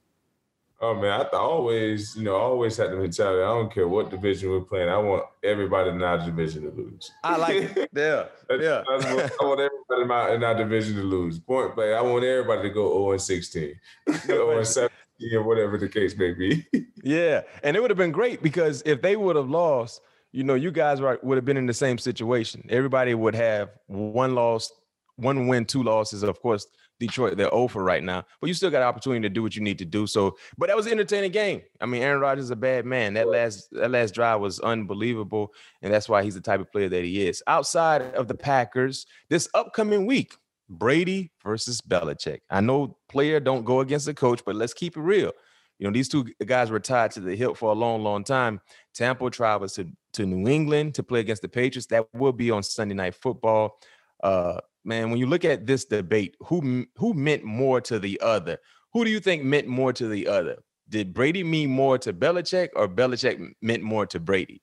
Oh 0.83 0.93
man, 0.93 1.11
I 1.11 1.23
th- 1.23 1.33
always, 1.33 2.13
you 2.13 2.23
know, 2.23 2.35
always 2.35 2.75
had 2.75 2.91
the 2.91 2.97
mentality. 2.97 3.41
I 3.41 3.47
don't 3.47 3.73
care 3.73 3.87
what 3.87 4.09
division 4.09 4.49
we're 4.49 4.59
playing. 4.59 4.89
I 4.89 4.97
want 4.97 5.23
everybody 5.41 5.91
in 5.91 6.03
our 6.03 6.17
division 6.17 6.63
to 6.63 6.71
lose. 6.71 7.09
I 7.23 7.37
like 7.37 7.55
it. 7.55 7.89
Yeah, 7.95 8.25
yeah. 8.49 8.83
What, 8.85 9.05
I 9.07 9.45
want 9.45 9.61
everybody 9.61 10.01
in, 10.01 10.07
my, 10.09 10.31
in 10.31 10.43
our 10.43 10.55
division 10.55 10.95
to 10.97 11.03
lose. 11.03 11.39
Point 11.39 11.75
blank. 11.75 11.95
I 11.95 12.01
want 12.01 12.25
everybody 12.25 12.63
to 12.63 12.69
go 12.69 12.91
0 12.91 13.11
and 13.13 13.21
16, 13.21 13.75
0 14.25 14.57
and 14.57 14.67
17, 15.19 15.37
or 15.37 15.43
whatever 15.43 15.77
the 15.77 15.87
case 15.87 16.17
may 16.17 16.33
be. 16.33 16.65
yeah, 17.01 17.43
and 17.63 17.77
it 17.77 17.79
would 17.79 17.89
have 17.89 17.97
been 17.97 18.11
great 18.11 18.43
because 18.43 18.83
if 18.85 19.01
they 19.01 19.15
would 19.15 19.37
have 19.37 19.49
lost, 19.49 20.01
you 20.33 20.43
know, 20.43 20.55
you 20.55 20.71
guys 20.71 20.99
would 20.99 21.37
have 21.37 21.45
been 21.45 21.57
in 21.57 21.67
the 21.67 21.73
same 21.73 21.97
situation. 21.97 22.65
Everybody 22.69 23.13
would 23.13 23.35
have 23.35 23.69
one 23.85 24.35
loss, 24.35 24.71
one 25.15 25.47
win, 25.47 25.63
two 25.63 25.83
losses. 25.83 26.23
Of 26.23 26.41
course, 26.41 26.65
Detroit, 26.99 27.37
they're 27.37 27.53
over 27.53 27.83
right 27.83 28.03
now, 28.03 28.25
but 28.41 28.47
you 28.47 28.53
still 28.53 28.71
got 28.71 28.81
an 28.81 28.87
opportunity 28.87 29.21
to 29.21 29.29
do 29.29 29.43
what 29.43 29.55
you 29.55 29.61
need 29.61 29.77
to 29.77 29.85
do. 29.85 30.07
So, 30.07 30.35
but 30.57 30.67
that 30.67 30.75
was 30.75 30.87
an 30.87 30.93
entertaining 30.93 31.31
game. 31.31 31.61
I 31.79 31.85
mean, 31.85 32.01
Aaron 32.01 32.19
Rodgers 32.19 32.45
is 32.45 32.51
a 32.51 32.55
bad 32.55 32.85
man. 32.85 33.13
That 33.13 33.27
last 33.27 33.69
that 33.71 33.91
last 33.91 34.15
drive 34.15 34.41
was 34.41 34.59
unbelievable, 34.59 35.53
and 35.81 35.93
that's 35.93 36.09
why 36.09 36.23
he's 36.23 36.35
the 36.35 36.41
type 36.41 36.59
of 36.59 36.71
player 36.71 36.89
that 36.89 37.03
he 37.03 37.27
is. 37.27 37.43
Outside 37.45 38.01
of 38.15 38.27
the 38.27 38.35
Packers, 38.35 39.05
this 39.29 39.47
upcoming 39.53 40.05
week, 40.07 40.35
Brady 40.67 41.31
versus 41.43 41.79
Belichick. 41.81 42.39
I 42.49 42.61
know 42.61 42.97
player 43.07 43.39
don't 43.39 43.65
go 43.65 43.81
against 43.81 44.07
the 44.07 44.13
coach, 44.13 44.41
but 44.45 44.55
let's 44.55 44.73
keep 44.73 44.97
it 44.97 45.01
real. 45.01 45.31
You 45.79 45.87
know, 45.87 45.93
these 45.93 46.09
two 46.09 46.25
guys 46.45 46.71
were 46.71 46.79
tied 46.79 47.11
to 47.11 47.19
the 47.19 47.35
hip 47.35 47.57
for 47.57 47.71
a 47.71 47.75
long, 47.75 48.03
long 48.03 48.23
time. 48.23 48.61
Tampa 48.93 49.29
travels 49.29 49.73
to, 49.73 49.89
to 50.13 50.25
New 50.25 50.49
England 50.49 50.95
to 50.95 51.03
play 51.03 51.19
against 51.19 51.41
the 51.41 51.49
Patriots. 51.49 51.87
That 51.87 52.07
will 52.13 52.31
be 52.31 52.51
on 52.51 52.63
Sunday 52.63 52.95
Night 52.95 53.15
Football. 53.15 53.79
Uh, 54.23 54.59
man, 54.83 55.09
when 55.09 55.19
you 55.19 55.25
look 55.25 55.45
at 55.45 55.65
this 55.65 55.85
debate, 55.85 56.35
who 56.45 56.85
who 56.97 57.13
meant 57.13 57.43
more 57.43 57.81
to 57.81 57.99
the 57.99 58.19
other? 58.21 58.57
Who 58.93 59.03
do 59.03 59.11
you 59.11 59.19
think 59.19 59.43
meant 59.43 59.67
more 59.67 59.91
to 59.93 60.07
the 60.07 60.27
other? 60.27 60.57
Did 60.89 61.13
Brady 61.13 61.43
mean 61.43 61.69
more 61.69 61.97
to 61.99 62.13
Belichick 62.13 62.69
or 62.75 62.87
Belichick 62.87 63.53
meant 63.61 63.83
more 63.83 64.05
to 64.05 64.19
Brady? 64.19 64.61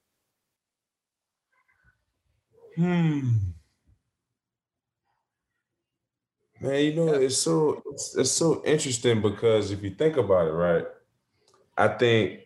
Hmm. 2.77 3.31
Man, 6.61 6.85
you 6.85 6.95
know, 6.95 7.15
it's 7.15 7.39
so 7.39 7.83
it's, 7.91 8.17
it's 8.17 8.31
so 8.31 8.63
interesting 8.65 9.23
because 9.23 9.71
if 9.71 9.83
you 9.83 9.91
think 9.91 10.17
about 10.19 10.47
it, 10.47 10.53
right? 10.53 10.85
I 11.77 11.89
think 11.89 12.41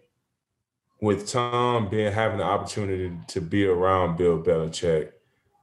with 1.05 1.29
Tom 1.29 1.91
being 1.91 2.11
having 2.11 2.39
the 2.39 2.45
opportunity 2.45 3.13
to 3.29 3.41
be 3.43 3.67
around 3.67 4.17
Bill 4.17 4.43
Belichick, 4.43 5.13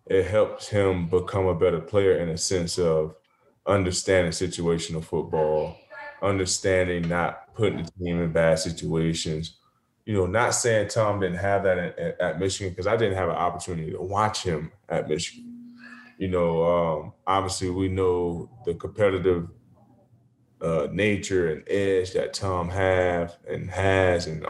it 0.06 0.28
helps 0.28 0.68
him 0.68 1.08
become 1.08 1.48
a 1.48 1.56
better 1.56 1.82
player 1.82 2.18
in 2.18 2.30
a 2.30 2.38
sense 2.38 2.78
of 2.78 3.16
understanding 3.66 4.32
situational 4.32 5.04
football, 5.04 5.76
understanding 6.22 7.10
not 7.10 7.56
putting 7.56 7.84
the 7.84 7.92
team 7.92 8.22
in 8.22 8.32
bad 8.32 8.60
situations. 8.60 9.58
You 10.06 10.14
know, 10.14 10.28
not 10.28 10.52
saying 10.52 10.90
Tom 10.90 11.20
didn't 11.20 11.40
have 11.40 11.64
that 11.64 11.78
at, 11.80 12.22
at 12.22 12.40
Michigan 12.40 12.72
because 12.72 12.86
I 12.86 12.96
didn't 12.96 13.18
have 13.18 13.30
an 13.30 13.36
opportunity 13.36 13.92
to 13.94 14.02
watch 14.02 14.44
him 14.44 14.72
at 14.90 15.10
Michigan. 15.10 15.74
You 16.20 16.28
know, 16.28 16.64
um, 16.64 17.14
obviously 17.26 17.72
we 17.72 17.88
know 17.88 18.48
the 18.64 18.76
competitive 18.76 19.48
uh, 20.62 20.88
nature 20.92 21.52
and 21.52 21.64
edge 21.68 22.12
that 22.14 22.36
Tom 22.36 22.70
have 22.70 23.38
and 23.50 23.72
has 23.72 24.28
and 24.28 24.46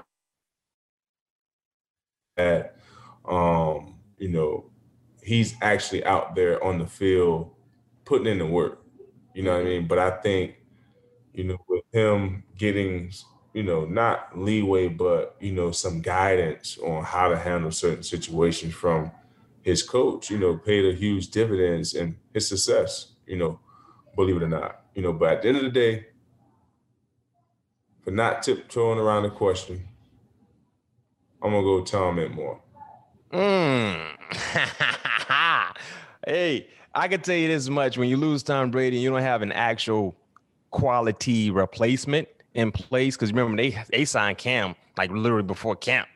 that 2.42 2.78
um, 3.26 3.96
you 4.18 4.30
know, 4.30 4.66
he's 5.24 5.56
actually 5.62 6.04
out 6.06 6.36
there 6.36 6.64
on 6.64 6.80
the 6.80 6.88
field 6.88 7.52
putting 8.06 8.28
in 8.28 8.40
the 8.40 8.46
work. 8.46 8.84
You 9.34 9.44
know 9.44 9.54
what 9.54 9.62
I 9.62 9.66
mean? 9.66 9.88
But 9.88 10.00
I 10.00 10.12
think, 10.22 10.56
you 11.34 11.46
know, 11.46 11.58
with 11.68 11.84
him 11.94 12.44
getting, 12.58 13.12
you 13.54 13.64
know, 13.64 13.86
not 13.86 14.38
leeway, 14.38 14.88
but 14.88 15.36
you 15.40 15.52
know, 15.54 15.72
some 15.72 16.02
guidance 16.02 16.78
on 16.80 17.04
how 17.04 17.30
to 17.30 17.38
handle 17.38 17.72
certain 17.72 18.04
situations 18.04 18.74
from 18.74 19.12
his 19.62 19.84
coach, 19.84 20.30
you 20.30 20.38
know, 20.40 20.58
paid 20.58 20.86
a 20.86 20.98
huge 20.98 21.30
dividends 21.30 21.94
in 21.94 22.18
his 22.34 22.48
success, 22.50 23.14
you 23.28 23.38
know, 23.38 23.60
believe 24.16 24.38
it 24.38 24.44
or 24.44 24.50
not. 24.50 24.86
You 24.96 25.04
know, 25.04 25.14
but 25.14 25.34
at 25.34 25.42
the 25.44 25.50
end 25.50 25.58
of 25.58 25.64
the 25.64 25.70
day, 25.72 26.08
for 28.04 28.12
not 28.12 28.44
tiptoeing 28.44 29.00
around 29.00 29.24
the 29.24 29.30
question, 29.30 29.88
I'm 31.42 31.52
gonna 31.52 31.64
go 31.64 31.82
Tom 31.84 32.18
Entmore. 32.18 32.60
Mm. 33.32 34.16
hey, 36.28 36.68
I 36.94 37.08
can 37.08 37.22
tell 37.22 37.36
you 37.36 37.48
this 37.48 37.70
much: 37.70 37.98
when 37.98 38.10
you 38.10 38.18
lose 38.18 38.44
Tom 38.44 38.72
Brady, 38.72 38.98
you 38.98 39.10
don't 39.10 39.22
have 39.22 39.42
an 39.42 39.52
actual 39.52 40.16
quality 40.70 41.50
replacement 41.50 42.28
in 42.54 42.72
place. 42.72 43.16
Because 43.16 43.32
remember, 43.32 43.62
they 43.62 43.78
they 43.90 44.06
signed 44.06 44.38
Cam 44.38 44.76
like 44.98 45.10
literally 45.12 45.44
before 45.44 45.76
camp, 45.76 46.08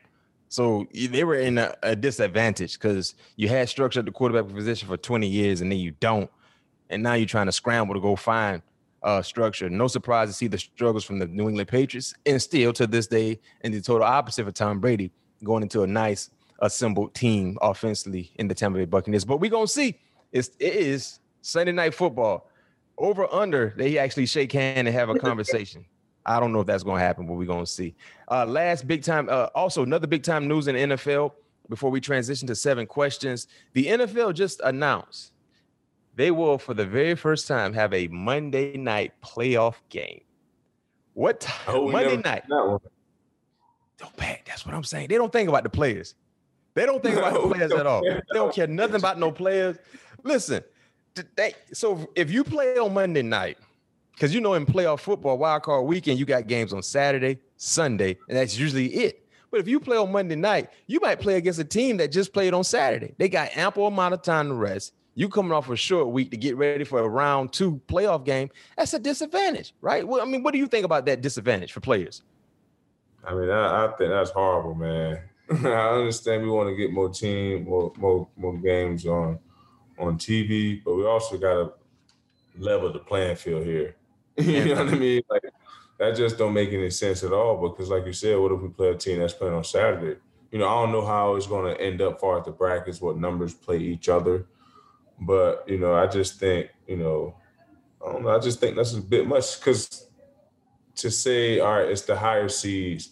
so 0.48 0.86
they 0.92 1.24
were 1.24 1.36
in 1.36 1.58
a, 1.58 1.74
a 1.82 1.96
disadvantage 1.96 2.74
because 2.74 3.14
you 3.36 3.48
had 3.48 3.68
structure 3.68 4.00
at 4.00 4.06
the 4.06 4.12
quarterback 4.12 4.54
position 4.54 4.88
for 4.88 4.96
20 4.96 5.26
years, 5.26 5.60
and 5.60 5.72
then 5.72 5.78
you 5.78 5.92
don't, 5.92 6.30
and 6.88 7.02
now 7.02 7.14
you're 7.14 7.26
trying 7.26 7.46
to 7.46 7.52
scramble 7.52 7.94
to 7.94 8.00
go 8.00 8.14
find 8.14 8.62
uh, 9.06 9.22
structure. 9.22 9.70
No 9.70 9.86
surprise 9.86 10.28
to 10.28 10.34
see 10.34 10.48
the 10.48 10.58
struggles 10.58 11.04
from 11.04 11.20
the 11.20 11.26
New 11.26 11.48
England 11.48 11.68
Patriots, 11.68 12.12
and 12.26 12.42
still 12.42 12.72
to 12.74 12.86
this 12.86 13.06
day, 13.06 13.38
in 13.62 13.72
the 13.72 13.80
total 13.80 14.02
opposite 14.02 14.44
for 14.44 14.52
Tom 14.52 14.80
Brady, 14.80 15.12
going 15.44 15.62
into 15.62 15.82
a 15.82 15.86
nice 15.86 16.30
assembled 16.58 17.14
team 17.14 17.56
offensively 17.62 18.32
in 18.36 18.48
the 18.48 18.54
Tampa 18.54 18.78
Bay 18.78 18.84
Buccaneers. 18.84 19.24
But 19.24 19.38
we're 19.38 19.50
gonna 19.50 19.68
see. 19.68 19.98
It's 20.32 20.50
it 20.58 20.74
is 20.74 21.20
Sunday 21.40 21.72
night 21.72 21.94
football. 21.94 22.50
Over 22.98 23.32
under, 23.32 23.74
they 23.76 23.96
actually 23.96 24.26
shake 24.26 24.52
hand 24.52 24.88
and 24.88 24.94
have 24.94 25.08
a 25.08 25.14
conversation. 25.18 25.86
I 26.24 26.40
don't 26.40 26.52
know 26.52 26.60
if 26.60 26.66
that's 26.66 26.82
gonna 26.82 26.98
happen, 26.98 27.26
but 27.28 27.34
we're 27.34 27.46
gonna 27.46 27.64
see. 27.64 27.94
Uh, 28.28 28.44
last 28.44 28.88
big 28.88 29.04
time, 29.04 29.28
uh, 29.30 29.48
also 29.54 29.84
another 29.84 30.08
big 30.08 30.24
time 30.24 30.48
news 30.48 30.66
in 30.66 30.74
the 30.74 30.96
NFL 30.96 31.32
before 31.68 31.90
we 31.90 32.00
transition 32.00 32.48
to 32.48 32.56
seven 32.56 32.86
questions. 32.86 33.46
The 33.72 33.86
NFL 33.86 34.34
just 34.34 34.60
announced 34.64 35.30
they 36.16 36.30
will, 36.30 36.58
for 36.58 36.74
the 36.74 36.86
very 36.86 37.14
first 37.14 37.46
time, 37.46 37.74
have 37.74 37.92
a 37.92 38.08
Monday 38.08 38.76
night 38.76 39.12
playoff 39.22 39.74
game. 39.90 40.22
What 41.12 41.40
time? 41.40 41.76
Oh, 41.76 41.90
Monday 41.90 42.16
night? 42.16 42.44
Don't 42.48 44.16
pack. 44.16 44.44
That's 44.46 44.66
what 44.66 44.74
I'm 44.74 44.84
saying. 44.84 45.08
They 45.08 45.16
don't 45.16 45.32
think 45.32 45.48
about 45.48 45.62
the 45.62 45.70
players. 45.70 46.14
They 46.74 46.84
don't 46.84 47.02
think 47.02 47.16
about 47.16 47.34
the 47.34 47.48
players 47.54 47.72
at 47.72 47.86
all. 47.86 48.02
They 48.02 48.20
don't 48.32 48.54
care 48.54 48.66
nothing 48.66 48.96
about 48.96 49.18
no 49.18 49.30
players. 49.30 49.76
Listen, 50.22 50.62
they, 51.36 51.54
so 51.72 52.06
if 52.14 52.30
you 52.30 52.44
play 52.44 52.76
on 52.78 52.92
Monday 52.92 53.22
night, 53.22 53.58
because 54.12 54.34
you 54.34 54.40
know 54.40 54.54
in 54.54 54.66
playoff 54.66 55.00
football, 55.00 55.38
wild 55.38 55.62
card 55.62 55.86
weekend, 55.86 56.18
you 56.18 56.24
got 56.24 56.46
games 56.46 56.72
on 56.72 56.82
Saturday, 56.82 57.38
Sunday, 57.56 58.18
and 58.28 58.36
that's 58.36 58.58
usually 58.58 58.86
it. 58.86 59.26
But 59.50 59.60
if 59.60 59.68
you 59.68 59.80
play 59.80 59.96
on 59.96 60.12
Monday 60.12 60.36
night, 60.36 60.70
you 60.86 61.00
might 61.00 61.20
play 61.20 61.36
against 61.36 61.58
a 61.58 61.64
team 61.64 61.98
that 61.98 62.08
just 62.08 62.32
played 62.32 62.52
on 62.52 62.64
Saturday. 62.64 63.14
They 63.18 63.28
got 63.28 63.56
ample 63.56 63.86
amount 63.86 64.14
of 64.14 64.22
time 64.22 64.48
to 64.48 64.54
rest. 64.54 64.92
You 65.16 65.30
coming 65.30 65.50
off 65.50 65.70
a 65.70 65.76
short 65.76 66.08
week 66.08 66.30
to 66.30 66.36
get 66.36 66.56
ready 66.56 66.84
for 66.84 67.00
a 67.00 67.08
round 67.08 67.52
two 67.52 67.80
playoff 67.88 68.24
game. 68.24 68.50
That's 68.76 68.92
a 68.92 68.98
disadvantage, 68.98 69.72
right? 69.80 70.06
Well, 70.06 70.20
I 70.20 70.26
mean, 70.26 70.42
what 70.42 70.52
do 70.52 70.58
you 70.58 70.66
think 70.66 70.84
about 70.84 71.06
that 71.06 71.22
disadvantage 71.22 71.72
for 71.72 71.80
players? 71.80 72.22
I 73.24 73.34
mean, 73.34 73.48
I, 73.48 73.86
I 73.86 73.88
think 73.96 74.10
that's 74.10 74.30
horrible, 74.30 74.74
man. 74.74 75.20
I 75.50 75.88
understand 75.88 76.42
we 76.42 76.50
want 76.50 76.68
to 76.68 76.76
get 76.76 76.92
more 76.92 77.08
team, 77.08 77.64
more 77.64 77.92
more 77.96 78.28
more 78.36 78.58
games 78.58 79.06
on 79.06 79.38
on 79.98 80.18
TV, 80.18 80.84
but 80.84 80.94
we 80.94 81.06
also 81.06 81.38
got 81.38 81.54
to 81.54 81.72
level 82.58 82.92
the 82.92 82.98
playing 82.98 83.36
field 83.36 83.64
here. 83.64 83.96
you 84.36 84.66
know 84.74 84.84
what 84.84 84.94
I 84.94 84.98
mean? 84.98 85.22
Like 85.30 85.42
that 85.98 86.14
just 86.14 86.36
don't 86.36 86.52
make 86.52 86.72
any 86.72 86.90
sense 86.90 87.22
at 87.24 87.32
all. 87.32 87.56
Because 87.56 87.88
like 87.88 88.04
you 88.04 88.12
said, 88.12 88.38
what 88.38 88.52
if 88.52 88.60
we 88.60 88.68
play 88.68 88.88
a 88.88 88.94
team 88.94 89.20
that's 89.20 89.32
playing 89.32 89.54
on 89.54 89.64
Saturday? 89.64 90.20
You 90.50 90.58
know, 90.58 90.68
I 90.68 90.82
don't 90.82 90.92
know 90.92 91.06
how 91.06 91.36
it's 91.36 91.46
going 91.46 91.74
to 91.74 91.80
end 91.80 92.02
up 92.02 92.20
far 92.20 92.38
as 92.38 92.44
the 92.44 92.52
brackets, 92.52 93.00
what 93.00 93.16
numbers 93.16 93.54
play 93.54 93.78
each 93.78 94.08
other, 94.08 94.46
but 95.20 95.64
you 95.68 95.78
know, 95.78 95.94
I 95.94 96.06
just 96.06 96.38
think 96.38 96.70
you 96.86 96.96
know, 96.96 97.36
I 98.04 98.12
don't 98.12 98.22
know. 98.22 98.30
I 98.30 98.38
just 98.38 98.60
think 98.60 98.76
that's 98.76 98.94
a 98.94 99.00
bit 99.00 99.26
much 99.26 99.58
because 99.58 100.08
to 100.96 101.10
say, 101.10 101.60
all 101.60 101.78
right, 101.78 101.90
it's 101.90 102.02
the 102.02 102.16
higher 102.16 102.48
seeds 102.48 103.10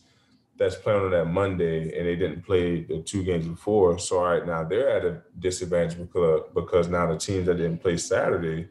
that's 0.57 0.77
playing 0.77 1.03
on 1.03 1.11
that 1.11 1.27
Monday 1.27 1.97
and 1.99 2.07
they 2.07 2.17
didn't 2.17 2.43
play 2.43 2.83
the 2.85 3.03
two 3.03 3.25
games 3.25 3.47
before. 3.47 3.99
So 3.99 4.23
right 4.23 4.47
now 4.47 4.65
they're 4.65 4.89
at 4.89 5.05
a 5.05 5.23
disadvantage 5.39 5.99
because 5.99 6.43
because 6.55 6.89
now 6.89 7.11
the 7.11 7.19
teams 7.19 7.47
that 7.47 7.57
didn't 7.57 7.83
play 7.83 7.97
Saturday, 7.97 8.69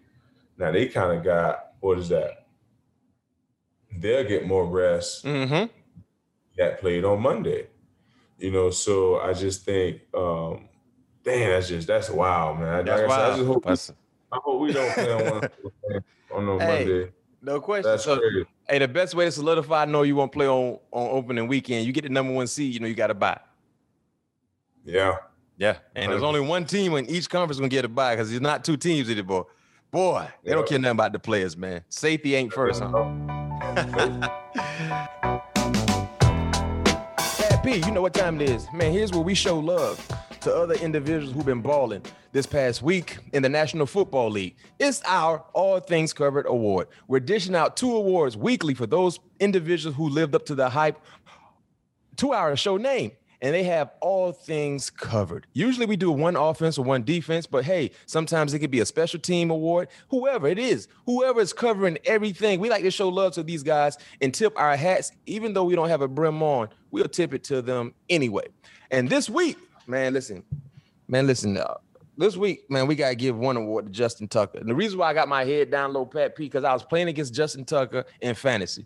now 0.58 0.72
they 0.72 0.88
kind 0.88 1.18
of 1.18 1.24
got 1.24 1.74
what 1.80 2.00
is 2.00 2.10
that? 2.10 2.46
They'll 3.96 4.28
get 4.28 4.48
more 4.48 4.66
rest 4.66 5.26
mm-hmm. 5.26 5.66
that 6.58 6.80
played 6.80 7.04
on 7.04 7.22
Monday. 7.22 7.68
You 8.38 8.52
know, 8.52 8.70
so 8.72 9.20
I 9.20 9.34
just 9.34 9.64
think, 9.64 10.02
um, 10.14 10.68
damn, 11.24 11.52
that's 11.52 11.68
just 11.68 11.88
that's 11.88 12.10
wild, 12.10 12.60
man. 12.60 12.86
That's 12.86 13.02
like 13.02 13.10
wild. 13.10 13.22
I, 13.22 13.34
I, 13.34 13.38
just 13.38 13.48
hope, 13.48 13.66
that's... 13.66 13.94
I 14.32 14.40
hope 14.44 14.62
we 14.62 14.74
don't 14.74 14.94
play 14.94 15.14
on, 15.14 15.32
one, 15.32 15.50
on 16.34 16.46
no 16.46 16.60
hey, 16.60 16.86
Monday. 16.86 17.12
No 17.42 17.60
question. 17.60 17.92
That's 17.92 18.04
so, 18.04 18.18
crazy. 18.18 18.46
Hey, 18.68 18.80
the 18.80 18.88
best 18.88 19.16
way 19.16 19.26
to 19.26 19.32
solidify, 19.32 19.86
know 19.86 20.04
you 20.04 20.16
won't 20.16 20.32
play 20.32 20.48
on 20.48 20.80
on 20.92 21.10
opening 21.12 21.48
weekend. 21.48 21.86
You 21.86 21.94
get 21.94 22.04
the 22.04 22.10
number 22.10 22.34
one 22.34 22.48
seed, 22.48 22.74
you 22.74 22.80
know 22.80 22.88
you 22.88 22.96
got 22.96 23.08
to 23.08 23.14
bye. 23.14 23.40
Yeah. 24.86 25.18
Yeah, 25.56 25.78
and 25.96 26.08
100%. 26.08 26.10
there's 26.10 26.24
only 26.24 26.40
one 26.40 26.66
team 26.66 26.96
in 26.96 27.08
each 27.08 27.30
conference 27.30 27.60
gonna 27.60 27.70
get 27.70 27.86
a 27.86 27.88
bye 27.88 28.16
because 28.16 28.30
there's 28.30 28.42
not 28.42 28.66
two 28.66 28.76
teams 28.76 29.10
anymore. 29.10 29.46
Boy, 29.92 30.28
they 30.44 30.52
don't 30.52 30.68
care 30.68 30.80
nothing 30.80 30.94
about 30.94 31.14
the 31.14 31.20
players, 31.20 31.56
man. 31.56 31.84
Safety 31.90 32.34
ain't 32.34 32.52
first, 32.52 32.82
huh? 32.82 32.90
P, 37.64 37.76
you 37.76 37.92
know 37.92 38.02
what 38.02 38.14
time 38.14 38.42
it 38.42 38.50
is. 38.50 38.68
Man, 38.74 38.92
here's 38.92 39.12
where 39.12 39.22
we 39.22 39.36
show 39.36 39.58
love 39.58 40.06
to 40.44 40.54
other 40.54 40.76
individuals 40.76 41.34
who've 41.34 41.46
been 41.46 41.62
balling 41.62 42.02
this 42.34 42.46
past 42.46 42.82
week 42.82 43.18
in 43.32 43.42
the 43.42 43.48
National 43.48 43.86
Football 43.86 44.30
League. 44.30 44.58
It's 44.78 45.02
our 45.06 45.42
All 45.54 45.80
Things 45.80 46.12
Covered 46.12 46.46
Award. 46.48 46.90
We're 47.08 47.22
dishing 47.22 47.56
out 47.56 47.78
two 47.78 47.96
awards 47.96 48.36
weekly 48.36 48.74
for 48.74 48.86
those 48.86 49.22
individuals 49.40 49.96
who 49.96 50.10
lived 50.10 50.36
up 50.36 50.46
to 50.48 50.56
the 50.56 50.70
hype 50.70 51.00
to 52.18 52.34
our 52.34 52.58
show 52.58 52.76
name 52.76 53.14
and 53.42 53.56
they 53.56 53.64
have 53.64 53.92
all 54.02 54.34
things 54.34 54.90
covered. 54.90 55.48
Usually 55.54 55.86
we 55.86 55.96
do 55.96 56.12
one 56.12 56.36
offense 56.36 56.78
or 56.78 56.84
one 56.84 57.04
defense, 57.04 57.46
but 57.46 57.64
hey, 57.64 57.92
sometimes 58.06 58.54
it 58.54 58.60
could 58.60 58.72
be 58.72 58.82
a 58.82 58.86
special 58.86 59.22
team 59.22 59.50
award. 59.50 59.88
Whoever 60.10 60.48
it 60.48 60.60
is, 60.60 60.90
whoever 61.06 61.40
is 61.40 61.54
covering 61.54 61.98
everything, 62.04 62.60
we 62.60 62.70
like 62.70 62.84
to 62.84 62.92
show 62.92 63.08
love 63.08 63.32
to 63.34 63.44
these 63.44 63.64
guys 63.64 63.98
and 64.22 64.34
tip 64.34 64.52
our 64.58 64.76
hats. 64.76 65.14
Even 65.26 65.54
though 65.54 65.64
we 65.64 65.76
don't 65.76 65.90
have 65.90 66.02
a 66.02 66.08
brim 66.08 66.44
on, 66.44 66.68
we'll 66.92 67.08
tip 67.08 67.34
it 67.34 67.46
to 67.46 67.62
them 67.62 67.94
anyway. 68.10 68.48
And 68.92 69.10
this 69.10 69.30
week, 69.30 69.58
man, 69.88 70.14
listen, 70.14 70.44
man, 71.08 71.28
listen. 71.28 71.58
Uh, 71.58 71.76
this 72.18 72.38
week, 72.38 72.70
man, 72.70 72.88
we 72.88 72.96
gotta 72.96 73.16
give 73.16 73.38
one 73.38 73.58
award 73.58 73.86
to 73.86 73.92
Justin 73.92 74.28
Tucker. 74.28 74.60
And 74.60 74.70
the 74.70 74.76
reason 74.76 75.00
why 75.00 75.10
I 75.10 75.14
got 75.14 75.28
my 75.28 75.46
head 75.46 75.72
down 75.72 75.94
low, 75.94 76.06
Pat 76.06 76.36
P, 76.36 76.44
because 76.44 76.64
I 76.64 76.74
was 76.74 76.84
playing 76.84 77.08
against 77.08 77.34
Justin 77.34 77.66
Tucker 77.66 78.06
in 78.22 78.36
fantasy, 78.36 78.86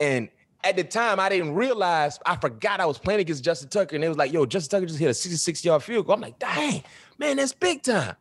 and 0.00 0.28
at 0.64 0.76
the 0.76 0.84
time, 0.84 1.18
I 1.18 1.28
didn't 1.28 1.54
realize 1.54 2.18
I 2.24 2.36
forgot 2.36 2.80
I 2.80 2.86
was 2.86 2.98
playing 2.98 3.20
against 3.20 3.44
Justin 3.44 3.68
Tucker, 3.68 3.96
and 3.96 4.04
it 4.04 4.08
was 4.08 4.16
like, 4.16 4.32
"Yo, 4.32 4.46
Justin 4.46 4.78
Tucker 4.78 4.86
just 4.86 4.98
hit 4.98 5.10
a 5.10 5.14
66 5.14 5.64
yard 5.64 5.82
field 5.82 6.06
goal." 6.06 6.14
I'm 6.14 6.20
like, 6.20 6.38
"Dang, 6.38 6.82
man, 7.18 7.36
that's 7.36 7.52
big 7.52 7.82
time. 7.82 8.16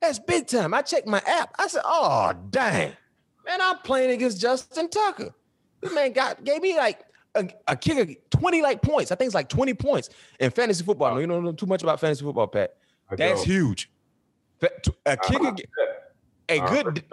That's 0.00 0.18
big 0.18 0.46
time." 0.46 0.74
I 0.74 0.82
checked 0.82 1.06
my 1.06 1.22
app. 1.26 1.54
I 1.58 1.66
said, 1.66 1.82
"Oh, 1.84 2.32
dang, 2.50 2.92
man, 3.46 3.60
I'm 3.60 3.78
playing 3.78 4.10
against 4.10 4.40
Justin 4.40 4.88
Tucker. 4.88 5.34
This 5.80 5.94
man 5.94 6.12
got 6.12 6.44
gave 6.44 6.60
me 6.60 6.76
like 6.76 7.00
a, 7.34 7.48
a 7.66 7.76
kicker 7.76 8.12
20 8.30 8.62
like 8.62 8.82
points. 8.82 9.12
I 9.12 9.14
think 9.14 9.26
it's 9.26 9.34
like 9.34 9.48
20 9.48 9.74
points 9.74 10.10
in 10.40 10.50
fantasy 10.50 10.84
football. 10.84 11.12
Wow. 11.12 11.18
You 11.18 11.26
don't 11.26 11.44
know 11.44 11.52
too 11.52 11.66
much 11.66 11.82
about 11.82 12.00
fantasy 12.00 12.24
football, 12.24 12.46
Pat. 12.46 12.76
That's 13.16 13.42
huge. 13.42 13.90
A 15.06 15.16
kicker, 15.16 15.54
a 16.48 16.58
good, 16.60 17.04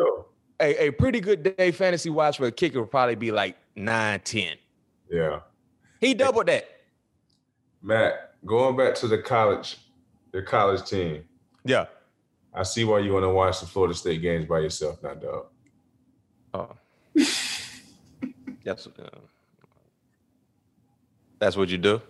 a, 0.59 0.87
a 0.87 0.91
pretty 0.91 1.19
good 1.19 1.55
day 1.55 1.71
fantasy 1.71 2.09
watch 2.09 2.37
for 2.37 2.47
a 2.47 2.51
kicker 2.51 2.81
would 2.81 2.91
probably 2.91 3.15
be 3.15 3.31
like 3.31 3.55
9, 3.75 4.19
10. 4.21 4.57
Yeah. 5.09 5.39
He 5.99 6.13
doubled 6.13 6.47
that. 6.47 6.67
Matt, 7.81 8.35
going 8.45 8.75
back 8.75 8.95
to 8.95 9.07
the 9.07 9.19
college, 9.19 9.77
the 10.31 10.41
college 10.41 10.89
team. 10.89 11.23
Yeah. 11.63 11.85
I 12.53 12.63
see 12.63 12.83
why 12.83 12.99
you 12.99 13.13
want 13.13 13.23
to 13.23 13.29
watch 13.29 13.59
the 13.59 13.65
Florida 13.65 13.93
State 13.93 14.21
games 14.21 14.45
by 14.45 14.59
yourself 14.59 15.03
now, 15.03 15.13
dog. 15.13 15.45
Oh. 16.53 16.71
that's 18.63 18.87
uh, 18.87 19.09
that's 21.39 21.57
what 21.57 21.69
you 21.69 21.77
do. 21.77 22.01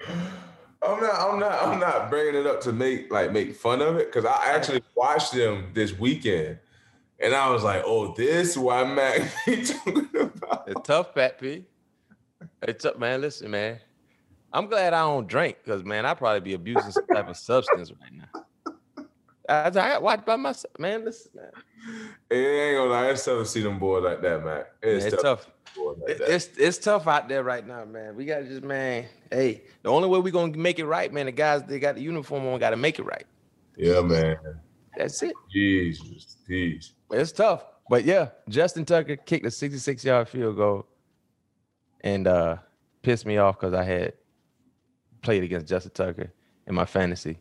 I'm 0.84 1.00
not. 1.00 1.14
I'm 1.14 1.38
not. 1.38 1.62
I'm 1.62 1.78
not 1.78 2.10
bringing 2.10 2.34
it 2.34 2.46
up 2.46 2.60
to 2.62 2.72
make 2.72 3.12
like 3.12 3.30
make 3.30 3.54
fun 3.54 3.80
of 3.80 3.96
it 3.96 4.12
because 4.12 4.24
I 4.24 4.52
actually 4.52 4.82
watched 4.96 5.32
them 5.32 5.70
this 5.74 5.96
weekend, 5.96 6.58
and 7.20 7.34
I 7.34 7.50
was 7.50 7.62
like, 7.62 7.82
"Oh, 7.86 8.12
this 8.14 8.56
why 8.56 8.82
Mac 8.84 9.32
talking 9.46 10.08
about." 10.12 10.64
It's 10.66 10.80
tough, 10.82 11.14
Pat 11.14 11.38
P. 11.40 11.66
It's 12.62 12.84
up, 12.84 12.98
man. 12.98 13.20
Listen, 13.20 13.52
man. 13.52 13.78
I'm 14.52 14.66
glad 14.66 14.92
I 14.92 15.00
don't 15.00 15.26
drink 15.26 15.58
because 15.64 15.84
man, 15.84 16.04
I'd 16.04 16.18
probably 16.18 16.40
be 16.40 16.54
abusing 16.54 16.90
some 16.90 17.06
type 17.06 17.28
of 17.28 17.36
substance 17.38 17.92
right 18.00 18.12
now. 18.12 19.06
I, 19.48 19.66
I 19.66 19.70
got 19.70 20.02
watched 20.02 20.26
by 20.26 20.36
myself, 20.36 20.78
man. 20.78 21.04
Listen, 21.04 21.32
man. 21.34 21.50
It 22.30 22.36
ain't 22.36 22.76
gonna 22.76 22.90
lie. 22.90 23.10
It's 23.10 23.24
tough 23.24 23.38
to 23.38 23.46
see 23.46 23.62
them 23.62 23.78
boys 23.78 24.04
like 24.04 24.20
that, 24.22 24.44
man. 24.44 24.64
It's, 24.82 25.06
it's 25.06 25.22
tough. 25.22 25.44
tough. 25.44 25.50
Like 26.06 26.20
it's 26.20 26.48
it's 26.56 26.78
tough 26.78 27.06
out 27.06 27.28
there 27.28 27.42
right 27.42 27.66
now, 27.66 27.84
man. 27.84 28.16
We 28.16 28.24
gotta 28.24 28.44
just, 28.44 28.62
man. 28.62 29.06
Hey, 29.30 29.62
the 29.82 29.90
only 29.90 30.08
way 30.08 30.20
we're 30.20 30.32
gonna 30.32 30.56
make 30.56 30.78
it 30.78 30.86
right, 30.86 31.12
man. 31.12 31.26
The 31.26 31.32
guys 31.32 31.62
they 31.64 31.78
got 31.78 31.94
the 31.94 32.02
uniform 32.02 32.46
on, 32.46 32.58
gotta 32.58 32.76
make 32.76 32.98
it 32.98 33.04
right. 33.04 33.26
Yeah, 33.76 34.00
man. 34.00 34.36
That's 34.96 35.22
it. 35.22 35.34
Jesus, 35.50 36.36
jeez. 36.48 36.92
It's 37.10 37.32
tough, 37.32 37.64
but 37.88 38.04
yeah, 38.04 38.28
Justin 38.48 38.84
Tucker 38.84 39.16
kicked 39.16 39.46
a 39.46 39.50
66 39.50 40.04
yard 40.04 40.28
field 40.28 40.56
goal, 40.56 40.86
and 42.02 42.26
uh 42.26 42.56
pissed 43.02 43.26
me 43.26 43.38
off 43.38 43.58
because 43.58 43.74
I 43.74 43.84
had 43.84 44.14
played 45.22 45.42
against 45.42 45.66
Justin 45.66 45.92
Tucker 45.92 46.32
in 46.66 46.74
my 46.74 46.84
fantasy 46.84 47.38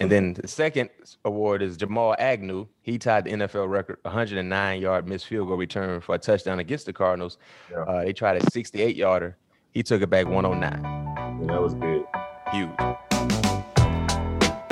and 0.00 0.10
then 0.10 0.34
the 0.34 0.48
second 0.48 0.90
award 1.24 1.62
is 1.62 1.76
Jamal 1.76 2.14
Agnew. 2.18 2.66
He 2.82 2.98
tied 2.98 3.24
the 3.24 3.30
NFL 3.30 3.68
record 3.68 3.98
109 4.02 4.80
yard 4.80 5.08
missed 5.08 5.26
field 5.26 5.48
goal 5.48 5.56
return 5.56 6.00
for 6.00 6.14
a 6.14 6.18
touchdown 6.18 6.58
against 6.58 6.86
the 6.86 6.92
Cardinals. 6.92 7.38
Yeah. 7.70 7.78
Uh, 7.78 8.04
they 8.04 8.12
tried 8.12 8.36
a 8.36 8.50
68 8.50 8.96
yarder. 8.96 9.36
He 9.72 9.82
took 9.82 10.02
it 10.02 10.10
back 10.10 10.26
109. 10.26 10.82
Yeah, 10.82 11.46
that 11.52 11.60
was 11.60 11.74
good. 11.74 12.04
Huge. 12.52 12.70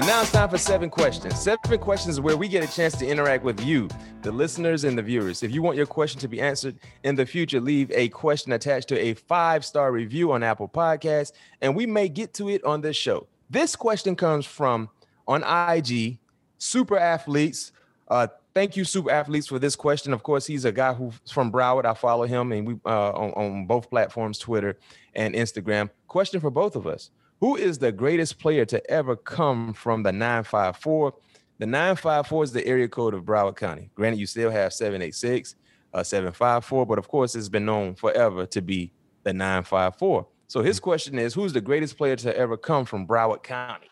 And 0.02 0.08
now 0.08 0.22
it's 0.22 0.32
time 0.32 0.48
for 0.48 0.58
seven 0.58 0.90
questions. 0.90 1.40
Seven 1.40 1.78
questions 1.78 2.20
where 2.20 2.36
we 2.36 2.48
get 2.48 2.64
a 2.64 2.72
chance 2.72 2.96
to 2.96 3.06
interact 3.06 3.44
with 3.44 3.60
you, 3.60 3.88
the 4.22 4.32
listeners 4.32 4.82
and 4.82 4.98
the 4.98 5.02
viewers. 5.02 5.44
If 5.44 5.52
you 5.52 5.62
want 5.62 5.76
your 5.76 5.86
question 5.86 6.18
to 6.20 6.26
be 6.26 6.40
answered 6.40 6.76
in 7.04 7.14
the 7.14 7.24
future, 7.24 7.60
leave 7.60 7.88
a 7.92 8.08
question 8.08 8.52
attached 8.52 8.88
to 8.88 8.98
a 8.98 9.14
five 9.14 9.64
star 9.64 9.92
review 9.92 10.32
on 10.32 10.42
Apple 10.42 10.68
Podcasts, 10.68 11.30
and 11.60 11.76
we 11.76 11.86
may 11.86 12.08
get 12.08 12.34
to 12.34 12.48
it 12.48 12.64
on 12.64 12.80
this 12.80 12.96
show. 12.96 13.28
This 13.52 13.76
question 13.76 14.16
comes 14.16 14.46
from 14.46 14.88
on 15.28 15.44
IG, 15.44 16.18
Super 16.56 16.98
Athletes. 16.98 17.72
Uh, 18.08 18.28
thank 18.54 18.78
you, 18.78 18.84
Super 18.84 19.10
Athletes, 19.10 19.46
for 19.46 19.58
this 19.58 19.76
question. 19.76 20.14
Of 20.14 20.22
course, 20.22 20.46
he's 20.46 20.64
a 20.64 20.72
guy 20.72 20.94
who's 20.94 21.20
from 21.30 21.52
Broward. 21.52 21.84
I 21.84 21.92
follow 21.92 22.24
him, 22.24 22.50
and 22.52 22.66
we 22.66 22.76
uh, 22.86 23.10
on, 23.10 23.32
on 23.32 23.66
both 23.66 23.90
platforms, 23.90 24.38
Twitter 24.38 24.78
and 25.14 25.34
Instagram. 25.34 25.90
Question 26.08 26.40
for 26.40 26.50
both 26.50 26.76
of 26.76 26.86
us: 26.86 27.10
Who 27.40 27.56
is 27.56 27.76
the 27.76 27.92
greatest 27.92 28.38
player 28.38 28.64
to 28.64 28.90
ever 28.90 29.16
come 29.16 29.74
from 29.74 30.02
the 30.02 30.12
954? 30.12 31.12
The 31.58 31.66
954 31.66 32.44
is 32.44 32.52
the 32.52 32.66
area 32.66 32.88
code 32.88 33.12
of 33.12 33.24
Broward 33.24 33.56
County. 33.56 33.90
Granted, 33.94 34.18
you 34.18 34.24
still 34.24 34.50
have 34.50 34.72
786, 34.72 35.56
uh, 35.92 36.02
754, 36.02 36.86
but 36.86 36.98
of 36.98 37.06
course, 37.06 37.34
it's 37.34 37.50
been 37.50 37.66
known 37.66 37.96
forever 37.96 38.46
to 38.46 38.62
be 38.62 38.92
the 39.24 39.34
954. 39.34 40.26
So 40.52 40.60
his 40.60 40.78
question 40.78 41.18
is, 41.18 41.32
who's 41.32 41.54
the 41.54 41.62
greatest 41.62 41.96
player 41.96 42.14
to 42.14 42.36
ever 42.36 42.58
come 42.58 42.84
from 42.84 43.06
Broward 43.06 43.42
County? 43.42 43.88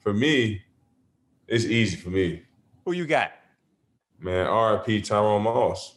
For 0.00 0.12
me, 0.12 0.62
it's 1.46 1.64
easy 1.64 1.94
for 1.94 2.10
me. 2.10 2.42
Who 2.84 2.90
you 2.90 3.06
got? 3.06 3.30
Man, 4.18 4.48
RIP 4.48 5.04
Tyrone 5.04 5.44
Moss. 5.44 5.94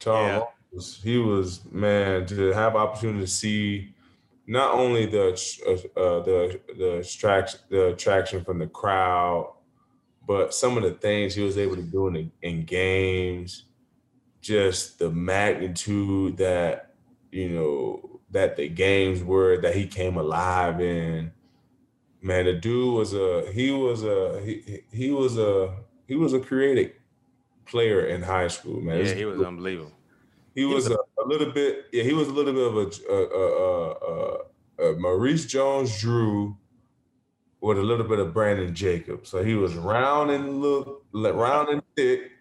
Tyrone 0.00 0.26
yeah. 0.26 0.42
Moss, 0.74 1.00
he 1.00 1.18
was 1.18 1.60
man 1.70 2.26
to 2.26 2.48
have 2.48 2.74
opportunity 2.74 3.20
to 3.20 3.30
see 3.30 3.94
not 4.48 4.74
only 4.74 5.06
the 5.06 5.40
uh, 5.68 6.00
uh, 6.00 6.22
the 6.24 6.60
the 6.76 6.96
attraction 6.96 7.60
the 7.68 7.86
attraction 7.92 8.42
from 8.42 8.58
the 8.58 8.66
crowd, 8.66 9.54
but 10.26 10.52
some 10.52 10.76
of 10.76 10.82
the 10.82 10.94
things 10.94 11.36
he 11.36 11.44
was 11.44 11.58
able 11.58 11.76
to 11.76 11.82
do 11.82 12.08
in, 12.08 12.32
in 12.42 12.64
games, 12.64 13.66
just 14.40 14.98
the 14.98 15.10
magnitude 15.10 16.36
that 16.38 16.86
you 17.30 17.48
know, 17.48 18.20
that 18.30 18.56
the 18.56 18.68
games 18.68 19.22
were 19.22 19.60
that 19.60 19.74
he 19.74 19.86
came 19.86 20.16
alive 20.16 20.80
in. 20.80 21.32
Man, 22.20 22.46
the 22.46 22.54
dude 22.54 22.94
was 22.94 23.14
a 23.14 23.50
he 23.52 23.70
was 23.70 24.02
a 24.02 24.40
he 24.44 24.82
he 24.90 25.10
was 25.10 25.38
a 25.38 25.76
he 26.06 26.16
was 26.16 26.32
a 26.32 26.40
creative 26.40 26.92
player 27.64 28.06
in 28.06 28.22
high 28.22 28.48
school, 28.48 28.80
man. 28.80 29.04
Yeah, 29.04 29.14
he 29.14 29.24
was 29.24 29.40
unbelievable. 29.40 29.92
He, 30.54 30.62
he 30.62 30.66
was, 30.66 30.88
was 30.88 30.98
a, 30.98 31.22
a, 31.22 31.26
little 31.26 31.52
bit, 31.52 31.84
yeah, 31.92 32.02
he 32.02 32.14
was 32.14 32.26
a 32.26 32.32
little 32.32 32.52
bit 32.52 32.66
of 32.66 32.76
a, 32.76 33.12
a, 33.12 34.88
a, 34.88 34.90
a 34.90 34.98
Maurice 34.98 35.46
Jones 35.46 36.00
Drew 36.00 36.56
with 37.60 37.78
a 37.78 37.82
little 37.82 38.06
bit 38.06 38.18
of 38.18 38.32
Brandon 38.34 38.74
Jacobs. 38.74 39.28
So 39.28 39.44
he 39.44 39.54
was 39.54 39.74
round 39.74 40.30
and 40.30 40.60
look 40.60 41.04
round 41.12 41.68
and 41.68 41.82
thick, 41.94 42.32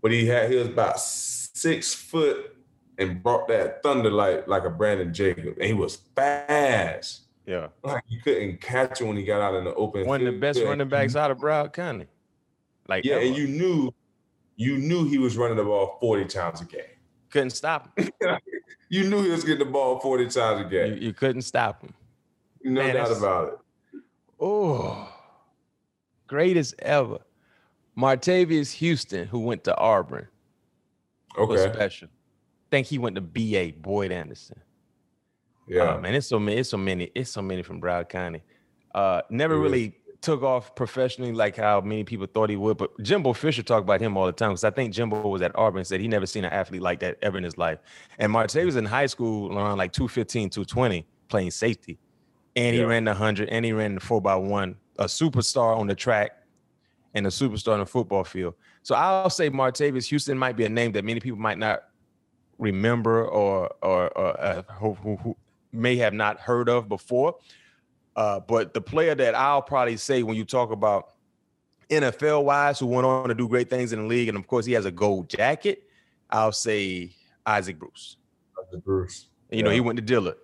but 0.00 0.12
he 0.12 0.26
had 0.26 0.50
he 0.50 0.56
was 0.56 0.68
about 0.68 1.00
six 1.00 1.92
foot 1.92 2.56
and 2.98 3.22
brought 3.22 3.48
that 3.48 3.82
thunder 3.82 4.10
like 4.10 4.46
like 4.48 4.64
a 4.64 4.70
Brandon 4.70 5.14
Jacob, 5.14 5.54
and 5.56 5.64
he 5.64 5.72
was 5.72 5.96
fast. 6.14 7.22
Yeah, 7.46 7.68
like 7.82 8.04
you 8.08 8.20
couldn't 8.20 8.60
catch 8.60 9.00
him 9.00 9.08
when 9.08 9.16
he 9.16 9.24
got 9.24 9.40
out 9.40 9.54
in 9.54 9.64
the 9.64 9.74
open. 9.74 10.06
One 10.06 10.20
of 10.26 10.32
the 10.32 10.38
best 10.38 10.60
running 10.62 10.88
backs 10.88 11.16
out 11.16 11.30
of 11.30 11.38
Broward 11.38 11.72
County. 11.72 12.06
Like 12.88 13.04
yeah, 13.04 13.18
and 13.18 13.36
you 13.36 13.46
knew, 13.46 13.94
you 14.56 14.78
knew 14.78 15.08
he 15.08 15.18
was 15.18 15.36
running 15.36 15.56
the 15.56 15.64
ball 15.64 15.96
forty 16.00 16.24
times 16.24 16.60
a 16.60 16.64
game. 16.64 16.82
Couldn't 17.30 17.50
stop 17.50 17.98
him. 17.98 18.10
you 18.88 19.08
knew 19.08 19.22
he 19.22 19.30
was 19.30 19.44
getting 19.44 19.66
the 19.66 19.72
ball 19.72 20.00
forty 20.00 20.28
times 20.28 20.66
a 20.66 20.68
game. 20.68 20.94
You, 20.94 21.08
you 21.08 21.12
couldn't 21.12 21.42
stop 21.42 21.82
him. 21.82 21.94
No 22.64 22.82
Man, 22.82 22.94
doubt 22.96 23.16
about 23.16 23.48
it. 23.48 24.02
Oh, 24.40 25.08
greatest 26.26 26.74
ever. 26.80 27.18
Martavis 27.96 28.72
Houston, 28.74 29.26
who 29.26 29.40
went 29.40 29.64
to 29.64 29.76
Auburn. 29.76 30.28
Okay. 31.36 31.52
Was 31.52 31.62
special 31.62 32.08
think 32.70 32.86
he 32.86 32.98
went 32.98 33.16
to 33.16 33.20
BA 33.20 33.78
Boyd 33.78 34.12
Anderson. 34.12 34.60
Yeah, 35.66 35.94
uh, 35.94 36.00
man, 36.00 36.14
it's 36.14 36.26
so 36.26 36.38
many, 36.38 36.58
it's 36.58 36.70
so 36.70 36.78
many, 36.78 37.10
it's 37.14 37.30
so 37.30 37.42
many 37.42 37.62
from 37.62 37.80
Broward 37.80 38.08
County. 38.08 38.42
Uh, 38.94 39.22
never 39.30 39.54
yeah. 39.54 39.62
really 39.62 39.94
took 40.20 40.42
off 40.42 40.74
professionally 40.74 41.32
like 41.32 41.56
how 41.56 41.80
many 41.80 42.04
people 42.04 42.26
thought 42.26 42.50
he 42.50 42.56
would. 42.56 42.76
But 42.76 43.00
Jimbo 43.02 43.32
Fisher 43.34 43.62
talked 43.62 43.84
about 43.84 44.00
him 44.00 44.16
all 44.16 44.26
the 44.26 44.32
time 44.32 44.50
because 44.50 44.64
I 44.64 44.70
think 44.70 44.92
Jimbo 44.92 45.28
was 45.28 45.42
at 45.42 45.56
Auburn 45.56 45.78
and 45.78 45.86
said 45.86 46.00
he 46.00 46.08
never 46.08 46.26
seen 46.26 46.44
an 46.44 46.52
athlete 46.52 46.82
like 46.82 47.00
that 47.00 47.18
ever 47.22 47.38
in 47.38 47.44
his 47.44 47.56
life. 47.56 47.78
And 48.18 48.32
Marte 48.32 48.64
was 48.64 48.76
in 48.76 48.84
high 48.84 49.06
school 49.06 49.56
around 49.56 49.78
like 49.78 49.92
215, 49.92 50.50
220 50.50 51.06
playing 51.28 51.50
safety. 51.50 51.98
And 52.56 52.74
he 52.74 52.82
ran 52.82 53.04
the 53.04 53.12
100 53.12 53.48
and 53.50 53.64
he 53.64 53.72
ran 53.72 53.94
the 53.94 54.00
4 54.00 54.20
by 54.20 54.34
one 54.34 54.76
a 54.98 55.04
superstar 55.04 55.76
on 55.76 55.86
the 55.86 55.94
track 55.94 56.32
and 57.14 57.26
a 57.26 57.30
superstar 57.30 57.74
on 57.74 57.80
the 57.80 57.86
football 57.86 58.24
field. 58.24 58.54
So 58.82 58.96
I'll 58.96 59.30
say 59.30 59.48
Martavis 59.48 60.06
Houston 60.06 60.36
might 60.36 60.56
be 60.56 60.64
a 60.64 60.68
name 60.68 60.92
that 60.92 61.04
many 61.04 61.20
people 61.20 61.38
might 61.38 61.58
not 61.58 61.84
remember 62.58 63.24
or 63.24 63.70
or, 63.82 64.08
or 64.16 64.40
uh, 64.40 64.62
who, 64.78 64.94
who, 64.94 65.16
who 65.16 65.36
may 65.72 65.96
have 65.96 66.12
not 66.12 66.40
heard 66.40 66.68
of 66.68 66.88
before. 66.88 67.36
Uh, 68.16 68.40
but 68.40 68.74
the 68.74 68.80
player 68.80 69.14
that 69.14 69.34
I'll 69.34 69.62
probably 69.62 69.96
say 69.96 70.22
when 70.22 70.36
you 70.36 70.44
talk 70.44 70.72
about 70.72 71.10
NFL 71.88 72.44
wise, 72.44 72.78
who 72.78 72.86
went 72.86 73.06
on 73.06 73.28
to 73.28 73.34
do 73.34 73.48
great 73.48 73.70
things 73.70 73.92
in 73.92 74.00
the 74.00 74.06
league, 74.06 74.28
and 74.28 74.36
of 74.36 74.46
course 74.46 74.66
he 74.66 74.72
has 74.72 74.84
a 74.84 74.90
gold 74.90 75.28
jacket, 75.28 75.84
I'll 76.30 76.52
say 76.52 77.12
Isaac 77.46 77.78
Bruce. 77.78 78.16
The 78.72 78.78
Bruce. 78.78 79.28
You 79.50 79.62
know, 79.62 79.70
he 79.70 79.80
went 79.80 79.96
to 79.96 80.02
Dillard. 80.02 80.36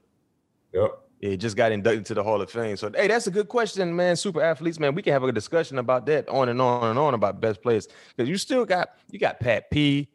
Yep. 0.73 0.99
He 1.21 1.37
just 1.37 1.57
got 1.57 1.73
inducted 1.73 2.07
to 2.07 2.15
the 2.15 2.23
Hall 2.23 2.41
of 2.41 2.51
Fame. 2.51 2.77
So, 2.77 2.91
hey, 2.95 3.09
that's 3.09 3.27
a 3.27 3.31
good 3.31 3.49
question, 3.49 3.95
man. 3.95 4.17
Super 4.17 4.43
athletes, 4.43 4.79
man. 4.79 4.95
We 4.95 5.03
can 5.03 5.13
have 5.13 5.23
a 5.23 5.33
discussion 5.33 5.79
about 5.79 6.07
that 6.07 6.29
on 6.29 6.49
and 6.49 6.61
on 6.61 6.91
and 6.91 6.99
on 6.99 7.15
about 7.15 7.41
best 7.41 7.63
players 7.63 7.89
because 8.15 8.29
you 8.29 8.37
still 8.37 8.65
got 8.65 8.91
you 9.11 9.19
got 9.19 9.41
Pat 9.41 9.71
P, 9.71 10.09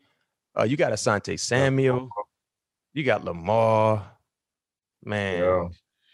uh, 0.58 0.64
you 0.64 0.78
got 0.78 0.92
Asante 0.92 1.40
Samuel, 1.40 2.10
you 2.94 3.04
got 3.04 3.24
Lamar, 3.24 4.12
man. 5.04 5.40
Yeah. 5.40 5.68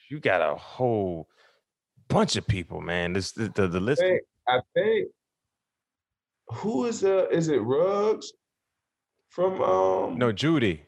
You 0.09 0.19
got 0.19 0.41
a 0.41 0.55
whole 0.55 1.27
bunch 2.07 2.35
of 2.35 2.47
people, 2.47 2.81
man. 2.81 3.13
This 3.13 3.31
the 3.31 3.49
the, 3.49 3.67
the 3.67 3.79
list. 3.79 4.01
I 4.01 4.05
think, 4.07 4.21
I 4.47 4.59
think 4.73 5.07
who 6.47 6.85
is 6.85 7.03
uh 7.03 7.27
is 7.31 7.47
it 7.47 7.57
Ruggs 7.57 8.31
from 9.29 9.61
um 9.61 10.17
No, 10.17 10.31
Jeudy, 10.31 10.81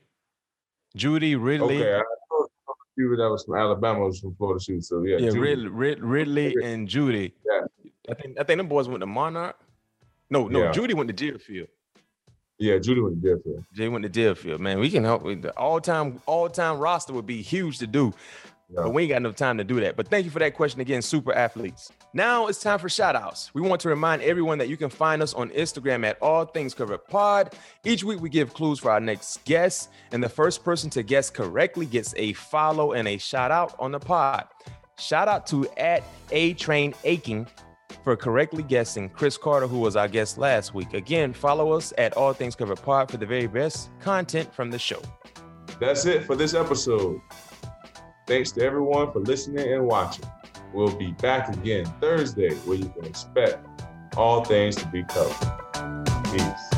Jeudy 0.96 1.36
Ridley. 1.36 1.78
okay 1.82 1.96
I 1.96 2.04
know 2.98 3.16
that 3.16 3.30
was 3.30 3.44
from 3.46 3.58
Alabama 3.58 4.00
was 4.02 4.20
from 4.20 4.36
Florida 4.36 4.64
too 4.64 4.82
so 4.82 5.04
yeah, 5.04 5.18
Yeah. 5.18 5.32
Rid, 5.32 5.70
Rid, 5.70 6.00
Ridley 6.02 6.56
and 6.64 6.88
Jeudy. 6.88 7.34
Yeah. 7.46 7.92
I 8.10 8.14
think 8.14 8.40
I 8.40 8.44
think 8.44 8.58
them 8.58 8.68
boys 8.68 8.88
went 8.88 9.02
to 9.02 9.08
Monarch. 9.08 9.56
No, 10.30 10.48
no, 10.48 10.64
Yeah. 10.64 10.72
Jeudy 10.72 10.94
went 10.94 11.08
to 11.08 11.14
Deerfield. 11.14 11.70
Yeah 12.60 12.76
Jeudy 12.76 13.04
was 13.04 13.14
different 13.16 13.66
Jay 13.74 13.88
went 13.88 14.04
to 14.04 14.10
Deerfield, 14.10 14.62
man. 14.62 14.80
We 14.80 14.90
can 14.90 15.04
help 15.04 15.24
with 15.24 15.42
the 15.42 15.52
all-time, 15.52 16.22
all-time 16.26 16.80
roster 16.80 17.14
would 17.14 17.26
be 17.26 17.42
huge 17.42 17.78
to 17.80 17.88
do, 17.88 18.14
yeah. 18.70 18.84
but 18.84 18.94
we 18.94 19.04
ain't 19.04 19.10
got 19.10 19.18
enough 19.18 19.36
time 19.36 19.58
to 19.58 19.64
do 19.64 19.80
that. 19.82 19.96
But 19.96 20.08
thank 20.08 20.26
you 20.26 20.32
for 20.32 20.40
that 20.40 20.56
question 20.56 20.82
again, 20.82 21.02
super 21.02 21.34
athletes. 21.34 21.92
Now 22.14 22.48
it's 22.48 22.60
time 22.60 22.80
for 22.80 22.90
shout 22.90 23.16
outs. 23.16 23.52
We 23.54 23.62
want 23.62 23.82
to 23.82 23.90
remind 23.90 24.24
everyone 24.24 24.58
that 24.58 24.70
you 24.70 24.78
can 24.78 24.90
find 24.90 25.22
us 25.22 25.34
on 25.34 25.50
Instagram 25.52 26.06
at 26.06 26.18
All 26.22 26.46
Things 26.46 26.74
Covered 26.74 27.06
Pod. 27.08 27.54
Each 27.86 28.04
week 28.04 28.22
we 28.22 28.30
give 28.30 28.54
clues 28.54 28.80
for 28.80 28.92
our 28.92 29.00
next 29.00 29.44
guest, 29.46 29.90
and 30.12 30.24
the 30.24 30.30
first 30.30 30.64
person 30.64 30.90
to 30.92 31.04
guess 31.04 31.30
correctly 31.30 31.86
gets 31.86 32.14
a 32.18 32.34
follow 32.34 32.94
and 32.94 33.08
a 33.08 33.18
shout 33.18 33.52
out 33.52 33.76
on 33.78 33.92
the 33.92 34.00
pod. 34.00 34.48
Shout 35.00 35.28
out 35.28 35.46
to 35.48 35.68
at 35.78 36.04
A 36.32 36.54
Train 36.56 36.96
Aching 37.04 37.46
for 38.08 38.16
correctly 38.16 38.64
guessing 38.64 39.10
Cris 39.10 39.38
Carter, 39.38 39.68
who 39.68 39.80
was 39.80 39.98
our 39.98 40.08
guest 40.08 40.38
last 40.38 40.74
week. 40.74 40.94
Again, 40.94 41.34
follow 41.34 41.74
us 41.74 41.92
at 41.98 42.16
All 42.16 42.32
Things 42.32 42.56
Covered 42.56 42.82
Pod 42.82 43.12
for 43.12 43.18
the 43.18 43.26
very 43.26 43.48
best 43.48 43.90
content 44.00 44.54
from 44.54 44.72
the 44.72 44.80
show. 44.80 45.02
that's 45.78 46.06
it 46.06 46.24
for 46.24 46.34
this 46.34 46.54
episode 46.54 47.20
thanks 48.26 48.54
to 48.54 48.64
everyone 48.64 49.12
for 49.12 49.20
listening 49.20 49.74
and 49.74 49.86
watching 49.86 50.24
we'll 50.74 50.96
be 50.96 51.12
back 51.22 51.54
again 51.54 51.86
Thursday 52.00 52.56
where 52.60 52.78
you 52.78 52.88
can 52.88 53.04
expect 53.04 53.68
all 54.16 54.46
things 54.46 54.78
to 54.78 54.88
be 54.88 55.04
covered 55.04 55.36
peace 56.32 56.77